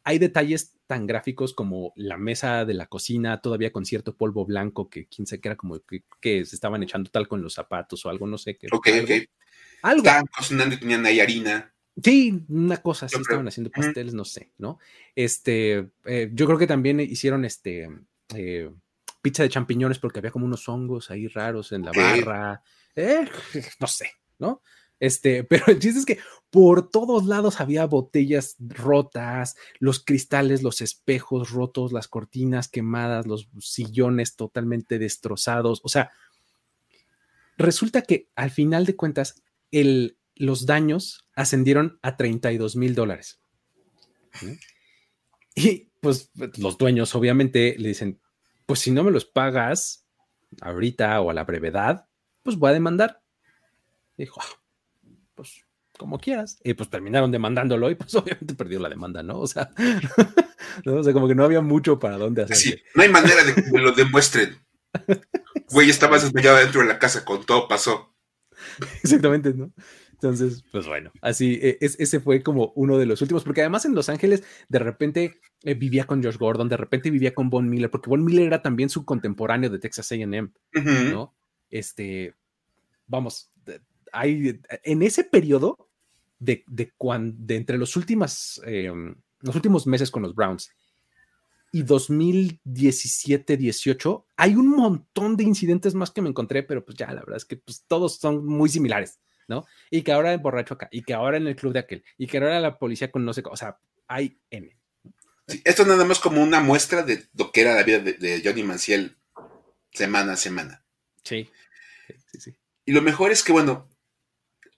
hay 0.04 0.18
detalles 0.18 0.74
tan 0.86 1.06
gráficos 1.06 1.54
como 1.54 1.94
la 1.96 2.18
mesa 2.18 2.66
de 2.66 2.74
la 2.74 2.88
cocina 2.88 3.40
todavía 3.40 3.72
con 3.72 3.86
cierto 3.86 4.18
polvo 4.18 4.44
blanco 4.44 4.90
que 4.90 5.06
quién 5.06 5.26
sabe 5.26 5.40
que 5.40 5.48
era 5.48 5.56
como 5.56 5.80
que, 5.80 6.04
que 6.20 6.44
se 6.44 6.56
estaban 6.56 6.82
echando 6.82 7.10
tal 7.10 7.26
con 7.26 7.40
los 7.40 7.54
zapatos 7.54 8.04
o 8.04 8.10
algo, 8.10 8.26
no 8.26 8.36
sé 8.36 8.58
qué. 8.58 8.66
Ok, 8.70 8.88
algo, 8.88 9.04
ok. 9.04 9.10
algo. 9.80 10.02
Estaban 10.02 10.26
cocinando 10.26 10.74
y 10.74 10.78
tenían 10.78 11.06
ahí 11.06 11.18
harina. 11.18 11.72
Sí, 12.00 12.44
una 12.48 12.78
cosa 12.78 13.06
creo. 13.06 13.20
estaban 13.20 13.48
haciendo 13.48 13.70
pasteles, 13.70 14.14
no 14.14 14.24
sé, 14.24 14.50
¿no? 14.58 14.78
Este, 15.14 15.90
eh, 16.04 16.30
yo 16.32 16.46
creo 16.46 16.58
que 16.58 16.66
también 16.66 17.00
hicieron 17.00 17.44
este 17.44 17.88
eh, 18.34 18.70
pizza 19.20 19.42
de 19.42 19.50
champiñones 19.50 19.98
porque 19.98 20.20
había 20.20 20.30
como 20.30 20.46
unos 20.46 20.68
hongos 20.68 21.10
ahí 21.10 21.28
raros 21.28 21.72
en 21.72 21.84
la 21.84 21.92
barra, 21.92 22.62
eh, 22.96 23.26
no 23.80 23.86
sé, 23.86 24.10
¿no? 24.38 24.62
Este, 24.98 25.44
pero 25.44 25.66
el 25.66 25.80
chiste 25.80 26.00
es 26.00 26.06
que 26.06 26.18
por 26.48 26.88
todos 26.88 27.26
lados 27.26 27.60
había 27.60 27.84
botellas 27.86 28.56
rotas, 28.58 29.56
los 29.78 30.02
cristales, 30.02 30.62
los 30.62 30.80
espejos 30.80 31.50
rotos, 31.50 31.92
las 31.92 32.08
cortinas 32.08 32.68
quemadas, 32.68 33.26
los 33.26 33.48
sillones 33.60 34.36
totalmente 34.36 34.98
destrozados, 34.98 35.82
o 35.84 35.90
sea, 35.90 36.10
resulta 37.58 38.00
que 38.00 38.28
al 38.34 38.50
final 38.50 38.86
de 38.86 38.96
cuentas 38.96 39.42
el, 39.70 40.16
los 40.34 40.66
daños 40.66 41.28
ascendieron 41.34 41.98
a 42.02 42.16
32 42.16 42.76
mil 42.76 42.94
dólares. 42.94 43.40
Y 45.54 45.90
pues 46.00 46.30
los 46.56 46.78
dueños 46.78 47.14
obviamente 47.14 47.76
le 47.78 47.88
dicen, 47.88 48.20
pues 48.66 48.80
si 48.80 48.90
no 48.90 49.04
me 49.04 49.10
los 49.10 49.24
pagas 49.24 50.06
ahorita 50.60 51.20
o 51.20 51.30
a 51.30 51.34
la 51.34 51.44
brevedad, 51.44 52.06
pues 52.42 52.56
voy 52.56 52.70
a 52.70 52.74
demandar. 52.74 53.22
Y 54.16 54.24
dijo, 54.24 54.40
"Ah, 54.42 54.60
pues 55.34 55.64
como 56.02 56.18
quieras. 56.18 56.58
Y 56.64 56.74
pues 56.74 56.90
terminaron 56.90 57.30
demandándolo 57.30 57.88
y 57.90 57.94
pues 57.94 58.14
obviamente 58.16 58.54
perdió 58.54 58.80
la 58.80 58.88
demanda, 58.88 59.22
¿no? 59.22 59.38
O 59.38 59.46
sea, 59.46 59.70
¿no? 60.84 60.94
O 60.94 61.02
sea 61.04 61.12
como 61.12 61.28
que 61.28 61.34
no 61.34 61.44
había 61.44 61.60
mucho 61.60 61.98
para 61.98 62.18
dónde 62.18 62.42
hacerse. 62.42 62.70
Sí, 62.70 62.82
no 62.94 63.02
hay 63.02 63.08
manera 63.08 63.44
de 63.44 63.54
que 63.54 63.70
me 63.70 63.80
lo 63.80 63.92
demuestren. 63.92 64.56
Güey, 65.70 65.88
estabas 65.88 66.22
desmayado 66.22 66.58
dentro 66.58 66.82
de 66.82 66.88
la 66.88 66.98
casa 66.98 67.24
con 67.24 67.46
todo 67.46 67.66
pasó. 67.66 68.14
Exactamente, 69.02 69.54
¿no? 69.54 69.72
Entonces, 70.22 70.64
pues 70.70 70.86
bueno, 70.86 71.10
así, 71.20 71.58
es, 71.60 71.98
ese 71.98 72.20
fue 72.20 72.42
como 72.42 72.72
uno 72.76 72.96
de 72.96 73.06
los 73.06 73.20
últimos, 73.22 73.42
porque 73.42 73.62
además 73.62 73.84
en 73.84 73.94
Los 73.94 74.08
Ángeles 74.08 74.44
de 74.68 74.78
repente 74.78 75.40
eh, 75.64 75.74
vivía 75.74 76.04
con 76.04 76.22
Josh 76.22 76.36
Gordon, 76.38 76.68
de 76.68 76.76
repente 76.76 77.10
vivía 77.10 77.34
con 77.34 77.50
Von 77.50 77.68
Miller, 77.68 77.90
porque 77.90 78.08
Von 78.08 78.24
Miller 78.24 78.46
era 78.46 78.62
también 78.62 78.88
su 78.88 79.04
contemporáneo 79.04 79.68
de 79.70 79.80
Texas 79.80 80.12
AM. 80.12 80.52
¿no? 81.12 81.34
Este, 81.70 82.34
vamos, 83.06 83.50
hay, 84.12 84.60
en 84.84 85.02
ese 85.02 85.24
periodo 85.24 85.88
de, 86.38 86.64
de, 86.68 86.92
cuan- 86.96 87.34
de 87.38 87.56
entre 87.56 87.78
los, 87.78 87.96
últimas, 87.96 88.60
eh, 88.64 88.92
los 89.40 89.56
últimos 89.56 89.86
meses 89.86 90.10
con 90.10 90.22
los 90.22 90.34
Browns 90.34 90.70
y 91.74 91.84
2017-18, 91.84 94.24
hay 94.36 94.54
un 94.54 94.68
montón 94.68 95.36
de 95.36 95.44
incidentes 95.44 95.94
más 95.94 96.10
que 96.10 96.22
me 96.22 96.28
encontré, 96.28 96.62
pero 96.62 96.84
pues 96.84 96.96
ya 96.96 97.06
la 97.08 97.20
verdad 97.20 97.36
es 97.36 97.44
que 97.44 97.56
pues, 97.56 97.84
todos 97.86 98.16
son 98.18 98.44
muy 98.44 98.68
similares, 98.68 99.20
¿no? 99.48 99.66
Y 99.90 100.02
que 100.02 100.12
ahora 100.12 100.32
en 100.32 100.42
borracho 100.42 100.74
acá, 100.74 100.88
y 100.92 101.02
que 101.02 101.14
ahora 101.14 101.36
en 101.36 101.46
el 101.46 101.56
club 101.56 101.72
de 101.72 101.80
aquel, 101.80 102.04
y 102.18 102.26
que 102.26 102.38
ahora 102.38 102.60
la 102.60 102.78
policía 102.78 103.10
con 103.10 103.24
no 103.24 103.32
sé, 103.32 103.42
o 103.44 103.56
sea, 103.56 103.78
hay 104.08 104.38
N. 104.50 104.76
Sí, 105.48 105.60
esto 105.64 105.84
nada 105.84 106.04
más 106.04 106.18
como 106.20 106.42
una 106.42 106.60
muestra 106.60 107.02
de 107.02 107.26
lo 107.34 107.50
que 107.52 107.62
era 107.62 107.74
la 107.74 107.82
vida 107.82 107.98
de, 107.98 108.12
de 108.14 108.42
Johnny 108.44 108.62
Manciel 108.62 109.16
semana 109.92 110.32
a 110.32 110.36
semana. 110.36 110.84
Sí, 111.24 111.48
sí, 112.06 112.14
sí. 112.32 112.40
sí. 112.40 112.56
Y 112.84 112.92
lo 112.92 113.02
mejor 113.02 113.30
es 113.32 113.42
que, 113.42 113.52
bueno, 113.52 113.88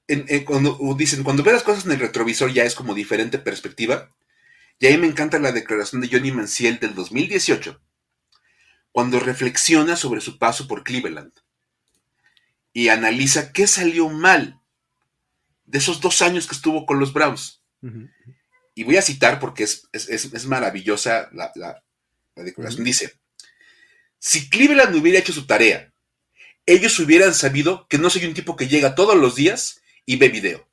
en- 0.09 0.25
en 0.29 0.45
cuando 0.45 0.79
dicen, 0.97 1.23
cuando 1.25 1.43
ves 1.43 1.55
las 1.55 1.63
cosas 1.63 1.87
en 1.87 1.93
el 1.93 2.01
retrovisor 2.01 2.53
ya 2.53 2.65
es 2.65 2.75
como 2.75 2.95
diferente 2.95 3.39
perspectiva. 3.39 4.15
Y 4.79 4.87
ahí 4.87 4.99
me 4.99 5.07
encanta 5.07 5.39
la 5.39 5.53
declaración 5.53 6.01
de 6.01 6.09
Johnny 6.11 6.33
Manciel 6.33 6.79
del 6.81 6.95
2018, 6.95 7.81
cuando 8.93 9.21
reflexiona 9.21 9.97
sobre 9.97 10.21
su 10.21 10.39
paso 10.39 10.67
por 10.67 10.83
Cleveland 10.85 11.33
y 12.75 12.89
analiza 12.89 13.53
qué 13.53 13.67
salió 13.67 14.11
mal 14.11 14.61
de 15.65 15.79
esos 15.79 16.01
dos 16.03 16.21
años 16.21 16.47
que 16.47 16.55
estuvo 16.55 16.85
con 16.85 16.99
los 17.01 17.13
Browns. 17.15 17.63
Y 18.75 18.83
voy 18.85 18.97
a 18.99 19.03
citar 19.03 19.39
porque 19.41 19.63
es, 19.65 19.89
es- 19.93 20.09
es- 20.11 20.33
es 20.35 20.45
maravillosa 20.47 21.31
la, 21.33 21.51
la- 21.55 21.83
la 22.35 22.43
declaración. 22.43 22.85
Dice, 22.85 23.15
si 24.19 24.51
Cleveland 24.51 24.95
hubiera 24.97 25.19
hecho 25.21 25.33
su 25.33 25.47
tarea, 25.47 25.93
ellos 26.67 26.99
hubieran 26.99 27.33
sabido 27.35 27.87
que 27.89 27.99
no 27.99 28.11
soy 28.11 28.25
un 28.27 28.35
tipo 28.35 28.57
que 28.57 28.67
llega 28.69 28.95
todos 28.95 29.17
los 29.17 29.35
días 29.37 29.81
y 30.05 30.17
ve 30.17 30.29
video. 30.29 30.69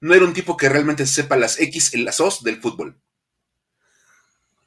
No 0.00 0.14
era 0.14 0.24
un 0.24 0.32
tipo 0.34 0.56
que 0.56 0.68
realmente 0.68 1.06
sepa 1.06 1.36
las 1.36 1.58
X 1.60 1.94
en 1.94 2.04
las 2.04 2.20
O's 2.20 2.42
del 2.42 2.60
fútbol. 2.60 2.98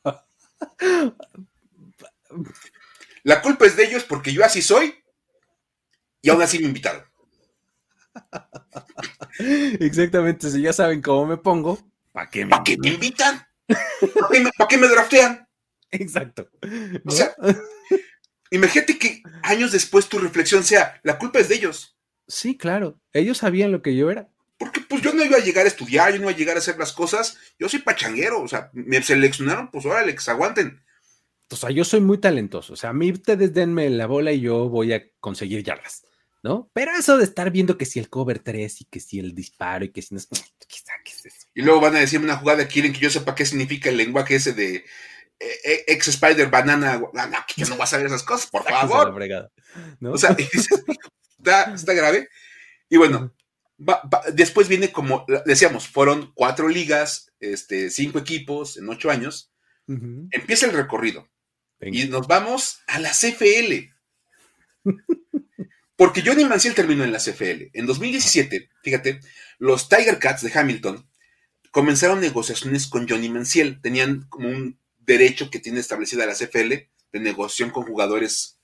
La 3.23 3.41
culpa 3.41 3.65
es 3.65 3.75
de 3.75 3.83
ellos 3.85 4.03
porque 4.03 4.31
yo 4.33 4.43
así 4.45 4.61
soy 4.61 4.95
y 6.27 6.29
aún 6.29 6.41
así 6.41 6.59
me 6.59 6.65
invitaron. 6.65 7.03
Exactamente, 9.79 10.49
si 10.51 10.61
ya 10.61 10.73
saben 10.73 11.01
cómo 11.01 11.25
me 11.25 11.37
pongo, 11.37 11.79
¿para 12.11 12.29
qué 12.29 12.43
me 12.43 12.51
¿Para 12.51 12.63
qué 12.63 12.77
me 12.77 12.89
invitan? 12.89 13.47
¿Para 13.65 14.27
qué 14.29 14.39
me, 14.41 14.51
para 14.57 14.67
qué 14.67 14.77
me 14.77 14.87
draftean? 14.87 15.47
Exacto. 15.91 16.49
¿no? 16.61 16.99
O 17.05 17.11
sea, 17.11 17.33
Imagínate 18.51 18.97
que 18.97 19.21
años 19.43 19.71
después 19.71 20.07
tu 20.09 20.19
reflexión 20.19 20.63
sea, 20.65 20.99
la 21.03 21.17
culpa 21.17 21.39
es 21.39 21.47
de 21.47 21.55
ellos. 21.55 21.97
sí, 22.27 22.57
claro, 22.57 22.99
ellos 23.13 23.37
sabían 23.37 23.71
lo 23.71 23.81
que 23.81 23.95
yo 23.95 24.11
era. 24.11 24.29
Porque 24.57 24.81
pues 24.81 25.01
yo 25.01 25.13
no 25.13 25.23
iba 25.23 25.37
a 25.37 25.41
llegar 25.41 25.63
a 25.65 25.69
estudiar, 25.69 26.11
yo 26.11 26.17
no 26.17 26.23
iba 26.23 26.31
a 26.31 26.35
llegar 26.37 26.55
a 26.57 26.59
hacer 26.59 26.77
las 26.77 26.91
cosas. 26.91 27.37
Yo 27.57 27.69
soy 27.69 27.79
pachanguero, 27.79 28.41
o 28.41 28.47
sea, 28.49 28.69
me 28.73 29.01
seleccionaron, 29.01 29.69
pues 29.71 29.85
órale, 29.85 30.13
que 30.13 30.21
se 30.21 30.31
aguanten. 30.31 30.83
O 31.49 31.55
sea, 31.55 31.69
yo 31.69 31.85
soy 31.85 32.01
muy 32.01 32.17
talentoso. 32.17 32.73
O 32.73 32.75
sea, 32.75 32.89
a 32.89 32.93
mí 32.93 33.11
ustedes 33.11 33.53
denme 33.53 33.89
la 33.89 34.07
bola 34.07 34.33
y 34.33 34.41
yo 34.41 34.67
voy 34.67 34.91
a 34.93 35.03
conseguir 35.19 35.63
yardas, 35.63 36.03
¿no? 36.43 36.69
Pero 36.73 36.91
eso 36.97 37.17
de 37.17 37.23
estar 37.23 37.51
viendo 37.51 37.77
que 37.77 37.85
si 37.85 37.99
el 37.99 38.09
cover 38.09 38.39
3 38.39 38.81
y 38.81 38.85
que 38.85 38.99
si 38.99 39.19
el 39.19 39.33
disparo 39.35 39.85
y 39.85 39.89
que 39.89 40.01
si 40.01 40.13
no 40.13 40.19
es. 40.19 40.27
Quizá, 40.67 40.91
¿qué 41.03 41.11
es 41.11 41.25
eso? 41.25 41.47
Y 41.53 41.61
luego 41.61 41.79
van 41.81 41.95
a 41.95 41.99
decirme 41.99 42.25
una 42.25 42.37
jugada, 42.37 42.67
quieren 42.67 42.91
que 42.93 42.99
yo 42.99 43.09
sepa 43.09 43.35
qué 43.35 43.45
significa 43.45 43.89
el 43.89 43.97
lenguaje 43.97 44.35
ese 44.35 44.53
de 44.53 44.75
eh, 44.75 44.83
eh, 45.63 45.83
ex 45.87 46.07
Spider 46.09 46.49
Banana. 46.49 47.01
Ah, 47.15 47.27
no, 47.27 47.37
que 47.47 47.61
yo 47.61 47.67
no 47.69 47.75
voy 47.75 47.83
a 47.83 47.87
saber 47.87 48.05
esas 48.07 48.23
cosas, 48.23 48.49
por 48.49 48.63
favor. 48.89 49.07
¿no? 49.99 50.11
O 50.11 50.17
sea, 50.17 50.35
está, 51.39 51.73
está 51.73 51.93
grave. 51.93 52.29
Y 52.89 52.97
bueno, 52.97 53.33
va- 53.79 54.01
va- 54.13 54.23
después 54.33 54.67
viene 54.67 54.91
como, 54.91 55.25
decíamos, 55.45 55.87
fueron 55.87 56.31
cuatro 56.35 56.67
ligas, 56.67 57.31
este, 57.39 57.89
cinco 57.91 58.19
equipos 58.19 58.77
en 58.77 58.89
ocho 58.89 59.09
años. 59.09 59.51
Empieza 60.31 60.65
el 60.65 60.73
recorrido. 60.73 61.29
Venga. 61.79 61.97
Y 61.97 62.09
nos 62.09 62.27
vamos 62.27 62.79
a 62.87 62.99
la 62.99 63.11
CFL. 63.11 63.93
Porque 65.97 66.21
Johnny 66.23 66.45
Manziel 66.45 66.75
terminó 66.75 67.03
en 67.03 67.11
la 67.11 67.17
CFL. 67.17 67.71
En 67.73 67.87
2017, 67.87 68.69
fíjate, 68.83 69.19
los 69.57 69.89
Tiger 69.89 70.19
Cats 70.19 70.43
de 70.43 70.57
Hamilton 70.57 71.09
comenzaron 71.71 72.21
negociaciones 72.21 72.87
con 72.87 73.09
Johnny 73.09 73.29
Manziel. 73.29 73.81
Tenían 73.81 74.27
como 74.29 74.47
un 74.47 74.79
derecho 74.99 75.49
que 75.49 75.59
tiene 75.59 75.79
establecida 75.79 76.27
la 76.27 76.35
CFL 76.35 76.69
de 76.69 77.19
negociación 77.19 77.71
con 77.71 77.83
jugadores 77.83 78.59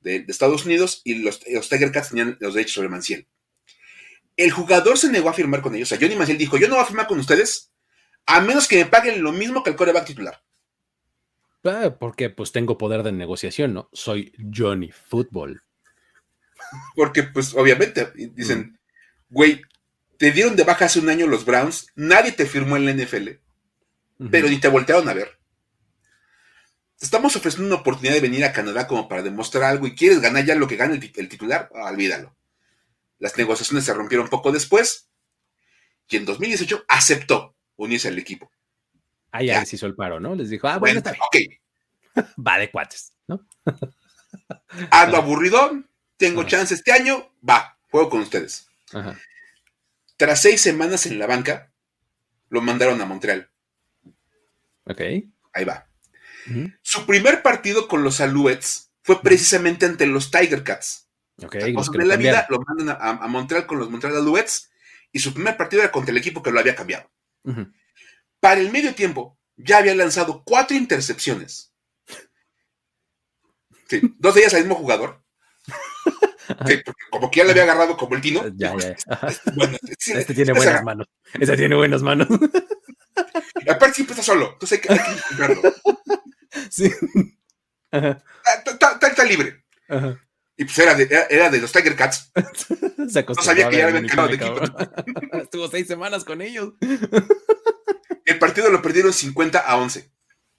de, 0.00 0.24
Estados 0.26 0.66
Unidos 0.66 1.00
y 1.04 1.14
los, 1.14 1.40
Tiger 1.40 1.92
Cats 1.92 2.08
tenían 2.08 2.36
los 2.40 2.54
derechos 2.54 2.74
sobre 2.74 2.88
Manziel. 2.88 3.28
El 4.36 4.50
jugador 4.50 4.98
se 4.98 5.12
negó 5.12 5.28
a 5.28 5.32
firmar 5.32 5.62
con 5.62 5.76
ellos. 5.76 5.86
O 5.86 5.90
sea, 5.90 5.98
Johnny 6.00 6.16
Manziel 6.16 6.38
dijo, 6.38 6.58
yo 6.58 6.66
no 6.66 6.74
voy 6.74 6.82
a 6.82 6.88
firmar 6.88 7.06
con 7.06 7.20
ustedes 7.20 7.70
a 8.26 8.40
menos 8.40 8.66
que 8.66 8.78
me 8.78 8.86
paguen 8.86 9.22
lo 9.22 9.30
mismo 9.30 9.62
que 9.62 9.70
el 9.70 9.76
coreback 9.76 10.06
titular. 10.06 10.42
Ah, 11.62 11.96
porque 12.00 12.30
pues 12.30 12.50
tengo 12.50 12.76
poder 12.76 13.04
de 13.04 13.12
negociación, 13.12 13.74
¿no? 13.74 13.88
Soy 13.92 14.32
Johnny 14.52 14.90
Football. 14.90 15.62
Porque 16.94 17.22
pues 17.22 17.54
obviamente 17.54 18.12
dicen, 18.14 18.60
mm. 18.60 19.34
güey, 19.34 19.62
te 20.18 20.32
dieron 20.32 20.56
de 20.56 20.64
baja 20.64 20.86
hace 20.86 21.00
un 21.00 21.08
año 21.08 21.26
los 21.26 21.44
Browns, 21.44 21.88
nadie 21.94 22.32
te 22.32 22.46
firmó 22.46 22.76
en 22.76 22.86
la 22.86 22.92
NFL, 22.92 23.30
pero 24.30 24.48
ni 24.48 24.58
te 24.58 24.68
voltearon 24.68 25.08
a 25.08 25.14
ver. 25.14 25.38
estamos 27.00 27.36
ofreciendo 27.36 27.74
una 27.74 27.82
oportunidad 27.82 28.14
de 28.14 28.20
venir 28.20 28.44
a 28.44 28.52
Canadá 28.52 28.86
como 28.86 29.08
para 29.08 29.22
demostrar 29.22 29.64
algo 29.64 29.86
y 29.86 29.94
quieres 29.94 30.20
ganar 30.20 30.44
ya 30.44 30.54
lo 30.54 30.68
que 30.68 30.76
gana 30.76 30.94
el, 30.94 31.28
titular, 31.28 31.70
ah, 31.74 31.90
olvídalo. 31.90 32.34
Las 33.18 33.36
negociaciones 33.36 33.84
se 33.84 33.94
rompieron 33.94 34.28
poco 34.28 34.52
después 34.52 35.08
y 36.08 36.16
en 36.16 36.24
2018 36.24 36.84
aceptó 36.88 37.56
unirse 37.76 38.08
al 38.08 38.18
equipo. 38.18 38.50
Ahí 39.32 39.46
ya 39.46 39.60
les 39.60 39.72
hizo 39.74 39.86
el 39.86 39.94
paro, 39.94 40.20
¿no? 40.20 40.34
Les 40.34 40.48
dijo, 40.48 40.68
ah, 40.68 40.78
bueno, 40.78 40.98
está 40.98 41.12
bien. 41.12 41.22
Ok. 42.14 42.24
Va 42.46 42.58
de 42.58 42.70
cuates, 42.70 43.14
¿no? 43.26 43.46
Ando 44.90 45.16
aburridón, 45.16 45.88
tengo 46.26 46.44
chance 46.44 46.74
este 46.74 46.92
año, 46.92 47.30
va, 47.48 47.78
juego 47.90 48.08
con 48.08 48.20
ustedes. 48.20 48.66
Ajá. 48.92 49.18
Tras 50.16 50.42
seis 50.42 50.60
semanas 50.60 51.06
en 51.06 51.18
la 51.18 51.26
banca, 51.26 51.72
lo 52.48 52.62
mandaron 52.62 53.00
a 53.00 53.04
Montreal. 53.04 53.50
Ok. 54.84 55.00
Ahí 55.52 55.64
va. 55.64 55.88
Su 56.82 57.06
primer 57.06 57.42
partido 57.42 57.88
con 57.88 58.04
los 58.04 58.20
Alouettes 58.20 58.90
fue 59.02 59.20
precisamente 59.22 59.86
ante 59.86 60.06
los 60.06 60.30
Tiger 60.30 60.62
Cats. 60.62 61.08
Ok. 61.42 61.56
de 61.56 62.06
la 62.06 62.16
vida 62.16 62.46
lo 62.48 62.60
mandan 62.60 62.96
a, 63.00 63.26
Montreal 63.26 63.66
con 63.66 63.78
los 63.78 63.90
Montreal 63.90 64.16
Alouettes 64.16 64.70
y 65.10 65.18
su 65.18 65.34
primer 65.34 65.56
partido 65.56 65.82
era 65.82 65.90
contra 65.90 66.12
el 66.12 66.18
equipo 66.18 66.42
que 66.42 66.52
lo 66.52 66.60
había 66.60 66.74
cambiado. 66.74 67.10
Para 68.40 68.60
el 68.60 68.70
medio 68.70 68.94
tiempo, 68.94 69.38
ya 69.56 69.78
había 69.78 69.94
lanzado 69.94 70.42
cuatro 70.44 70.76
intercepciones. 70.76 71.72
Sí, 73.88 74.00
dos 74.18 74.34
de 74.34 74.42
ellas 74.42 74.54
al 74.54 74.60
mismo 74.60 74.76
jugador. 74.76 75.23
Sí, 76.66 76.82
como 77.10 77.30
que 77.30 77.38
ya 77.38 77.44
le 77.44 77.52
había 77.52 77.62
agarrado 77.62 77.96
como 77.96 78.14
el 78.14 78.20
tino. 78.20 78.42
Ya, 78.54 78.76
ya. 78.76 78.88
Este, 79.88 80.18
este 80.18 80.34
tiene 80.34 80.52
buenas 80.52 80.84
manos. 80.84 81.06
Este 81.32 81.56
tiene 81.56 81.74
buenas 81.74 82.02
manos. 82.02 82.28
Y 83.64 83.70
aparte 83.70 83.94
siempre 83.94 84.12
está 84.12 84.22
solo. 84.22 84.50
Entonces 84.52 84.78
hay 84.78 84.80
que, 84.80 84.92
hay 84.92 85.18
comprarlo. 85.28 85.62
Sí. 86.70 86.92
Está, 87.90 88.98
está, 89.08 89.24
libre. 89.24 89.64
Ajá. 89.88 90.20
Y 90.56 90.64
pues 90.64 90.78
era 90.78 90.94
de, 90.94 91.08
era 91.30 91.50
de 91.50 91.60
los 91.60 91.72
Tiger 91.72 91.96
Cats. 91.96 92.30
Se 93.08 93.24
no 93.24 93.34
sabía 93.34 93.68
que 93.68 93.78
ya 93.78 93.88
habían 93.88 94.06
cambiado 94.06 94.28
de 94.28 94.34
equipo. 94.34 94.60
Estuvo 95.38 95.68
seis 95.68 95.86
semanas 95.86 96.24
con 96.24 96.42
ellos. 96.42 96.74
El 98.24 98.38
partido 98.38 98.70
lo 98.70 98.80
perdieron 98.80 99.12
50 99.12 99.58
a 99.58 99.76
11. 99.76 100.10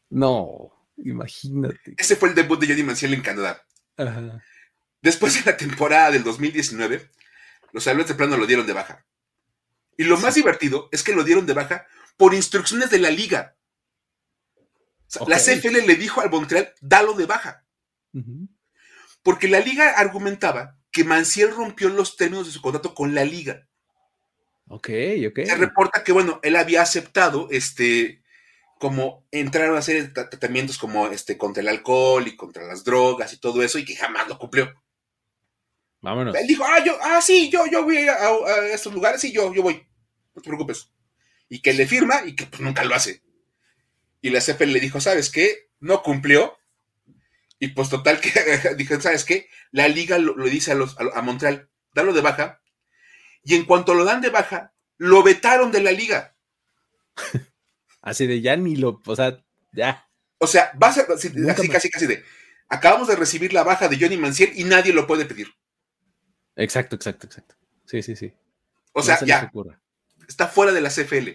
No, 0.10 0.72
imagínate. 0.98 1.96
Ese 1.98 2.16
fue 2.16 2.30
el 2.30 2.36
debut 2.36 2.60
de 2.60 2.68
Johnny 2.68 2.84
Manciel 2.84 3.14
en 3.14 3.22
Canadá. 3.22 3.66
Después 5.02 5.36
de 5.36 5.52
la 5.52 5.58
temporada 5.58 6.12
del 6.12 6.24
2019, 6.24 7.10
los 7.72 7.88
Alouettes 7.88 8.10
de 8.10 8.16
plano 8.16 8.38
lo 8.38 8.48
dieron 8.48 8.66
de 8.66 8.74
baja. 8.74 9.06
Y 9.98 10.04
lo 10.04 10.18
más 10.18 10.36
divertido 10.36 10.90
es 10.92 11.04
que 11.04 11.14
lo 11.14 11.24
dieron 11.24 11.46
de 11.46 11.54
baja 11.54 11.88
por 12.18 12.34
instrucciones 12.34 12.90
de 12.90 13.00
la 13.00 13.10
liga. 13.10 13.56
La 15.28 15.38
CFL 15.38 15.86
le 15.86 15.96
dijo 15.96 16.22
al 16.22 16.30
Montreal, 16.30 16.74
dalo 16.82 17.14
de 17.14 17.26
baja. 17.26 17.66
Porque 19.24 19.48
la 19.48 19.60
liga 19.60 19.92
argumentaba 19.92 20.78
que 20.92 21.04
Manciel 21.04 21.52
rompió 21.52 21.90
los 21.90 22.16
términos 22.16 22.46
de 22.48 22.54
su 22.54 22.62
contrato 22.62 22.96
con 22.96 23.14
la 23.14 23.26
liga. 23.26 23.68
Ok, 24.68 24.90
ok. 25.28 25.40
Se 25.46 25.56
reporta 25.56 26.04
que, 26.04 26.12
bueno, 26.12 26.40
él 26.42 26.56
había 26.56 26.82
aceptado, 26.82 27.50
este, 27.52 28.24
como 28.80 29.28
entraron 29.32 29.76
a 29.76 29.80
hacer 29.80 30.14
tratamientos 30.14 30.78
como 30.78 31.08
este 31.08 31.38
contra 31.38 31.62
el 31.62 31.68
alcohol 31.68 32.28
y 32.28 32.36
contra 32.36 32.64
las 32.66 32.84
drogas 32.84 33.34
y 33.34 33.40
todo 33.40 33.62
eso, 33.62 33.78
y 33.78 33.86
que 33.86 33.96
jamás 33.96 34.28
lo 34.28 34.40
cumplió. 34.40 34.74
Vámonos. 36.06 36.36
Él 36.36 36.46
dijo, 36.46 36.64
ah, 36.64 36.84
yo, 36.86 36.96
ah, 37.02 37.20
sí, 37.20 37.50
yo, 37.50 37.66
yo 37.66 37.84
voy 37.84 37.98
a, 37.98 38.30
estos 38.72 38.94
lugares, 38.94 39.24
y 39.24 39.32
yo, 39.32 39.52
yo 39.52 39.64
voy. 39.64 39.88
No 40.36 40.42
te 40.44 40.48
preocupes. 40.48 40.92
Y 41.50 41.64
que 41.64 41.74
le 41.74 41.88
firma 41.88 42.22
y 42.24 42.36
que 42.36 42.46
pues, 42.46 42.62
nunca 42.62 42.84
lo 42.84 42.94
hace. 42.94 43.24
Y 44.22 44.30
la 44.30 44.40
CFL 44.40 44.72
le 44.72 44.80
dijo, 44.80 45.02
¿sabes 45.02 45.32
qué? 45.32 45.72
No 45.80 46.04
cumplió. 46.04 46.60
Y 47.58 47.70
pues 47.70 47.90
total 47.90 48.22
que 48.22 48.76
dijo, 48.78 49.02
¿sabes 49.02 49.26
qué? 49.26 49.50
La 49.72 49.88
liga 49.88 50.20
lo, 50.20 50.36
dice 50.46 50.74
a, 50.74 50.76
los, 50.76 50.96
a, 51.00 51.18
a 51.18 51.24
Montreal, 51.24 51.72
dalo 51.96 52.14
de 52.14 52.22
baja, 52.22 52.62
y 53.44 53.56
en 53.56 53.66
cuanto 53.66 53.96
lo 53.96 54.06
dan 54.06 54.22
de 54.22 54.30
baja, 54.30 54.74
lo 54.98 55.24
vetaron 55.24 55.72
de 55.72 55.82
la 55.82 55.92
liga. 55.92 56.36
Así 58.04 58.28
de 58.28 58.42
ya 58.42 58.56
ni 58.58 58.76
lo, 58.76 59.02
o 59.04 59.16
sea, 59.16 59.44
ya. 59.72 60.08
O 60.38 60.46
sea, 60.46 60.72
va 60.82 60.90
a 60.90 60.92
así, 60.92 61.32
casi, 61.72 61.90
casi 61.90 62.06
de, 62.06 62.24
acabamos 62.70 63.08
de 63.08 63.16
recibir 63.16 63.54
la 63.54 63.64
baja 63.64 63.88
de 63.88 63.98
Johnny 64.00 64.18
Manciel 64.18 64.52
y 64.56 64.66
nadie 64.66 64.94
lo 64.94 65.08
puede 65.08 65.26
pedir. 65.26 65.48
Exacto, 66.56 66.96
exacto, 66.96 67.28
exacto. 67.28 67.56
Sí, 67.86 68.02
sí, 68.02 68.16
sí. 68.16 68.34
O 68.94 69.04
sea, 69.04 69.20
ya, 69.26 69.52
está 70.28 70.48
fuera 70.48 70.72
de 70.72 70.82
la 70.82 70.90
CFL. 70.90 71.30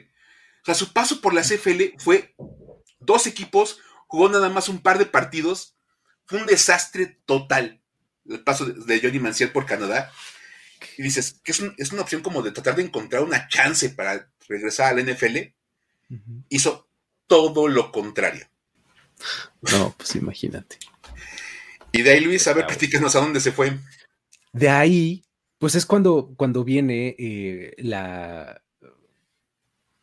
O 0.63 0.65
sea, 0.65 0.75
su 0.75 0.93
paso 0.93 1.21
por 1.21 1.35
la 1.35 1.43
CFL 1.43 1.97
fue 1.99 2.35
dos 2.99 3.27
equipos, 3.27 3.79
jugó 4.07 4.29
nada 4.29 4.49
más 4.49 4.69
un 4.69 4.81
par 4.81 4.99
de 4.99 5.07
partidos, 5.07 5.77
fue 6.27 6.41
un 6.41 6.47
desastre 6.47 7.21
total 7.27 7.81
el 8.29 8.43
paso 8.43 8.67
de 8.67 9.01
Johnny 9.01 9.19
Manciel 9.19 9.51
por 9.51 9.67
Canadá 9.67 10.13
y 10.97 11.03
dices 11.03 11.41
que 11.43 11.53
es, 11.53 11.93
una 11.93 12.03
opción 12.03 12.23
como 12.23 12.43
de 12.43 12.53
tratar 12.53 12.77
de 12.77 12.83
encontrar 12.83 13.23
una 13.23 13.49
chance 13.49 13.91
para 13.91 14.31
regresar 14.49 14.93
al 14.93 15.05
NFL, 15.05 15.39
hizo 16.49 16.89
todo 17.27 17.69
lo 17.69 17.93
contrario. 17.93 18.47
No, 19.73 19.95
pues 19.97 20.15
imagínate. 20.17 20.79
Y 21.93 22.03
de 22.03 22.13
ahí, 22.13 22.21
Luis, 22.21 22.47
a 22.47 22.55
ver, 22.55 22.67
platícanos 22.67 23.15
a 23.15 23.21
dónde 23.21 23.41
se 23.41 23.53
fue. 23.53 23.79
De 24.53 24.69
ahí, 24.69 25.25
pues 25.59 25.75
es 25.75 25.87
cuando, 25.87 26.35
cuando 26.37 26.65
viene 26.65 27.15
eh, 27.19 27.75
la, 27.79 28.63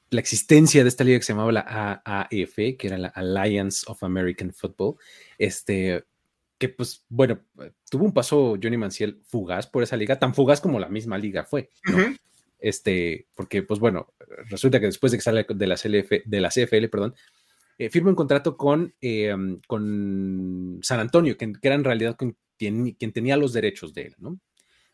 la 0.10 0.20
existencia 0.20 0.84
de 0.84 0.90
esta 0.90 1.04
liga 1.04 1.20
que 1.20 1.26
se 1.26 1.34
llamaba 1.34 1.52
la 1.52 2.02
AAF, 2.06 2.56
que 2.56 2.88
era 2.88 2.98
la 2.98 3.10
Alliance 3.10 3.84
of 3.88 4.04
American 4.04 4.54
Football. 4.54 4.96
Este, 5.38 6.06
que 6.58 6.70
pues, 6.70 7.06
bueno, 7.10 7.42
tuvo 7.90 8.06
un 8.06 8.14
paso 8.14 8.58
Johnny 8.62 8.78
Manciel 8.78 9.22
fugaz 9.26 9.68
por 9.68 9.84
esa 9.84 9.98
liga, 9.98 10.18
tan 10.18 10.34
fugaz 10.34 10.62
como 10.62 10.80
la 10.80 10.90
misma 10.90 11.18
liga 11.18 11.44
fue, 11.44 11.70
Este, 12.60 13.28
porque, 13.36 13.62
pues 13.62 13.80
bueno, 13.80 14.14
resulta 14.50 14.80
que 14.80 14.88
después 14.88 15.12
de 15.12 15.20
que 15.20 15.24
sale 15.24 15.46
de 15.48 15.68
la, 15.68 15.76
CLF, 15.76 16.12
de 16.26 16.42
la 16.42 16.50
CFL, 16.50 16.88
perdón, 16.90 17.14
eh, 17.78 17.90
firma 17.90 18.10
un 18.10 18.16
contrato 18.16 18.58
con, 18.58 18.94
em, 19.02 19.60
con 19.68 20.80
San 20.82 21.00
Antonio, 21.00 21.38
que, 21.38 21.54
era 21.62 21.76
en 21.76 21.84
realidad 21.84 22.18
quien, 22.18 22.38
quien, 22.94 23.12
tenía 23.14 23.38
los 23.38 23.54
derechos 23.54 23.94
de 23.94 24.08
él, 24.08 24.16
¿no? 24.18 24.40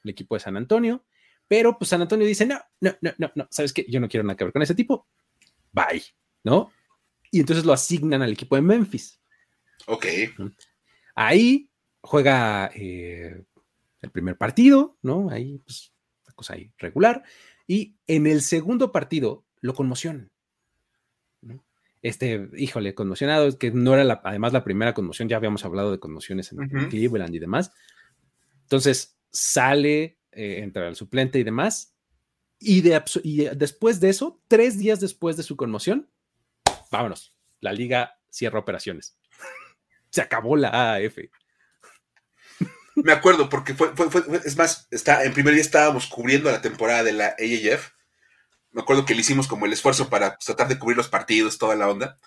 El 0.04 0.12
equipo 0.12 0.36
de 0.36 0.42
San 0.42 0.58
Antonio, 0.58 1.06
pero 1.48 1.78
pues 1.78 1.90
San 1.90 2.02
Antonio 2.02 2.28
dice, 2.28 2.46
no, 2.46 2.60
no, 2.82 2.96
no, 3.02 3.12
no, 3.18 3.32
no, 3.36 3.48
¿sabes 3.50 3.72
qué? 3.72 3.86
Yo 3.88 4.00
no 4.00 4.10
quiero 4.10 4.24
nada 4.24 4.36
que 4.36 4.44
ver 4.44 4.54
con 4.54 4.62
ese 4.62 4.76
tipo, 4.76 5.08
bye, 5.72 6.04
¿no? 6.44 6.72
Y 7.32 7.40
entonces 7.40 7.66
lo 7.66 7.74
asignan 7.74 8.22
al 8.22 8.34
equipo 8.34 8.56
de 8.56 8.62
Memphis. 8.62 9.20
Ok. 9.88 10.06
Ahí 11.16 11.70
juega 12.02 12.70
eh, 12.76 13.44
el 14.02 14.12
primer 14.12 14.38
partido, 14.38 14.98
¿no? 15.02 15.30
Ahí, 15.30 15.58
pues, 15.60 15.94
una 16.26 16.36
cosa 16.36 16.54
ahí 16.54 16.72
regular. 16.78 17.24
Y 17.66 17.96
en 18.08 18.28
el 18.28 18.42
segundo 18.42 18.92
partido 18.92 19.46
lo 19.62 19.74
conmocionan. 19.74 20.33
Este, 22.04 22.50
híjole, 22.58 22.94
conmocionado, 22.94 23.58
que 23.58 23.72
no 23.72 23.94
era 23.94 24.04
la, 24.04 24.22
además 24.26 24.52
la 24.52 24.66
primera 24.66 24.94
conmoción, 24.94 25.30
ya 25.30 25.38
habíamos 25.38 25.64
hablado 25.64 25.90
de 25.90 26.00
conmociones 26.00 26.52
en, 26.52 26.90
Cleveland 26.90 27.34
y 27.34 27.40
demás. 27.40 27.72
Entonces 28.64 29.18
sale, 29.32 30.20
eh, 30.34 30.60
entra 30.60 30.90
el 30.90 30.98
suplente 30.98 31.40
y 31.40 31.44
demás. 31.44 31.96
Y, 32.60 32.82
de, 32.82 33.02
y 33.24 33.46
después 33.56 34.02
de 34.02 34.10
eso, 34.10 34.42
tres 34.50 34.78
días 34.78 35.00
después 35.00 35.38
de 35.38 35.44
su 35.44 35.56
conmoción, 35.56 36.10
vámonos, 36.92 37.38
la 37.62 37.72
liga 37.72 38.20
cierra 38.30 38.60
operaciones 38.60 39.18
se 40.10 40.22
acabó 40.22 40.58
la 40.58 40.70
AAF. 40.70 41.20
Me 42.96 43.14
acuerdo, 43.14 43.48
porque 43.48 43.74
fue, 43.74 43.92
es 44.44 44.58
más, 44.58 44.88
está, 44.92 45.24
en 45.24 45.34
primer 45.34 45.54
día 45.54 45.62
estábamos 45.62 46.08
cubriendo 46.08 46.52
la 46.52 46.62
temporada 46.62 47.04
de 47.04 47.14
la 47.14 47.28
AAF. 47.40 47.92
Me 48.74 48.82
acuerdo 48.82 49.06
que 49.06 49.16
le 49.16 49.22
hicimos 49.22 49.48
como 49.48 49.66
el 49.66 49.74
esfuerzo 49.74 50.10
para 50.10 50.36
pues, 50.36 50.46
tratar 50.46 50.68
de 50.68 50.78
cubrir 50.78 50.98
los 50.98 51.08
partidos, 51.08 51.58
toda 51.58 51.76
la 51.76 51.90
onda. 51.90 52.20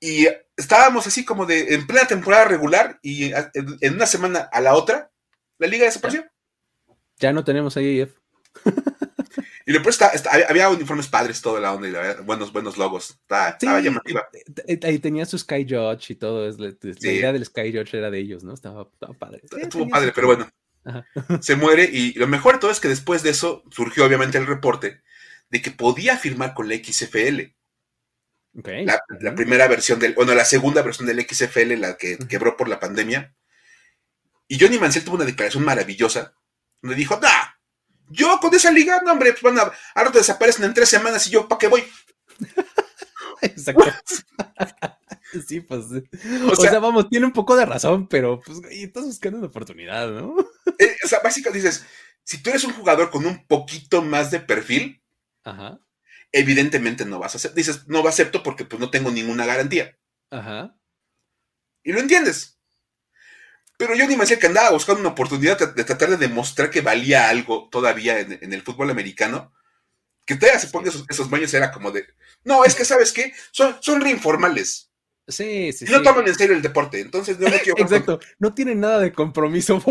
Y 0.00 0.26
estábamos 0.56 1.06
así 1.06 1.24
como 1.24 1.44
de 1.44 1.74
en 1.74 1.86
plena 1.86 2.06
temporada 2.06 2.46
regular 2.46 2.98
y 3.02 3.32
en 3.32 3.94
una 3.94 4.06
semana 4.06 4.48
a 4.52 4.60
la 4.60 4.74
otra, 4.74 5.10
la 5.58 5.66
liga 5.66 5.84
desapareció. 5.84 6.24
Ya 7.18 7.32
no 7.32 7.44
tenemos 7.44 7.76
AAF. 7.76 8.10
Y 9.70 9.72
después 9.72 10.00
está, 10.00 10.30
había 10.48 10.68
uniformes 10.68 11.06
padres, 11.06 11.40
todo 11.40 11.60
la 11.60 11.72
onda, 11.72 11.88
y 11.88 12.22
buenos, 12.24 12.52
buenos 12.52 12.76
logos. 12.76 13.20
Estaba, 13.20 13.80
llamativa. 13.80 14.28
Ahí 14.82 14.98
tenía 14.98 15.24
su 15.26 15.38
Sky 15.38 15.64
Judge 15.64 16.12
y 16.12 16.14
todo. 16.16 16.50
La, 16.58 16.74
idea 17.02 17.32
del 17.32 17.44
Sky 17.44 17.72
Judge 17.72 17.96
era 17.96 18.10
de 18.10 18.18
ellos, 18.18 18.42
¿no? 18.42 18.52
Estaba, 18.52 18.90
padre. 19.16 19.42
Estuvo 19.60 19.88
padre, 19.88 20.10
pero 20.12 20.26
bueno. 20.26 20.50
Se 21.40 21.54
muere 21.54 21.84
y 21.84 22.14
lo 22.14 22.26
mejor 22.26 22.54
de 22.54 22.58
todo 22.58 22.72
es 22.72 22.80
que 22.80 22.88
después 22.88 23.22
de 23.22 23.30
eso 23.30 23.62
surgió 23.70 24.04
obviamente 24.04 24.38
el 24.38 24.46
reporte 24.48 25.02
de 25.50 25.60
que 25.60 25.70
podía 25.70 26.16
firmar 26.16 26.54
con 26.54 26.68
la 26.68 26.76
XFL. 26.76 27.52
La, 28.52 29.34
primera 29.34 29.68
versión 29.68 30.00
del, 30.00 30.14
bueno, 30.14 30.34
la 30.34 30.44
segunda 30.44 30.82
versión 30.82 31.06
del 31.06 31.24
XFL, 31.28 31.74
la 31.74 31.96
que 31.96 32.18
quebró 32.28 32.56
por 32.56 32.68
la 32.68 32.80
pandemia. 32.80 33.34
Y 34.48 34.58
Johnny 34.58 34.78
Mansell 34.78 35.04
tuvo 35.04 35.16
una 35.16 35.24
declaración 35.24 35.64
maravillosa, 35.64 36.34
donde 36.82 36.96
dijo, 36.96 37.18
¡ah! 37.22 37.56
Yo 38.08 38.38
con 38.40 38.52
esa 38.52 38.72
liga, 38.72 39.00
no, 39.04 39.12
hombre, 39.12 39.32
pues 39.32 39.42
van 39.42 39.58
a, 39.58 39.72
ahora 39.94 40.10
te 40.10 40.18
desaparecen 40.18 40.64
en 40.64 40.74
tres 40.74 40.88
semanas 40.88 41.24
y 41.28 41.30
yo, 41.30 41.46
¿para 41.46 41.60
qué 41.60 41.68
voy? 41.68 41.84
Exacto. 43.42 43.84
sí, 45.46 45.60
pues. 45.60 45.84
O, 46.50 46.56
sea, 46.56 46.80
vamos, 46.80 47.08
tiene 47.08 47.26
un 47.26 47.32
poco 47.32 47.54
de 47.54 47.66
razón, 47.66 48.08
pero 48.08 48.40
pues, 48.40 48.58
estás 48.70 49.04
buscando 49.04 49.38
una 49.38 49.46
oportunidad, 49.46 50.10
¿no? 50.10 50.34
Eh, 50.78 50.96
o 51.04 51.08
sea, 51.08 51.20
básicamente 51.22 51.68
dices, 51.68 51.86
si 52.24 52.42
tú 52.42 52.50
eres 52.50 52.64
un 52.64 52.72
jugador 52.72 53.10
con 53.10 53.24
un 53.26 53.46
poquito 53.46 54.02
más 54.02 54.32
de 54.32 54.40
perfil, 54.40 54.99
Ajá 55.44 55.80
evidentemente 56.32 57.04
no 57.04 57.18
vas 57.18 57.34
a 57.34 57.38
aceptar. 57.38 57.56
Dices, 57.56 57.88
no 57.88 58.06
acepto 58.06 58.42
porque 58.42 58.64
pues 58.64 58.80
no 58.80 58.90
tengo 58.90 59.10
ninguna 59.10 59.46
garantía. 59.46 59.98
Ajá. 60.30 60.76
Y 61.82 61.92
lo 61.92 62.00
entiendes. 62.00 62.58
Pero 63.76 63.94
yo 63.94 64.06
ni 64.06 64.16
me 64.16 64.26
sé 64.26 64.38
que 64.38 64.46
andaba 64.46 64.70
buscando 64.70 65.00
una 65.00 65.10
oportunidad 65.10 65.58
de, 65.74 65.84
tratar 65.84 66.10
de 66.10 66.18
demostrar 66.18 66.70
que 66.70 66.82
valía 66.82 67.28
algo 67.30 67.68
todavía 67.70 68.20
en, 68.20 68.52
el 68.52 68.62
fútbol 68.62 68.90
americano. 68.90 69.54
Que 70.26 70.36
todavía 70.36 70.60
se 70.60 70.68
ponga 70.68 70.90
esos, 70.90 71.30
baños 71.30 71.54
era 71.54 71.72
como 71.72 71.90
de, 71.90 72.06
no, 72.44 72.64
es 72.64 72.74
que 72.74 72.84
sabes 72.84 73.10
qué, 73.10 73.32
son, 73.50 73.76
son 73.80 74.00
reinformales. 74.00 74.90
Sí, 75.26 75.72
sí, 75.72 75.86
y 75.88 75.90
no 75.90 76.02
toman 76.02 76.26
en 76.28 76.34
serio 76.34 76.54
el 76.54 76.62
deporte, 76.62 77.00
entonces 77.00 77.38
no, 77.38 77.46
quiero... 77.64 77.82
Exacto, 77.82 78.20
no 78.38 78.52
tienen 78.52 78.80
nada 78.80 78.98
de 78.98 79.12
compromiso. 79.12 79.82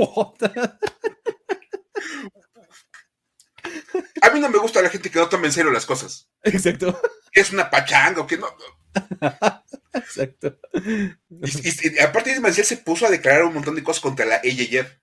A 4.22 4.30
mí 4.32 4.40
no 4.40 4.50
me 4.50 4.58
gusta 4.58 4.82
la 4.82 4.90
gente 4.90 5.10
que 5.10 5.20
no 5.20 5.30
toma 5.30 5.48
en 5.48 5.54
serio 5.54 5.72
las 5.72 5.86
cosas. 5.86 6.30
Exacto. 6.44 7.00
Que 7.32 7.42
es 7.42 7.52
una 7.52 7.70
pachanga 7.70 8.22
o 8.22 8.28
que 8.28 8.38
no. 8.38 8.48
Exacto. 9.94 10.60
Y, 10.74 12.00
aparte 12.00 12.40
de 12.40 12.54
se 12.54 12.78
puso 12.78 13.06
a 13.06 13.12
declarar 13.12 13.44
un 13.44 13.54
montón 13.54 13.76
de 13.76 13.84
cosas 13.84 14.02
contra 14.02 14.26
la 14.26 14.36
AJF. 14.36 14.98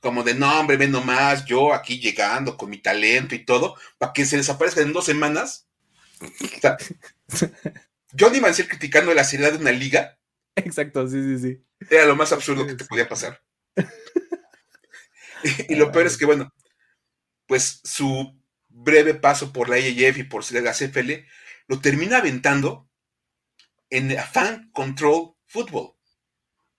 Como 0.00 0.22
de, 0.22 0.34
no, 0.34 0.60
hombre, 0.60 0.76
ven 0.76 0.90
nomás, 0.90 1.44
yo 1.46 1.72
aquí 1.72 1.98
llegando 1.98 2.56
con 2.56 2.68
mi 2.68 2.78
talento 2.78 3.34
y 3.34 3.44
todo, 3.44 3.76
para 3.96 4.12
que 4.12 4.26
se 4.26 4.36
desaparezca 4.36 4.82
en 4.82 4.92
dos 4.92 5.06
semanas. 5.06 5.66
O 6.20 6.60
sea, 6.60 6.76
Johnny 8.18 8.40
criticando 8.68 9.14
la 9.14 9.24
seriedad 9.24 9.52
de 9.52 9.58
una 9.58 9.72
liga. 9.72 10.18
Exacto, 10.56 11.08
sí, 11.08 11.22
sí, 11.22 11.38
sí. 11.38 11.64
Era 11.90 12.06
lo 12.06 12.16
más 12.16 12.32
absurdo 12.32 12.66
que 12.66 12.74
te 12.74 12.84
podía 12.84 13.08
pasar. 13.08 13.42
y 15.68 15.74
lo 15.74 15.90
peor 15.90 16.06
es 16.06 16.16
que, 16.16 16.26
bueno, 16.26 16.52
pues 17.46 17.80
su 17.84 18.40
breve 18.68 19.14
paso 19.14 19.52
por 19.52 19.68
la 19.68 19.76
AAF 19.76 20.18
y 20.18 20.24
por 20.24 20.50
la 20.52 20.72
CFL 20.72 21.12
lo 21.66 21.80
termina 21.80 22.18
aventando 22.18 22.88
en 23.90 24.16
Fan 24.18 24.70
Control 24.72 25.34
Football. 25.46 25.94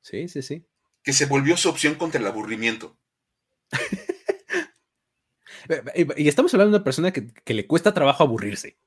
Sí, 0.01 0.27
sí, 0.27 0.41
sí. 0.41 0.65
Que 1.03 1.13
se 1.13 1.25
volvió 1.25 1.57
su 1.57 1.69
opción 1.69 1.95
contra 1.95 2.19
el 2.19 2.27
aburrimiento. 2.27 2.97
y 5.95 6.27
estamos 6.27 6.53
hablando 6.53 6.71
de 6.71 6.77
una 6.77 6.83
persona 6.83 7.11
que, 7.11 7.53
le 7.53 7.67
cuesta 7.67 7.93
trabajo 7.93 8.23
aburrirse, 8.23 8.77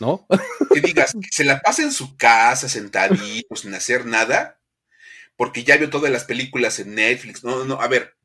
¿no? 0.00 0.26
que 0.74 0.80
digas, 0.80 1.12
que 1.12 1.28
se 1.30 1.44
la 1.44 1.60
pasa 1.60 1.82
en 1.82 1.92
su 1.92 2.16
casa, 2.16 2.68
sentadito, 2.68 3.56
sin 3.56 3.74
hacer 3.74 4.06
nada, 4.06 4.60
porque 5.36 5.64
ya 5.64 5.76
vio 5.76 5.88
todas 5.88 6.10
las 6.10 6.24
películas 6.24 6.78
en 6.80 6.94
Netflix. 6.94 7.44
No, 7.44 7.58
no, 7.58 7.64
no. 7.64 7.80
A 7.80 7.88
ver, 7.88 8.16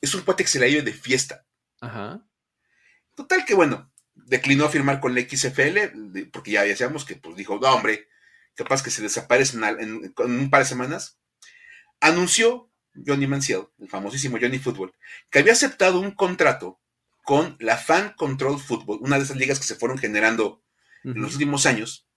es 0.00 0.14
un 0.14 0.22
cuate 0.22 0.44
que 0.44 0.50
se 0.50 0.60
la 0.60 0.68
lleva 0.68 0.82
de 0.82 0.92
fiesta. 0.92 1.44
Ajá. 1.80 2.24
Total 3.14 3.44
que 3.44 3.54
bueno, 3.54 3.92
declinó 4.14 4.64
a 4.64 4.70
firmar 4.70 5.00
con 5.00 5.14
la 5.14 5.20
XFL, 5.20 6.28
porque 6.32 6.52
ya 6.52 6.62
decíamos 6.62 7.04
que 7.04 7.16
pues 7.16 7.36
dijo, 7.36 7.58
no 7.58 7.68
hombre, 7.68 8.08
capaz 8.54 8.82
que 8.82 8.90
se 8.90 9.02
desaparece 9.02 9.56
en, 9.56 10.12
un 10.16 10.50
par 10.50 10.60
de 10.60 10.68
semanas. 10.68 11.18
Anunció 12.00 12.70
Johnny 13.06 13.26
Manciel, 13.26 13.68
el 13.78 13.88
famosísimo 13.88 14.38
Johnny 14.40 14.58
Football, 14.58 14.92
que 15.30 15.38
había 15.38 15.52
aceptado 15.52 16.00
un 16.00 16.12
contrato 16.12 16.80
con 17.24 17.56
la 17.60 17.76
Fan 17.76 18.14
Control 18.16 18.58
Football, 18.58 18.98
una 19.02 19.18
de 19.18 19.24
esas 19.24 19.36
ligas 19.36 19.58
que 19.58 19.66
se 19.66 19.76
fueron 19.76 19.98
generando 19.98 20.62
en 21.04 21.20
los 21.20 21.34
últimos 21.34 21.66
años, 21.66 22.08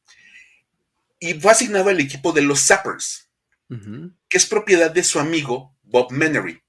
y 1.20 1.36
fue 1.36 1.52
asignado 1.52 1.90
al 1.90 2.00
equipo 2.00 2.32
de 2.32 2.42
los 2.42 2.66
Zappers, 2.66 3.30
que 3.68 4.38
es 4.38 4.46
propiedad 4.46 4.92
de 4.92 5.04
su 5.04 5.20
amigo 5.20 5.78
Bob 5.84 6.12
Menery. 6.12 6.62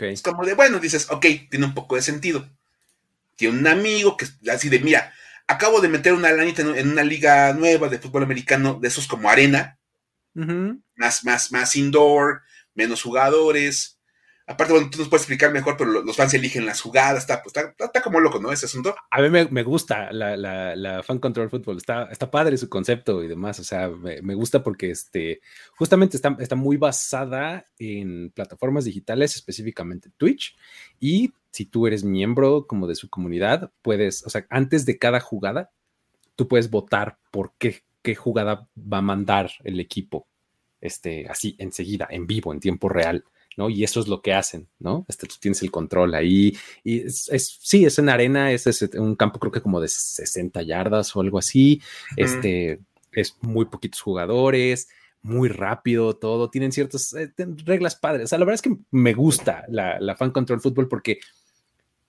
Es 0.00 0.22
como 0.22 0.44
de, 0.44 0.54
bueno, 0.54 0.78
dices, 0.78 1.10
ok, 1.10 1.26
tiene 1.50 1.66
un 1.66 1.74
poco 1.74 1.96
de 1.96 2.02
sentido. 2.02 2.48
Tiene 3.36 3.58
un 3.58 3.66
amigo 3.66 4.16
que 4.16 4.26
así 4.50 4.68
de, 4.68 4.80
mira, 4.80 5.12
acabo 5.46 5.80
de 5.80 5.88
meter 5.88 6.12
una 6.12 6.32
lanita 6.32 6.62
en, 6.62 6.90
una 6.90 7.02
liga 7.02 7.52
nueva 7.52 7.88
de 7.88 7.98
fútbol 7.98 8.22
americano, 8.22 8.78
de 8.80 8.88
esos 8.88 9.06
como 9.06 9.30
arena, 9.30 9.78
más, 10.94 11.24
más, 11.24 11.50
más 11.50 11.76
indoor, 11.76 12.42
menos 12.74 13.02
jugadores, 13.02 13.97
Aparte, 14.50 14.72
bueno, 14.72 14.88
tú 14.88 14.98
nos 14.98 15.08
puedes 15.08 15.24
explicar 15.24 15.52
mejor, 15.52 15.76
pero 15.76 16.02
los 16.02 16.16
fans 16.16 16.32
eligen 16.32 16.64
las 16.64 16.80
jugadas, 16.80 17.18
está, 17.18 17.42
pues, 17.42 17.54
está, 17.54 18.00
como 18.00 18.18
loco, 18.18 18.40
¿no? 18.40 18.50
Ese 18.50 18.64
asunto. 18.64 18.94
A 19.10 19.20
mí 19.20 19.28
me, 19.28 19.62
gusta 19.62 20.10
la, 20.10 21.02
fan 21.04 21.18
control 21.18 21.50
fútbol, 21.50 21.76
está, 21.76 22.04
está 22.04 22.30
padre 22.30 22.56
su 22.56 22.70
concepto 22.70 23.22
y 23.22 23.28
demás, 23.28 23.60
o 23.60 23.64
sea, 23.64 23.90
me, 23.90 24.34
gusta 24.34 24.64
porque 24.64 24.90
este, 24.90 25.42
justamente 25.76 26.16
está, 26.16 26.34
está 26.40 26.56
muy 26.56 26.78
basada 26.78 27.66
en 27.78 28.30
plataformas 28.30 28.86
digitales, 28.86 29.36
específicamente 29.36 30.10
Twitch, 30.16 30.56
y 30.98 31.34
si 31.50 31.66
tú 31.66 31.86
eres 31.86 32.02
miembro 32.02 32.66
como 32.66 32.86
de 32.86 32.94
su 32.94 33.10
comunidad, 33.10 33.70
puedes, 33.82 34.24
o 34.24 34.30
sea, 34.30 34.46
antes 34.48 34.86
de 34.86 34.96
cada 34.96 35.20
jugada, 35.20 35.72
tú 36.36 36.48
puedes 36.48 36.70
votar 36.70 37.18
por 37.30 37.52
qué, 37.58 37.82
qué 38.00 38.14
jugada 38.14 38.66
va 38.76 38.98
a 38.98 39.02
mandar 39.02 39.50
el 39.64 39.78
equipo, 39.78 40.26
este, 40.80 41.28
así, 41.28 41.54
enseguida, 41.58 42.08
en 42.10 42.26
vivo, 42.26 42.54
en 42.54 42.60
tiempo 42.60 42.88
real. 42.88 43.24
¿No? 43.58 43.68
Y 43.68 43.82
eso 43.82 43.98
es 43.98 44.06
lo 44.06 44.22
que 44.22 44.32
hacen, 44.32 44.68
¿no? 44.78 45.04
Este, 45.08 45.26
tú 45.26 45.34
tienes 45.40 45.60
el 45.62 45.72
control 45.72 46.14
ahí. 46.14 46.56
Y 46.84 47.00
es, 47.00 47.58
sí, 47.60 47.84
es 47.84 47.98
en 47.98 48.08
arena, 48.08 48.52
es, 48.52 48.64
un 48.94 49.16
campo 49.16 49.40
creo 49.40 49.50
que 49.50 49.60
como 49.60 49.80
de 49.80 49.88
60 49.88 50.62
yardas 50.62 51.14
o 51.16 51.20
algo 51.20 51.38
así. 51.38 51.82
Este, 52.16 52.78
es 53.10 53.36
muy 53.40 53.64
poquitos 53.64 54.00
jugadores, 54.00 54.88
muy 55.22 55.48
rápido 55.48 56.14
todo, 56.14 56.50
tienen 56.50 56.70
ciertas 56.70 57.12
eh, 57.14 57.32
reglas 57.64 57.96
padres. 57.96 58.26
O 58.26 58.28
sea, 58.28 58.38
la 58.38 58.44
verdad 58.44 58.54
es 58.54 58.62
que 58.62 58.76
me 58.92 59.12
gusta 59.12 59.64
la, 59.68 60.14
fan 60.16 60.30
control 60.30 60.60
fútbol 60.60 60.86
porque 60.86 61.18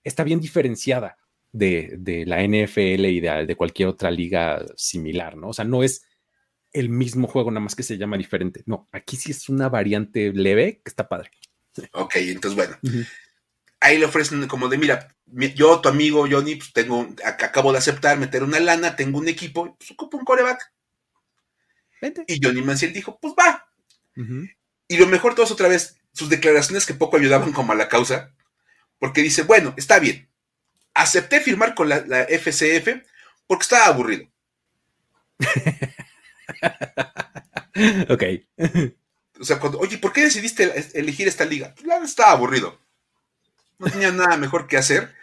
está 0.03 0.23
bien 0.23 0.39
diferenciada 0.39 1.17
de, 1.51 2.25
la 2.27 2.43
NFL 2.43 3.05
y 3.05 3.21
de, 3.21 3.47
de, 3.47 3.55
cualquier 3.55 3.89
otra 3.89 4.11
liga 4.11 4.63
similar, 4.75 5.35
¿no? 5.35 5.49
O 5.49 5.53
sea, 5.53 5.65
no 5.65 5.81
es 5.81 6.03
el 6.73 6.89
mismo 6.89 7.27
juego, 7.27 7.51
nada 7.51 7.63
más 7.63 7.75
que 7.75 7.83
se 7.83 7.97
llama 7.97 8.17
diferente. 8.17 8.63
No, 8.65 8.87
aquí 8.91 9.17
sí 9.17 9.31
es 9.31 9.49
una 9.49 9.69
variante 9.69 10.31
leve 10.33 10.81
que 10.83 10.89
está 10.89 11.07
padre. 11.07 11.31
Ok, 11.93 12.15
entonces 12.17 12.55
bueno. 12.55 12.77
Ahí 13.79 13.97
le 13.97 14.05
ofrecen 14.05 14.45
como 14.47 14.67
de, 14.67 14.77
mira, 14.77 15.15
yo, 15.55 15.79
tu 15.79 15.89
amigo 15.89 16.27
Johnny, 16.29 16.55
pues 16.55 16.73
tengo, 16.73 17.07
acabo 17.23 17.71
de 17.71 17.77
aceptar 17.77 18.17
meter 18.17 18.43
una 18.43 18.59
lana, 18.59 18.95
tengo 18.95 19.19
un 19.19 19.27
equipo, 19.27 19.75
pues 19.77 19.91
ocupo 19.91 20.17
un 20.17 20.25
coreback. 20.25 20.73
Y 22.27 22.39
Johnny 22.43 22.61
Manciel 22.61 22.93
dijo, 22.93 23.17
pues 23.21 23.33
va. 23.33 23.67
Y 24.87 24.97
lo 24.97 25.07
mejor 25.07 25.33
todo 25.33 25.45
es 25.45 25.51
otra 25.51 25.69
vez, 25.69 25.97
sus 26.13 26.29
declaraciones 26.29 26.85
que 26.85 26.93
poco 26.93 27.17
ayudaban 27.17 27.53
como 27.53 27.71
a 27.71 27.75
la 27.75 27.87
causa, 27.87 28.33
porque 28.97 29.21
dice, 29.21 29.43
bueno, 29.43 29.73
está 29.77 29.99
bien, 29.99 30.29
acepté 30.93 31.39
firmar 31.39 31.73
con 31.73 31.87
la, 31.87 32.03
la 32.05 32.23
FCF 32.23 33.01
porque 33.47 33.63
estaba 33.63 33.85
aburrido. 33.85 34.29
ok. 38.09 38.23
O 39.39 39.43
sea, 39.43 39.59
cuando, 39.59 39.79
oye, 39.79 39.97
¿por 39.97 40.11
qué 40.11 40.21
decidiste 40.21 40.71
elegir 40.93 41.27
esta 41.27 41.45
liga? 41.45 41.73
Pues 41.75 42.03
estaba 42.03 42.31
aburrido. 42.31 42.77
No 43.79 43.89
tenía 43.89 44.11
nada 44.11 44.37
mejor 44.37 44.67
que 44.67 44.77
hacer. 44.77 45.13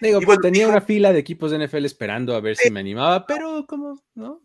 Digo, 0.00 0.20
tenía 0.38 0.68
una 0.68 0.80
fila 0.80 1.12
de 1.12 1.18
equipos 1.18 1.50
de 1.50 1.66
NFL 1.66 1.84
esperando 1.84 2.34
a 2.34 2.40
ver 2.40 2.56
si 2.56 2.70
me 2.70 2.80
animaba, 2.80 3.26
pero 3.26 3.66
como, 3.66 4.02
¿no? 4.14 4.40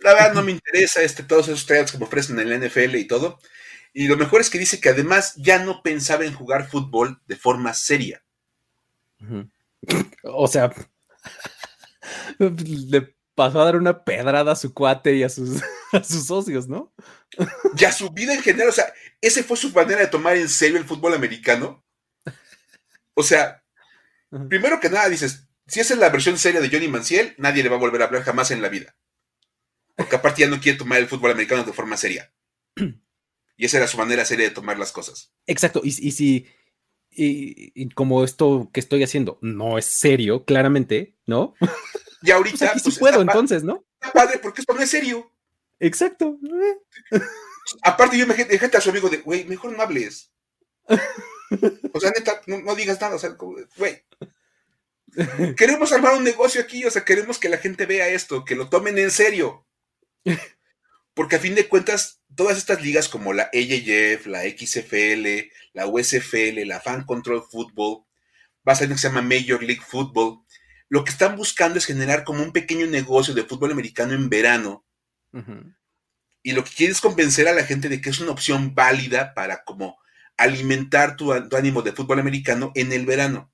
La 0.00 0.12
verdad 0.12 0.34
no 0.34 0.42
me 0.42 0.52
interesa 0.52 1.02
este, 1.02 1.22
todos 1.22 1.48
esos 1.48 1.64
tryouts 1.64 1.92
que 1.92 1.98
me 1.98 2.04
ofrecen 2.04 2.38
en 2.38 2.50
la 2.50 2.58
NFL 2.58 2.96
y 2.96 3.06
todo. 3.06 3.38
Y 3.94 4.08
lo 4.08 4.16
mejor 4.16 4.40
es 4.42 4.50
que 4.50 4.58
dice 4.58 4.80
que 4.80 4.90
además 4.90 5.34
ya 5.36 5.58
no 5.64 5.82
pensaba 5.82 6.26
en 6.26 6.34
jugar 6.34 6.68
fútbol 6.68 7.22
de 7.26 7.36
forma 7.36 7.72
seria. 7.72 8.22
O 10.24 10.46
sea, 10.46 10.70
le 12.38 13.14
pasó 13.34 13.60
a 13.60 13.64
dar 13.64 13.76
una 13.76 14.04
pedrada 14.04 14.52
a 14.52 14.56
su 14.56 14.72
cuate 14.72 15.16
y 15.16 15.22
a 15.22 15.28
sus, 15.28 15.62
a 15.92 16.02
sus 16.02 16.26
socios, 16.26 16.68
¿no? 16.68 16.92
Ya 17.74 17.92
su 17.92 18.10
vida 18.10 18.34
en 18.34 18.42
general, 18.42 18.68
o 18.68 18.72
sea, 18.72 18.92
ese 19.20 19.42
fue 19.42 19.56
su 19.56 19.70
manera 19.70 20.00
de 20.00 20.06
tomar 20.06 20.36
en 20.36 20.48
serio 20.48 20.78
el 20.78 20.84
fútbol 20.84 21.14
americano. 21.14 21.84
O 23.14 23.22
sea, 23.22 23.64
primero 24.48 24.80
que 24.80 24.90
nada 24.90 25.08
dices, 25.08 25.48
si 25.66 25.80
esa 25.80 25.94
es 25.94 26.00
la 26.00 26.10
versión 26.10 26.38
seria 26.38 26.60
de 26.60 26.68
Johnny 26.68 26.88
Manciel, 26.88 27.34
nadie 27.38 27.62
le 27.62 27.68
va 27.68 27.76
a 27.76 27.80
volver 27.80 28.02
a 28.02 28.06
hablar 28.06 28.22
jamás 28.22 28.50
en 28.50 28.62
la 28.62 28.68
vida. 28.68 28.96
Porque 29.96 30.16
aparte 30.16 30.42
ya 30.42 30.48
no 30.48 30.60
quiere 30.60 30.78
tomar 30.78 30.98
el 30.98 31.08
fútbol 31.08 31.30
americano 31.30 31.64
de 31.64 31.72
forma 31.72 31.96
seria. 31.96 32.32
Y 33.56 33.66
esa 33.66 33.76
era 33.76 33.86
su 33.86 33.96
manera 33.96 34.24
seria 34.24 34.48
de 34.48 34.54
tomar 34.54 34.80
las 34.80 34.90
cosas. 34.90 35.32
Exacto, 35.46 35.80
y, 35.84 35.92
si, 35.92 36.48
y, 37.08 37.88
como 37.90 38.24
esto 38.24 38.68
que 38.72 38.80
estoy 38.80 39.04
haciendo 39.04 39.38
no 39.42 39.78
es 39.78 39.84
serio, 39.84 40.44
claramente, 40.44 41.16
¿no? 41.24 41.54
Y 42.24 42.30
ahorita. 42.30 42.72
pues, 42.72 42.82
sí 42.82 42.98
puedo, 42.98 43.20
entonces, 43.20 43.62
¿no? 43.62 43.84
Está 44.00 44.12
padre, 44.12 44.38
porque 44.38 44.62
esto 44.62 44.72
no 44.72 44.80
es 44.80 44.90
serio. 44.90 45.30
Exacto. 45.78 46.38
Aparte, 47.82 48.16
yo 48.16 48.26
me 48.26 48.34
gente 48.34 48.76
a 48.76 48.80
su 48.80 48.90
amigo 48.90 49.10
de, 49.10 49.18
güey, 49.18 49.44
mejor 49.44 49.72
no 49.72 49.82
hables. 49.82 50.32
O 51.92 52.00
sea, 52.00 52.10
neta, 52.10 52.40
no, 52.46 52.74
digas 52.74 53.00
nada, 53.00 53.16
o 53.16 53.18
sea, 53.18 53.36
güey. 53.76 54.02
Queremos 55.56 55.92
armar 55.92 56.14
un 56.16 56.24
negocio 56.24 56.60
aquí, 56.60 56.84
o 56.84 56.90
sea, 56.90 57.04
queremos 57.04 57.38
que 57.38 57.48
la 57.48 57.58
gente 57.58 57.86
vea 57.86 58.08
esto, 58.08 58.44
que 58.44 58.56
lo 58.56 58.68
tomen 58.68 58.98
en 58.98 59.10
serio. 59.10 59.66
Porque 61.14 61.36
a 61.36 61.40
fin 61.40 61.54
de 61.54 61.68
cuentas, 61.68 62.22
todas 62.34 62.56
estas 62.56 62.82
ligas 62.82 63.08
como 63.08 63.32
la 63.32 63.50
AJF, 63.52 64.26
la 64.26 64.42
XFL, 64.42 65.50
la 65.74 65.86
USFL, 65.86 66.66
la 66.66 66.80
Fan 66.80 67.04
Control 67.04 67.44
Football, 67.48 68.04
va 68.66 68.72
a 68.72 68.80
lo 68.82 68.88
que 68.88 68.98
se 68.98 69.08
llama 69.08 69.22
Major 69.22 69.62
League 69.62 69.84
Football, 69.86 70.44
lo 70.94 71.02
que 71.02 71.10
están 71.10 71.34
buscando 71.34 71.76
es 71.76 71.86
generar 71.86 72.22
como 72.22 72.40
un 72.40 72.52
pequeño 72.52 72.86
negocio 72.86 73.34
de 73.34 73.42
fútbol 73.42 73.72
americano 73.72 74.14
en 74.14 74.28
verano. 74.30 74.86
Y 76.40 76.52
lo 76.52 76.62
que 76.62 76.70
quiere 76.70 76.92
es 76.92 77.00
convencer 77.00 77.48
a 77.48 77.52
la 77.52 77.64
gente 77.64 77.88
de 77.88 78.00
que 78.00 78.10
es 78.10 78.20
una 78.20 78.30
opción 78.30 78.76
válida 78.76 79.34
para 79.34 79.64
como 79.64 79.98
alimentar 80.36 81.16
tu, 81.16 81.32
ánimo 81.32 81.82
de 81.82 81.90
fútbol 81.90 82.20
americano 82.20 82.70
en 82.76 82.92
el 82.92 83.06
verano. 83.06 83.52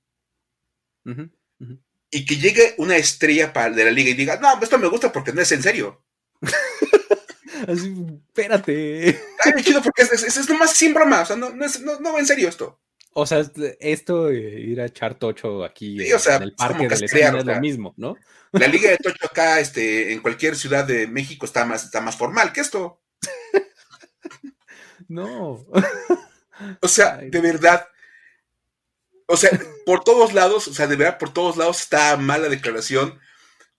Y 2.10 2.26
que 2.26 2.36
llegue 2.36 2.74
una 2.76 2.98
estrella 2.98 3.46
de 3.46 3.84
la 3.86 3.90
liga 3.90 4.10
y 4.10 4.14
diga, 4.14 4.36
no, 4.36 4.62
esto 4.62 4.78
me 4.78 4.88
gusta 4.88 5.10
porque 5.10 5.32
no 5.32 5.40
es 5.40 5.50
en 5.52 5.62
serio. 5.62 6.04
Así, 7.68 7.94
espérate. 8.28 9.18
Ay, 9.38 9.64
chido, 9.64 9.82
porque 9.82 10.02
es, 10.02 10.12
es, 10.12 10.36
es, 10.36 10.46
nomás 10.46 10.74
sin 10.74 10.92
broma, 10.92 11.22
o 11.22 11.24
sea, 11.24 11.36
no, 11.36 11.48
no, 11.48 11.64
es, 11.64 11.80
no, 11.80 12.00
no, 12.00 12.18
en 12.18 12.26
serio 12.26 12.50
esto. 12.50 12.82
O 13.12 13.26
sea, 13.26 13.44
esto, 13.80 14.30
ir 14.32 14.80
a 14.80 14.86
echar 14.86 15.16
tocho 15.16 15.64
aquí 15.64 15.98
sí, 15.98 16.12
o 16.12 16.18
sea, 16.18 16.36
en 16.36 16.44
el 16.44 16.54
parque 16.54 16.88
de 16.88 17.08
la 17.08 17.38
es 17.38 17.44
lo 17.44 17.60
mismo, 17.60 17.92
¿no? 17.96 18.16
La 18.52 18.66
liga 18.68 18.90
de 18.90 18.98
tocho 18.98 19.26
acá, 19.26 19.58
este, 19.60 20.12
en 20.12 20.20
cualquier 20.20 20.56
ciudad 20.56 20.84
de 20.84 21.06
México 21.06 21.44
está 21.44 21.64
más, 21.64 21.84
está 21.84 22.00
más 22.00 22.16
formal 22.16 22.52
que 22.52 22.60
esto. 22.60 23.00
no. 25.08 25.66
O 26.80 26.88
sea, 26.88 27.16
de 27.16 27.40
verdad. 27.40 27.88
O 29.26 29.36
sea, 29.36 29.50
por 29.86 30.02
todos 30.02 30.32
lados, 30.32 30.66
o 30.68 30.74
sea, 30.74 30.86
de 30.86 30.96
verdad, 30.96 31.18
por 31.18 31.32
todos 31.32 31.56
lados 31.56 31.80
está 31.80 32.16
mala 32.16 32.48
declaración. 32.48 33.18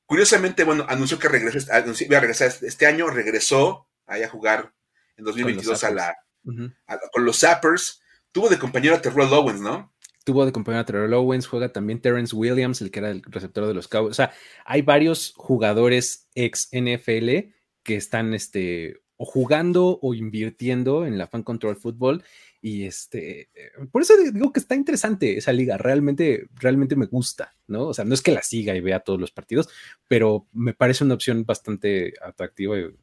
Curiosamente, 0.06 0.64
bueno, 0.64 0.86
anunció 0.90 1.20
que 1.20 1.30
regresó, 1.30 1.72
anunció, 1.72 2.08
iba 2.08 2.18
a 2.18 2.22
regresar 2.22 2.52
este 2.62 2.86
año, 2.86 3.10
regresó 3.10 3.88
ahí 4.06 4.24
a 4.24 4.30
jugar 4.30 4.74
en 5.16 5.26
2022 5.26 5.84
a 5.84 5.92
la, 5.92 6.18
con 6.44 7.26
los 7.26 7.40
Zappers. 7.40 8.01
Tuvo 8.32 8.50
de 8.50 8.58
compañero 8.58 8.96
a 8.96 9.02
Terrell 9.02 9.34
Owens, 9.34 9.62
¿no? 9.62 9.94
Tuvo 10.24 10.46
de 10.46 10.52
compañero 10.52 10.82
a 10.82 10.86
Terrell 10.86 11.14
Owens, 11.14 11.48
juega 11.48 11.70
también 11.70 12.00
Terrence 12.00 12.36
Williams, 12.36 12.82
el 12.82 12.92
que 12.92 13.00
era 13.00 13.10
el 13.10 13.24
receptor 13.24 13.68
de 13.68 13.74
los 13.74 13.88
Cowboys. 13.88 14.12
O 14.12 14.14
sea, 14.14 14.32
hay 14.66 14.82
varios 14.82 15.34
jugadores 15.36 16.30
ex 16.36 16.70
NFL 16.72 17.54
que 17.84 17.96
están 17.96 18.34
este, 18.34 19.02
o 19.18 19.26
jugando 19.26 20.00
o 20.02 20.14
invirtiendo 20.14 21.06
en 21.06 21.18
la 21.18 21.28
Fan 21.28 21.44
Control 21.44 21.76
Football. 21.76 22.24
Y 22.62 22.86
este, 22.86 23.50
por 23.92 24.04
eso 24.04 24.14
digo 24.18 24.54
que 24.54 24.60
está 24.60 24.76
interesante 24.76 25.38
esa 25.38 25.52
liga, 25.52 25.78
realmente, 25.78 26.48
realmente 26.56 26.96
me 26.96 27.08
gusta, 27.08 27.56
¿no? 27.68 27.88
O 27.88 27.94
sea, 27.94 28.06
no 28.06 28.14
es 28.14 28.22
que 28.22 28.32
la 28.32 28.44
siga 28.44 28.76
y 28.76 28.82
vea 28.82 29.00
todos 29.00 29.20
los 29.20 29.32
partidos, 29.32 29.68
pero 30.08 30.48
me 30.54 30.74
parece 30.74 31.04
una 31.04 31.16
opción 31.16 31.44
bastante 31.44 32.14
atractiva 32.24 32.80
y 32.80 32.96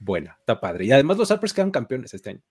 buena, 0.00 0.36
está 0.40 0.60
padre. 0.60 0.86
Y 0.86 0.92
además 0.92 1.16
los 1.16 1.30
Harpers 1.30 1.52
quedan 1.52 1.70
campeones 1.70 2.12
este 2.12 2.30
año. 2.30 2.42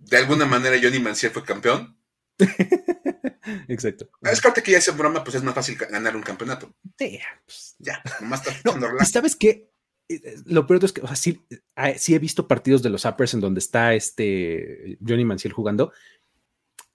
De 0.00 0.16
alguna 0.16 0.46
manera 0.46 0.76
Johnny 0.82 0.98
Manciel 0.98 1.32
fue 1.32 1.44
campeón. 1.44 1.96
Exacto. 3.68 4.10
Es 4.22 4.40
que 4.40 4.62
que 4.62 4.72
ya 4.72 4.78
ese 4.78 4.92
programa, 4.92 5.22
pues 5.22 5.36
es 5.36 5.42
más 5.42 5.54
fácil 5.54 5.76
ganar 5.76 6.16
un 6.16 6.22
campeonato. 6.22 6.74
Sí, 6.98 7.18
pues, 7.44 7.76
ya, 7.78 8.02
más 8.22 8.42
no, 8.64 9.04
¿Sabes 9.04 9.36
qué? 9.36 9.70
Eh, 10.08 10.20
eh, 10.24 10.36
lo 10.46 10.66
peor 10.66 10.84
es 10.84 10.92
que, 10.92 11.02
o 11.02 11.06
sea, 11.06 11.16
sí, 11.16 11.46
ah, 11.76 11.92
sí, 11.96 12.14
he 12.14 12.18
visto 12.18 12.48
partidos 12.48 12.82
de 12.82 12.90
los 12.90 13.04
Uppers 13.04 13.34
en 13.34 13.40
donde 13.40 13.60
está 13.60 13.94
este 13.94 14.98
Johnny 15.06 15.24
Manciel 15.24 15.52
jugando 15.52 15.92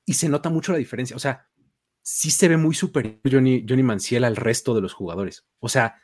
y 0.05 0.13
se 0.13 0.29
nota 0.29 0.49
mucho 0.49 0.71
la 0.71 0.77
diferencia. 0.77 1.15
O 1.15 1.19
sea, 1.19 1.47
sí 2.01 2.29
se 2.29 2.47
ve 2.47 2.57
muy 2.57 2.75
superior 2.75 3.19
Johnny, 3.29 3.65
Johnny 3.67 3.83
Manciel 3.83 4.23
al 4.23 4.35
resto 4.35 4.75
de 4.75 4.81
los 4.81 4.93
jugadores. 4.93 5.45
O 5.59 5.69
sea, 5.69 5.95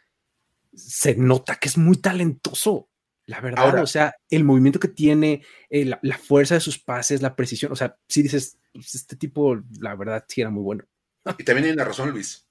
se 0.74 1.16
nota 1.16 1.58
que 1.58 1.68
es 1.68 1.78
muy 1.78 1.98
talentoso. 1.98 2.90
La 3.26 3.40
verdad, 3.40 3.82
o 3.82 3.88
sea, 3.88 4.16
el 4.30 4.44
movimiento 4.44 4.80
que 4.80 4.88
tiene, 4.88 5.44
eh, 5.70 5.86
la, 6.02 6.18
fuerza 6.18 6.56
de 6.56 6.62
sus 6.62 6.80
pases, 6.80 7.22
la 7.22 7.36
precisión, 7.36 7.72
o 7.72 7.76
sea, 7.76 7.98
si 8.08 8.24
dices, 8.24 8.58
pues, 8.74 8.96
este 8.96 9.16
tipo, 9.16 9.62
la 9.80 9.96
verdad, 9.96 10.26
sí 10.28 10.42
era 10.42 10.50
muy 10.50 10.64
bueno. 10.64 10.84
Y 11.38 11.44
también 11.44 11.66
hay 11.66 11.72
una 11.74 11.86
razón, 11.86 12.12
Luis. 12.12 12.48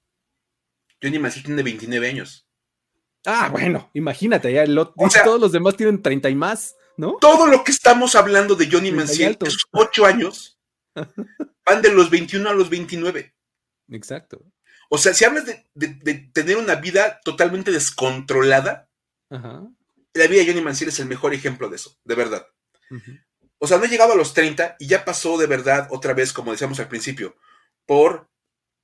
Johnny 1.02 1.18
Manciel 1.18 1.44
tiene 1.44 1.62
29 1.62 2.08
años. 2.08 2.46
Ah, 3.26 3.48
bueno, 3.50 3.90
imagínate, 3.94 4.52
ya 4.52 4.64
todos 5.24 5.40
los 5.40 5.52
demás 5.52 5.76
tienen 5.76 6.00
30 6.00 6.30
y 6.30 6.34
más, 6.34 6.76
¿no? 6.96 7.16
Todo 7.20 7.46
lo 7.46 7.64
que 7.64 7.72
estamos 7.72 8.14
hablando 8.14 8.54
de 8.54 8.70
Johnny 8.70 8.92
Manciel, 8.92 9.36
esos 9.40 9.66
8 9.72 10.06
años, 10.06 10.58
van 11.66 11.82
de 11.82 11.92
los 11.92 12.08
21 12.08 12.48
a 12.48 12.54
los 12.54 12.70
29. 12.70 13.34
Exacto. 13.90 14.42
O 14.88 14.98
sea, 14.98 15.12
si 15.14 15.24
hablas 15.24 15.44
de, 15.46 16.30
tener 16.32 16.56
una 16.56 16.76
vida 16.76 17.20
totalmente 17.22 17.70
descontrolada, 17.70 18.88
la 20.14 20.26
vida 20.26 20.40
de 20.40 20.48
Johnny 20.48 20.60
Manciel 20.60 20.90
es 20.90 20.98
el 20.98 21.06
mejor 21.06 21.34
ejemplo 21.34 21.68
de 21.68 21.76
eso, 21.76 21.96
de 22.04 22.14
verdad. 22.14 22.46
O 23.58 23.66
sea, 23.66 23.78
no 23.78 23.84
ha 23.84 23.88
llegado 23.88 24.12
a 24.12 24.16
los 24.16 24.34
30 24.34 24.76
y 24.78 24.86
ya 24.86 25.04
pasó 25.04 25.38
de 25.38 25.46
verdad 25.46 25.88
otra 25.90 26.14
vez, 26.14 26.32
como 26.32 26.52
decíamos 26.52 26.80
al 26.80 26.88
principio, 26.88 27.36
por 27.86 28.28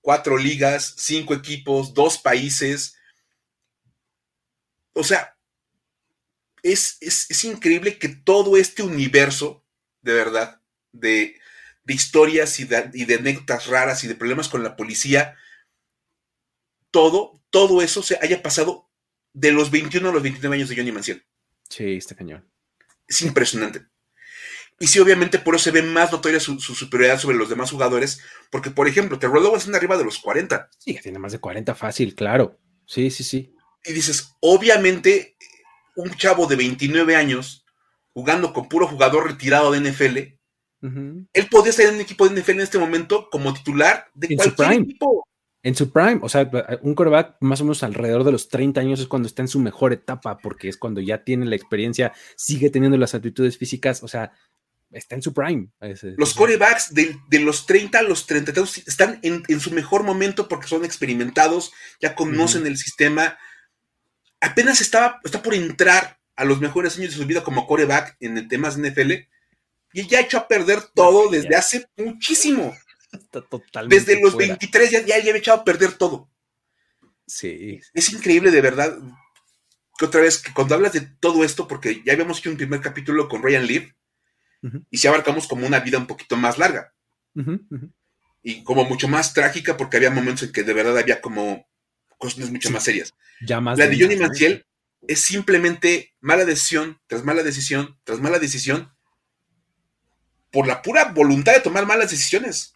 cuatro 0.00 0.36
ligas, 0.36 0.94
cinco 0.96 1.34
equipos, 1.34 1.94
dos 1.94 2.18
países, 2.18 2.96
o 4.96 5.04
sea, 5.04 5.36
es, 6.62 6.96
es, 7.00 7.44
increíble 7.44 7.98
que 7.98 8.08
todo 8.08 8.56
este 8.56 8.82
universo, 8.82 9.62
de 10.00 10.14
verdad, 10.14 10.62
de, 10.92 11.38
historias 11.86 12.58
y 12.58 12.64
de, 12.64 13.14
anécdotas 13.14 13.66
raras 13.66 14.02
y 14.04 14.08
de 14.08 14.14
problemas 14.14 14.48
con 14.48 14.62
la 14.62 14.74
policía, 14.74 15.36
todo, 16.90 17.42
todo 17.50 17.82
eso 17.82 18.02
se 18.02 18.18
haya 18.22 18.42
pasado 18.42 18.85
de 19.36 19.52
los 19.52 19.70
21 19.70 20.08
a 20.08 20.12
los 20.12 20.22
29 20.22 20.56
años 20.56 20.68
de 20.68 20.76
Johnny 20.76 20.92
Manciel. 20.92 21.24
Sí, 21.68 21.96
está 21.96 22.14
cañón. 22.14 22.48
Es 23.06 23.22
impresionante. 23.22 23.86
Y 24.78 24.88
sí, 24.88 24.98
obviamente 24.98 25.38
por 25.38 25.54
eso 25.54 25.64
se 25.64 25.70
ve 25.70 25.82
más 25.82 26.12
notoria 26.12 26.38
su, 26.40 26.58
superioridad 26.60 27.18
sobre 27.18 27.36
los 27.36 27.48
demás 27.48 27.70
jugadores, 27.70 28.20
porque, 28.50 28.70
por 28.70 28.88
ejemplo, 28.88 29.18
Terrell 29.18 29.44
Owens 29.46 29.64
está 29.64 29.76
arriba 29.76 29.96
de 29.96 30.04
los 30.04 30.18
40. 30.18 30.68
Sí, 30.78 30.98
tiene 31.02 31.18
más 31.18 31.32
de 31.32 31.38
40 31.38 31.74
fácil, 31.74 32.14
claro. 32.14 32.58
Sí, 32.86 33.10
sí, 33.10 33.24
sí 33.24 33.56
y 33.86 33.92
dices, 33.92 34.34
obviamente, 34.40 35.36
un 35.94 36.10
chavo 36.14 36.46
de 36.46 36.56
29 36.56 37.16
años 37.16 37.64
jugando 38.12 38.52
con 38.52 38.68
puro 38.68 38.86
jugador 38.86 39.28
retirado 39.28 39.70
de 39.70 39.80
NFL, 39.80 40.18
él 41.32 41.48
podría 41.50 41.70
estar 41.70 41.86
en 41.86 41.96
un 41.96 42.00
equipo 42.00 42.28
de 42.28 42.40
NFL 42.40 42.52
en 42.52 42.60
este 42.60 42.78
momento 42.78 43.28
como 43.30 43.52
titular 43.52 44.08
de 44.14 44.28
en 44.30 44.36
cualquier 44.36 44.72
equipo. 44.82 45.26
En 45.66 45.74
su 45.74 45.90
prime, 45.90 46.20
o 46.22 46.28
sea, 46.28 46.48
un 46.82 46.94
quarterback 46.94 47.38
más 47.40 47.60
o 47.60 47.64
menos 47.64 47.82
alrededor 47.82 48.22
de 48.22 48.30
los 48.30 48.48
30 48.48 48.80
años 48.80 49.00
es 49.00 49.08
cuando 49.08 49.26
está 49.26 49.42
en 49.42 49.48
su 49.48 49.58
mejor 49.58 49.92
etapa, 49.92 50.38
porque 50.38 50.68
es 50.68 50.76
cuando 50.76 51.00
ya 51.00 51.24
tiene 51.24 51.44
la 51.44 51.56
experiencia, 51.56 52.12
sigue 52.36 52.70
teniendo 52.70 52.96
las 52.96 53.16
actitudes 53.16 53.58
físicas, 53.58 54.00
o 54.04 54.06
sea, 54.06 54.30
está 54.92 55.16
en 55.16 55.22
su 55.22 55.34
prime. 55.34 55.66
los 56.18 56.34
quarterbacks 56.34 56.94
de, 56.94 57.40
los 57.40 57.66
30 57.66 57.98
a 57.98 58.02
los 58.02 58.28
32 58.28 58.78
están 58.86 59.18
en, 59.22 59.58
su 59.58 59.72
mejor 59.72 60.04
momento 60.04 60.46
porque 60.46 60.68
son 60.68 60.84
experimentados, 60.84 61.72
ya 62.00 62.14
conocen 62.14 62.64
el 62.68 62.76
sistema, 62.76 63.36
apenas 64.40 64.80
estaba, 64.80 65.20
está 65.24 65.42
por 65.42 65.54
entrar 65.54 66.20
a 66.36 66.44
los 66.44 66.60
mejores 66.60 66.96
años 66.96 67.10
de 67.10 67.16
su 67.16 67.26
vida 67.26 67.42
como 67.42 67.66
coreback 67.66 68.16
en 68.20 68.38
el 68.38 68.46
temas 68.46 68.78
NFL 68.78 69.14
y 69.92 70.06
ya 70.06 70.18
ha 70.18 70.22
hecho 70.22 70.38
a 70.38 70.46
perder 70.46 70.80
todo 70.94 71.28
desde 71.28 71.56
hace 71.56 71.88
muchísimo. 71.96 72.72
Está 73.12 73.42
totalmente 73.42 74.12
desde 74.12 74.20
los 74.20 74.36
23 74.36 74.90
ya, 74.90 75.06
ya, 75.06 75.16
había 75.16 75.36
echado 75.36 75.60
a 75.60 75.64
perder 75.64 75.92
todo. 75.92 76.30
Sí. 77.26 77.80
Es 77.92 78.12
increíble 78.12 78.50
de 78.50 78.60
verdad 78.60 78.96
que 79.98 80.04
otra 80.04 80.20
vez, 80.20 80.38
que 80.38 80.52
cuando 80.52 80.74
hablas 80.74 80.92
de 80.92 81.00
todo 81.00 81.42
esto, 81.44 81.66
porque 81.66 82.02
ya 82.04 82.12
habíamos 82.12 82.38
hecho 82.38 82.50
un 82.50 82.56
primer 82.56 82.80
capítulo 82.80 83.28
con 83.28 83.42
Ryan 83.42 83.66
Leaf, 83.66 83.92
y 84.90 84.98
si 84.98 85.06
abarcamos 85.06 85.46
como 85.46 85.66
una 85.66 85.80
vida 85.80 85.98
un 85.98 86.06
poquito 86.06 86.36
más 86.36 86.58
larga. 86.58 86.92
y 88.42 88.62
como 88.62 88.84
mucho 88.84 89.08
más 89.08 89.32
trágica, 89.32 89.76
porque 89.76 89.96
había 89.96 90.10
momentos 90.10 90.44
en 90.44 90.52
que 90.52 90.62
de 90.62 90.72
verdad 90.72 90.98
había 90.98 91.20
como 91.20 91.66
cuestiones 92.18 92.50
mucho 92.50 92.70
más 92.70 92.84
serias. 92.84 93.14
Ya 93.40 93.60
más 93.60 93.78
la 93.78 93.86
de 93.86 93.98
Johnny 93.98 94.16
Manciel, 94.16 94.66
es 95.06 95.22
simplemente 95.22 96.14
mala 96.20 96.44
decisión 96.44 97.00
tras 97.06 97.24
mala 97.24 97.42
decisión 97.42 97.98
tras 98.04 98.20
mala 98.20 98.38
decisión 98.38 98.92
por 100.50 100.66
la 100.66 100.82
pura 100.82 101.12
voluntad 101.12 101.52
de 101.52 101.60
tomar 101.60 101.86
malas 101.86 102.10
decisiones. 102.10 102.72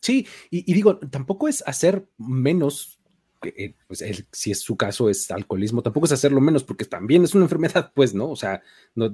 Sí, 0.00 0.26
y, 0.50 0.72
digo, 0.72 0.98
tampoco 0.98 1.46
es 1.46 1.62
hacer 1.66 2.08
menos, 2.16 2.98
eh, 3.42 3.74
pues 3.86 4.02
si 4.32 4.50
es 4.50 4.60
su 4.60 4.76
caso 4.76 5.10
es 5.10 5.30
alcoholismo, 5.30 5.82
tampoco 5.82 6.06
es 6.06 6.12
hacerlo 6.12 6.40
menos, 6.40 6.64
porque 6.64 6.86
también 6.86 7.24
es 7.24 7.34
una 7.34 7.44
enfermedad, 7.46 7.92
pues, 7.94 8.14
¿no? 8.14 8.30
O 8.30 8.36
sea, 8.36 8.62
no, 8.94 9.10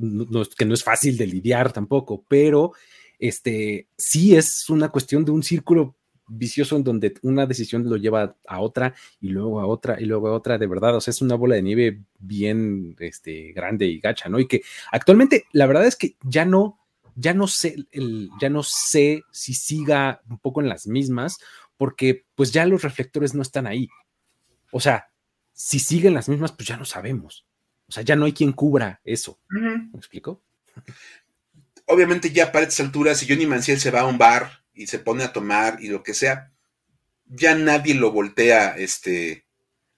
que 0.57 0.65
no 0.65 0.75
es 0.75 0.85
fácil 0.85 1.17
de 1.17 1.27
lidiar 1.27 1.73
tampoco, 1.73 2.25
pero 2.29 2.73
este 3.19 3.89
sí 3.97 4.37
es 4.37 4.69
una 4.71 4.91
cuestión 4.91 5.25
de 5.25 5.33
un 5.33 5.43
círculo 5.43 5.97
vicioso 6.29 6.77
en 6.77 6.85
donde 6.85 7.15
una 7.23 7.47
decisión 7.47 7.89
lo 7.89 7.97
lleva 7.97 8.37
a 8.47 8.61
otra 8.61 8.95
y 9.21 9.29
luego 9.29 9.61
a 9.61 9.67
otra 9.67 10.01
y 10.01 10.05
luego 10.07 10.29
a 10.29 10.33
otra, 10.33 10.59
de 10.59 10.67
verdad, 10.67 10.97
o 10.97 11.01
sea, 11.01 11.11
es 11.11 11.23
una 11.23 11.35
bola 11.37 11.57
de 11.57 11.63
nieve 11.63 12.03
bien 12.19 12.97
este, 12.99 13.53
grande 13.53 13.87
y 13.87 14.01
gacha, 14.01 14.29
¿no? 14.29 14.39
Y 14.39 14.47
que 14.47 14.63
actualmente 14.93 15.45
la 15.53 15.67
verdad 15.67 15.87
es 15.87 15.97
que 15.97 16.17
ya 16.23 16.45
no, 16.45 16.79
ya 17.17 17.35
no 17.35 17.49
sé, 17.49 17.77
el, 17.91 18.31
ya 18.41 18.49
no 18.51 18.63
sé 18.63 19.25
si 19.33 19.55
siga 19.55 20.21
un 20.29 20.39
poco 20.39 20.61
en 20.61 20.69
las 20.69 20.87
mismas, 20.87 21.39
porque 21.77 22.25
pues 22.35 22.53
ya 22.53 22.65
los 22.67 22.83
reflectores 22.83 23.35
no 23.35 23.43
están 23.43 23.67
ahí. 23.67 23.89
O 24.71 24.81
sea, 24.81 25.09
si 25.53 25.79
siguen 25.79 26.15
las 26.15 26.29
mismas, 26.29 26.53
pues 26.53 26.69
ya 26.69 26.77
no 26.77 26.85
sabemos. 26.85 27.47
O 27.89 27.93
sea, 27.93 28.03
ya 28.03 28.17
no 28.17 28.27
hay 28.27 28.33
quien 28.33 28.53
cubra 28.53 29.01
eso. 29.05 29.41
¿Me 29.49 29.89
explico? 29.97 30.43
Obviamente 31.87 32.31
ya 32.31 32.53
para 32.53 32.65
estas 32.67 32.81
alturas, 32.81 33.19
si 33.19 33.27
Johnny 33.27 33.47
Manciel 33.47 33.81
se 33.81 33.91
va 33.91 34.01
a 34.01 34.07
un 34.07 34.19
bar 34.19 34.65
y 34.75 34.87
se 34.87 34.99
pone 34.99 35.25
a 35.25 35.33
tomar 35.33 35.79
y 35.83 35.89
lo 35.89 36.03
que 36.03 36.13
sea, 36.13 36.53
ya 37.25 37.55
nadie 37.55 37.95
lo 37.95 38.13
voltea 38.13 38.77
este, 38.77 39.47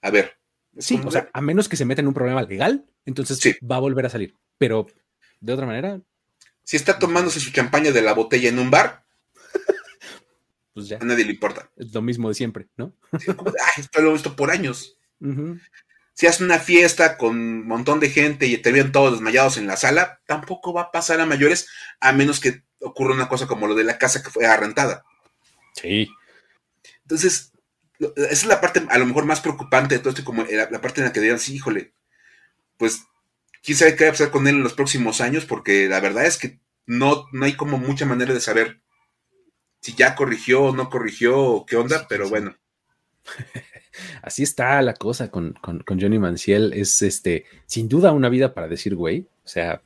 a 0.02 0.10
ver. 0.10 0.38
Sí, 0.78 1.00
o 1.04 1.10
sea, 1.10 1.28
a 1.32 1.40
menos 1.40 1.68
que 1.68 1.76
se 1.76 1.84
meta 1.84 2.00
en 2.00 2.08
un 2.08 2.14
problema 2.14 2.42
legal, 2.42 2.86
entonces 3.04 3.40
va 3.68 3.76
a 3.76 3.80
volver 3.80 4.06
a 4.06 4.10
salir. 4.10 4.34
Pero 4.58 4.86
de 5.40 5.52
otra 5.52 5.66
manera. 5.66 6.00
Si 6.68 6.76
está 6.76 6.98
tomándose 6.98 7.40
su 7.40 7.50
champaña 7.50 7.92
de 7.92 8.02
la 8.02 8.12
botella 8.12 8.50
en 8.50 8.58
un 8.58 8.70
bar, 8.70 9.02
pues 10.74 10.86
ya. 10.86 10.98
A 11.00 11.04
nadie 11.06 11.24
le 11.24 11.32
importa. 11.32 11.70
Es 11.78 11.94
lo 11.94 12.02
mismo 12.02 12.28
de 12.28 12.34
siempre, 12.34 12.68
¿no? 12.76 12.92
esto 13.78 14.02
lo 14.02 14.10
he 14.10 14.12
visto 14.12 14.36
por 14.36 14.50
años. 14.50 14.98
Si 16.12 16.26
hace 16.26 16.44
una 16.44 16.58
fiesta 16.58 17.16
con 17.16 17.38
un 17.38 17.66
montón 17.66 18.00
de 18.00 18.10
gente 18.10 18.46
y 18.48 18.58
te 18.58 18.70
ven 18.70 18.92
todos 18.92 19.12
desmayados 19.12 19.56
en 19.56 19.66
la 19.66 19.78
sala, 19.78 20.20
tampoco 20.26 20.74
va 20.74 20.82
a 20.82 20.90
pasar 20.90 21.22
a 21.22 21.24
mayores, 21.24 21.68
a 22.00 22.12
menos 22.12 22.38
que 22.38 22.64
ocurre 22.82 23.14
una 23.14 23.30
cosa 23.30 23.46
como 23.46 23.66
lo 23.66 23.74
de 23.74 23.84
la 23.84 23.96
casa 23.96 24.22
que 24.22 24.28
fue 24.28 24.44
arrentada. 24.44 25.06
Sí. 25.72 26.10
Entonces, 27.00 27.54
esa 27.98 28.28
es 28.28 28.44
la 28.44 28.60
parte 28.60 28.86
a 28.90 28.98
lo 28.98 29.06
mejor 29.06 29.24
más 29.24 29.40
preocupante 29.40 29.94
de 29.94 30.00
todo 30.00 30.10
esto, 30.10 30.22
como 30.22 30.44
la, 30.44 30.80
parte 30.82 31.00
en 31.00 31.06
la 31.06 31.14
que 31.14 31.20
digan, 31.22 31.38
sí, 31.38 31.54
híjole, 31.54 31.94
pues, 32.76 33.04
quién 33.68 33.76
sabe 33.76 33.96
qué 33.96 34.04
va 34.04 34.08
a 34.08 34.12
pasar 34.14 34.30
con 34.30 34.48
él 34.48 34.54
en 34.54 34.62
los 34.62 34.72
próximos 34.72 35.20
años, 35.20 35.44
porque 35.44 35.88
la 35.88 36.00
verdad 36.00 36.24
es 36.24 36.38
que 36.38 36.58
no, 36.86 37.26
no 37.32 37.44
hay 37.44 37.52
como 37.52 37.76
mucha 37.76 38.06
manera 38.06 38.32
de 38.32 38.40
saber 38.40 38.80
si 39.82 39.92
ya 39.92 40.14
corrigió 40.14 40.62
o 40.62 40.74
no 40.74 40.88
corrigió 40.88 41.38
o 41.38 41.66
qué 41.66 41.76
onda, 41.76 42.06
pero 42.08 42.30
bueno. 42.30 42.56
Así 44.22 44.42
está 44.42 44.80
la 44.80 44.94
cosa 44.94 45.30
con, 45.30 45.52
con, 45.60 46.00
Johnny 46.00 46.18
Manciel. 46.18 46.72
Es 46.72 47.02
este, 47.02 47.44
sin 47.66 47.90
duda 47.90 48.12
una 48.12 48.30
vida 48.30 48.54
para 48.54 48.68
decir, 48.68 48.94
güey. 48.94 49.26
O 49.44 49.48
sea, 49.48 49.82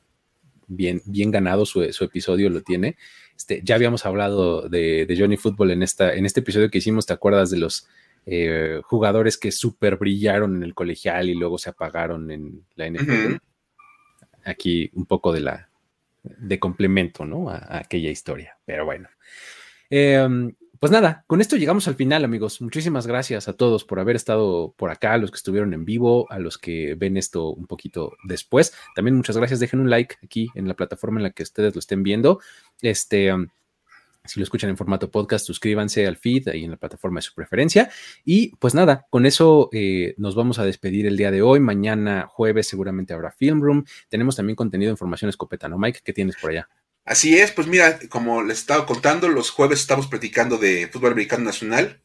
bien, 0.67 1.01
bien 1.03 1.29
ganado 1.29 1.65
su, 1.65 1.83
episodio 1.83 2.49
lo 2.49 2.61
tiene. 2.61 2.95
Este, 3.35 3.59
ya 3.65 3.75
habíamos 3.75 4.05
hablado 4.05 4.69
de, 4.69 5.13
Johnny 5.19 5.35
Football 5.35 5.71
en, 5.71 5.83
esta, 5.83 6.13
en 6.13 6.25
este 6.25 6.39
episodio 6.39 6.71
que 6.71 6.77
hicimos, 6.77 7.05
¿te 7.05 7.11
acuerdas 7.11 7.49
de 7.49 7.57
los 7.57 7.85
eh, 8.27 8.79
jugadores 8.85 9.37
que 9.37 9.51
súper 9.51 9.97
brillaron 9.97 10.55
en 10.55 10.63
el 10.63 10.73
colegial 10.73 11.27
y 11.27 11.35
luego 11.35 11.57
se 11.57 11.69
apagaron 11.69 12.31
en 12.31 12.63
la 12.75 12.89
NFL? 12.89 13.35
Aquí 14.45 14.89
un 14.93 15.05
poco 15.05 15.31
de 15.31 15.41
la 15.41 15.69
de 16.23 16.59
complemento, 16.59 17.25
¿no? 17.25 17.49
A, 17.49 17.79
aquella 17.79 18.09
historia. 18.09 18.57
Pero 18.65 18.85
bueno. 18.85 19.09
Em, 19.89 20.53
pues 20.79 20.91
nada, 20.91 21.23
con 21.27 21.39
esto 21.39 21.55
llegamos 21.55 21.87
al 21.87 21.95
final, 21.95 22.25
amigos. 22.25 22.61
Muchísimas 22.61 23.07
gracias 23.07 23.47
a 23.47 23.53
todos 23.53 23.85
por 23.85 23.99
haber 23.99 24.15
estado 24.15 24.73
por 24.77 24.89
acá, 24.89 25.13
a 25.13 25.17
los 25.17 25.31
que 25.31 25.37
estuvieron 25.37 25.73
en 25.73 25.85
vivo, 25.85 26.29
a 26.29 26.39
los 26.39 26.57
que 26.57 26.95
ven 26.95 27.15
esto 27.15 27.49
un 27.49 27.67
poquito 27.67 28.13
después. 28.25 28.73
También 28.95 29.15
muchas 29.15 29.37
gracias. 29.37 29.59
Dejen 29.59 29.79
un 29.79 29.89
like 29.89 30.15
aquí 30.23 30.49
en 30.55 30.67
la 30.67 30.73
plataforma 30.73 31.19
en 31.19 31.23
la 31.23 31.31
que 31.31 31.43
ustedes 31.43 31.73
lo 31.75 31.79
estén 31.79 32.03
viendo. 32.03 32.39
Este. 32.81 33.33
Um, 33.33 33.47
si 34.25 34.39
lo 34.39 34.43
escuchan 34.45 34.69
en 34.69 34.77
formato 34.77 35.11
podcast, 35.11 35.45
suscríbanse 35.45 36.07
al 36.07 36.15
feed 36.15 36.47
ahí 36.47 36.63
en 36.63 36.71
la 36.71 36.77
plataforma 36.77 37.17
de 37.17 37.23
su 37.23 37.33
preferencia. 37.33 37.91
Y 38.23 38.55
pues 38.55 38.73
nada, 38.73 39.05
con 39.09 39.25
eso 39.25 39.69
eh, 39.73 40.15
nos 40.17 40.35
vamos 40.35 40.59
a 40.59 40.65
despedir 40.65 41.05
el 41.07 41.17
día 41.17 41.29
de 41.29 41.41
hoy. 41.41 41.59
Mañana 41.59 42.27
jueves 42.29 42.67
seguramente 42.67 43.13
habrá 43.13 43.31
Film 43.31 43.61
Room. 43.61 43.85
Tenemos 44.07 44.35
también 44.35 44.55
contenido 44.55 44.89
de 44.89 44.93
información 44.93 45.27
escopeta, 45.29 45.67
¿no, 45.67 45.77
Mike? 45.77 45.99
¿Qué 46.03 46.13
tienes 46.13 46.37
por 46.37 46.51
allá? 46.51 46.69
Así 47.05 47.37
es, 47.37 47.51
pues 47.51 47.67
mira, 47.67 47.99
como 48.07 48.43
les 48.43 48.59
estaba 48.59 48.85
contando, 48.85 49.27
los 49.27 49.49
jueves 49.49 49.81
estamos 49.81 50.07
platicando 50.07 50.57
de 50.57 50.87
fútbol 50.87 51.11
americano 51.11 51.43
nacional, 51.43 52.01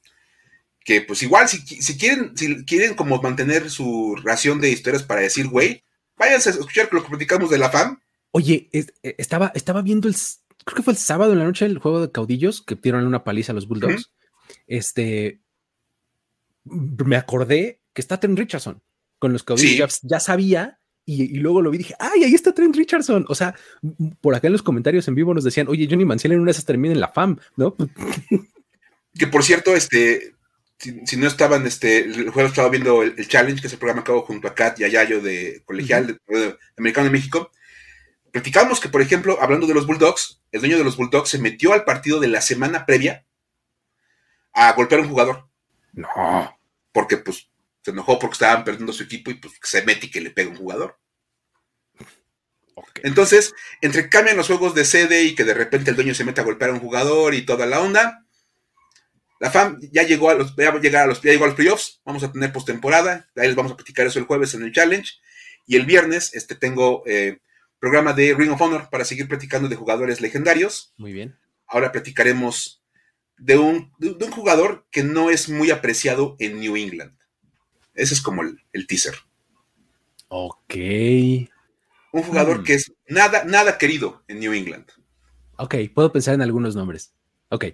que 0.84 1.02
pues 1.02 1.22
igual 1.22 1.48
si, 1.48 1.64
quieren, 1.96 2.36
si 2.36 2.64
quieren 2.64 2.94
como 2.94 3.22
mantener 3.22 3.70
su 3.70 4.16
ración 4.24 4.60
de 4.60 4.70
historias 4.70 5.04
para 5.04 5.20
decir, 5.20 5.46
güey, 5.46 5.84
váyanse 6.16 6.48
a 6.48 6.52
escuchar 6.52 6.88
lo 6.90 7.04
que 7.04 7.10
platicamos 7.10 7.48
de 7.48 7.58
la 7.58 7.70
FAM. 7.70 8.00
Oye, 8.32 8.68
eh, 8.72 8.86
estaba, 9.18 9.52
estaba 9.54 9.82
viendo 9.82 10.08
el, 10.08 10.16
creo 10.68 10.76
que 10.76 10.82
fue 10.82 10.92
el 10.92 10.98
sábado 10.98 11.32
en 11.32 11.38
la 11.38 11.46
noche 11.46 11.64
el 11.64 11.78
juego 11.78 12.00
de 12.02 12.12
caudillos 12.12 12.60
que 12.60 12.74
dieron 12.74 13.06
una 13.06 13.24
paliza 13.24 13.52
a 13.52 13.54
los 13.54 13.66
Bulldogs. 13.66 14.12
Este, 14.66 15.40
me 16.64 17.16
acordé 17.16 17.80
que 17.94 18.02
está 18.02 18.20
Trent 18.20 18.38
Richardson 18.38 18.82
con 19.18 19.32
los 19.32 19.42
caudillos, 19.42 20.00
ya 20.02 20.20
sabía 20.20 20.78
y, 21.06 21.38
luego 21.38 21.62
lo 21.62 21.70
vi 21.70 21.76
y 21.76 21.78
dije, 21.78 21.94
¡ay, 21.98 22.24
ahí 22.24 22.34
está 22.34 22.52
Trent 22.52 22.76
Richardson! 22.76 23.24
O 23.28 23.34
sea, 23.34 23.54
por 24.20 24.34
acá 24.34 24.48
en 24.48 24.52
los 24.52 24.62
comentarios 24.62 25.08
en 25.08 25.14
vivo 25.14 25.32
nos 25.32 25.42
decían, 25.44 25.66
oye, 25.68 25.88
Johnny 25.88 26.04
Manciel 26.04 26.32
en 26.32 26.40
una 26.40 26.48
de 26.48 26.52
esas 26.52 26.66
termina 26.66 26.92
en 26.92 27.00
la 27.00 27.08
FAM, 27.08 27.38
¿no? 27.56 27.74
que 29.18 29.26
por 29.26 29.42
cierto, 29.42 29.74
este, 29.74 30.34
si, 31.06 31.16
no 31.16 31.26
estaban, 31.26 31.66
este, 31.66 32.00
el 32.00 32.28
jueves 32.28 32.52
estaba 32.52 32.68
viendo 32.68 33.02
el, 33.02 33.26
Challenge, 33.26 33.58
que 33.58 33.68
es 33.68 33.72
el 33.72 33.78
programa 33.78 34.04
que 34.04 34.12
hago 34.12 34.26
junto 34.26 34.48
a 34.48 34.54
Kat 34.54 34.78
y 34.80 34.84
a 34.84 34.88
Yayo 34.88 35.22
de 35.22 35.62
Colegial 35.64 36.06
de, 36.06 36.56
Americano 36.76 37.06
de 37.06 37.12
México. 37.12 37.50
Platicamos 38.32 38.80
que, 38.80 38.88
por 38.88 39.02
ejemplo, 39.02 39.38
hablando 39.40 39.66
de 39.66 39.74
los 39.74 39.86
Bulldogs, 39.86 40.42
el 40.52 40.60
dueño 40.60 40.78
de 40.78 40.84
los 40.84 40.96
Bulldogs 40.96 41.30
se 41.30 41.38
metió 41.38 41.72
al 41.72 41.84
partido 41.84 42.20
de 42.20 42.28
la 42.28 42.40
semana 42.40 42.86
previa 42.86 43.26
a 44.52 44.72
golpear 44.72 45.00
a 45.00 45.04
un 45.04 45.10
jugador. 45.10 45.48
No. 45.92 46.58
Porque, 46.92 47.16
pues, 47.16 47.48
se 47.82 47.90
enojó 47.90 48.18
porque 48.18 48.34
estaban 48.34 48.64
perdiendo 48.64 48.92
su 48.92 49.04
equipo 49.04 49.30
y 49.30 49.34
pues 49.34 49.54
se 49.62 49.82
mete 49.82 50.06
y 50.06 50.10
que 50.10 50.20
le 50.20 50.30
pega 50.30 50.50
un 50.50 50.56
jugador. 50.56 50.98
Entonces, 53.02 53.54
entre 53.80 54.08
cambian 54.08 54.36
los 54.36 54.46
juegos 54.46 54.74
de 54.74 54.84
sede 54.84 55.22
y 55.22 55.34
que 55.34 55.44
de 55.44 55.54
repente 55.54 55.90
el 55.90 55.96
dueño 55.96 56.14
se 56.14 56.24
mete 56.24 56.40
a 56.40 56.44
golpear 56.44 56.70
a 56.70 56.74
un 56.74 56.80
jugador 56.80 57.34
y 57.34 57.42
toda 57.42 57.66
la 57.66 57.80
onda, 57.80 58.24
la 59.40 59.50
FAM 59.50 59.78
ya 59.92 60.02
llegó 60.02 60.30
a 60.30 60.34
los, 60.34 60.54
ya 60.56 60.68
a 60.68 61.06
los, 61.06 61.22
llegó 61.22 61.44
a 61.44 61.48
los 61.48 61.56
playoffs, 61.56 62.00
vamos 62.04 62.22
a 62.24 62.32
tener 62.32 62.52
postemporada, 62.52 63.28
ahí 63.36 63.46
les 63.46 63.56
vamos 63.56 63.72
a 63.72 63.76
platicar 63.76 64.06
eso 64.06 64.18
el 64.18 64.26
jueves 64.26 64.54
en 64.54 64.62
el 64.62 64.72
challenge, 64.72 65.14
y 65.66 65.76
el 65.76 65.86
viernes 65.86 66.34
este, 66.34 66.54
tengo 66.54 67.02
eh, 67.06 67.38
programa 67.78 68.12
de 68.12 68.34
Ring 68.34 68.50
of 68.50 68.60
Honor 68.60 68.88
para 68.90 69.04
seguir 69.04 69.28
platicando 69.28 69.68
de 69.68 69.76
jugadores 69.76 70.20
legendarios. 70.20 70.92
Muy 70.96 71.12
bien. 71.12 71.38
Ahora 71.66 71.92
platicaremos 71.92 72.82
de 73.36 73.56
un, 73.58 73.92
de 73.98 74.24
un 74.24 74.30
jugador 74.30 74.86
que 74.90 75.02
no 75.02 75.30
es 75.30 75.48
muy 75.48 75.70
apreciado 75.70 76.36
en 76.38 76.60
New 76.60 76.76
England. 76.76 77.16
Ese 77.94 78.14
es 78.14 78.20
como 78.20 78.42
el, 78.42 78.86
teaser. 78.86 79.14
Ok. 80.28 80.74
Un 82.12 82.22
jugador 82.22 82.60
mm. 82.60 82.64
que 82.64 82.74
es 82.74 82.92
nada, 83.08 83.44
nada 83.44 83.76
querido 83.76 84.22
en 84.28 84.40
New 84.40 84.52
England. 84.52 84.86
Ok, 85.56 85.74
puedo 85.92 86.12
pensar 86.12 86.34
en 86.34 86.42
algunos 86.42 86.76
nombres. 86.76 87.12
Ok, 87.48 87.64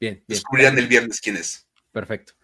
bien. 0.00 0.24
Descubrirán 0.26 0.76
el 0.78 0.88
viernes 0.88 1.20
quién 1.20 1.36
es. 1.36 1.66
Perfecto. 1.92 2.34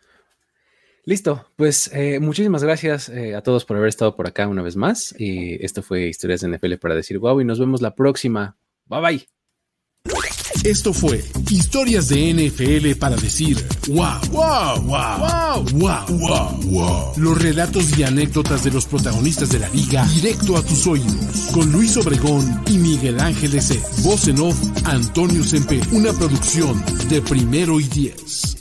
Listo, 1.04 1.46
pues 1.56 1.90
eh, 1.94 2.20
muchísimas 2.20 2.62
gracias 2.62 3.08
eh, 3.08 3.34
a 3.34 3.42
todos 3.42 3.64
por 3.64 3.76
haber 3.76 3.88
estado 3.88 4.14
por 4.14 4.26
acá 4.26 4.46
una 4.46 4.62
vez 4.62 4.76
más. 4.76 5.14
Y 5.18 5.64
esto 5.64 5.82
fue 5.82 6.08
Historias 6.08 6.40
de 6.40 6.48
NFL 6.48 6.74
para 6.74 6.94
decir 6.94 7.18
wow 7.18 7.40
y 7.40 7.44
nos 7.44 7.58
vemos 7.58 7.80
la 7.80 7.94
próxima. 7.94 8.56
Bye 8.86 9.00
bye. 9.00 9.28
Esto 10.64 10.92
fue 10.92 11.24
Historias 11.50 12.08
de 12.08 12.34
NFL 12.34 12.98
para 12.98 13.16
decir 13.16 13.56
wow, 13.88 14.20
wow, 14.30 14.82
wow, 14.82 15.64
wow, 15.72 16.04
wow, 16.18 16.60
wow, 16.64 17.12
Los 17.16 17.42
relatos 17.42 17.98
y 17.98 18.02
anécdotas 18.02 18.62
de 18.64 18.70
los 18.70 18.84
protagonistas 18.84 19.50
de 19.50 19.60
la 19.60 19.68
liga 19.70 20.06
directo 20.06 20.56
a 20.56 20.62
tus 20.62 20.86
oídos. 20.86 21.50
Con 21.54 21.72
Luis 21.72 21.96
Obregón 21.96 22.62
y 22.66 22.76
Miguel 22.76 23.20
Ángel 23.20 23.54
S. 23.54 23.80
Voz 24.02 24.28
en 24.28 24.38
off, 24.40 24.58
Antonio 24.84 25.42
Sempe. 25.44 25.80
Una 25.92 26.12
producción 26.12 26.82
de 27.08 27.22
primero 27.22 27.80
y 27.80 27.84
diez. 27.84 28.60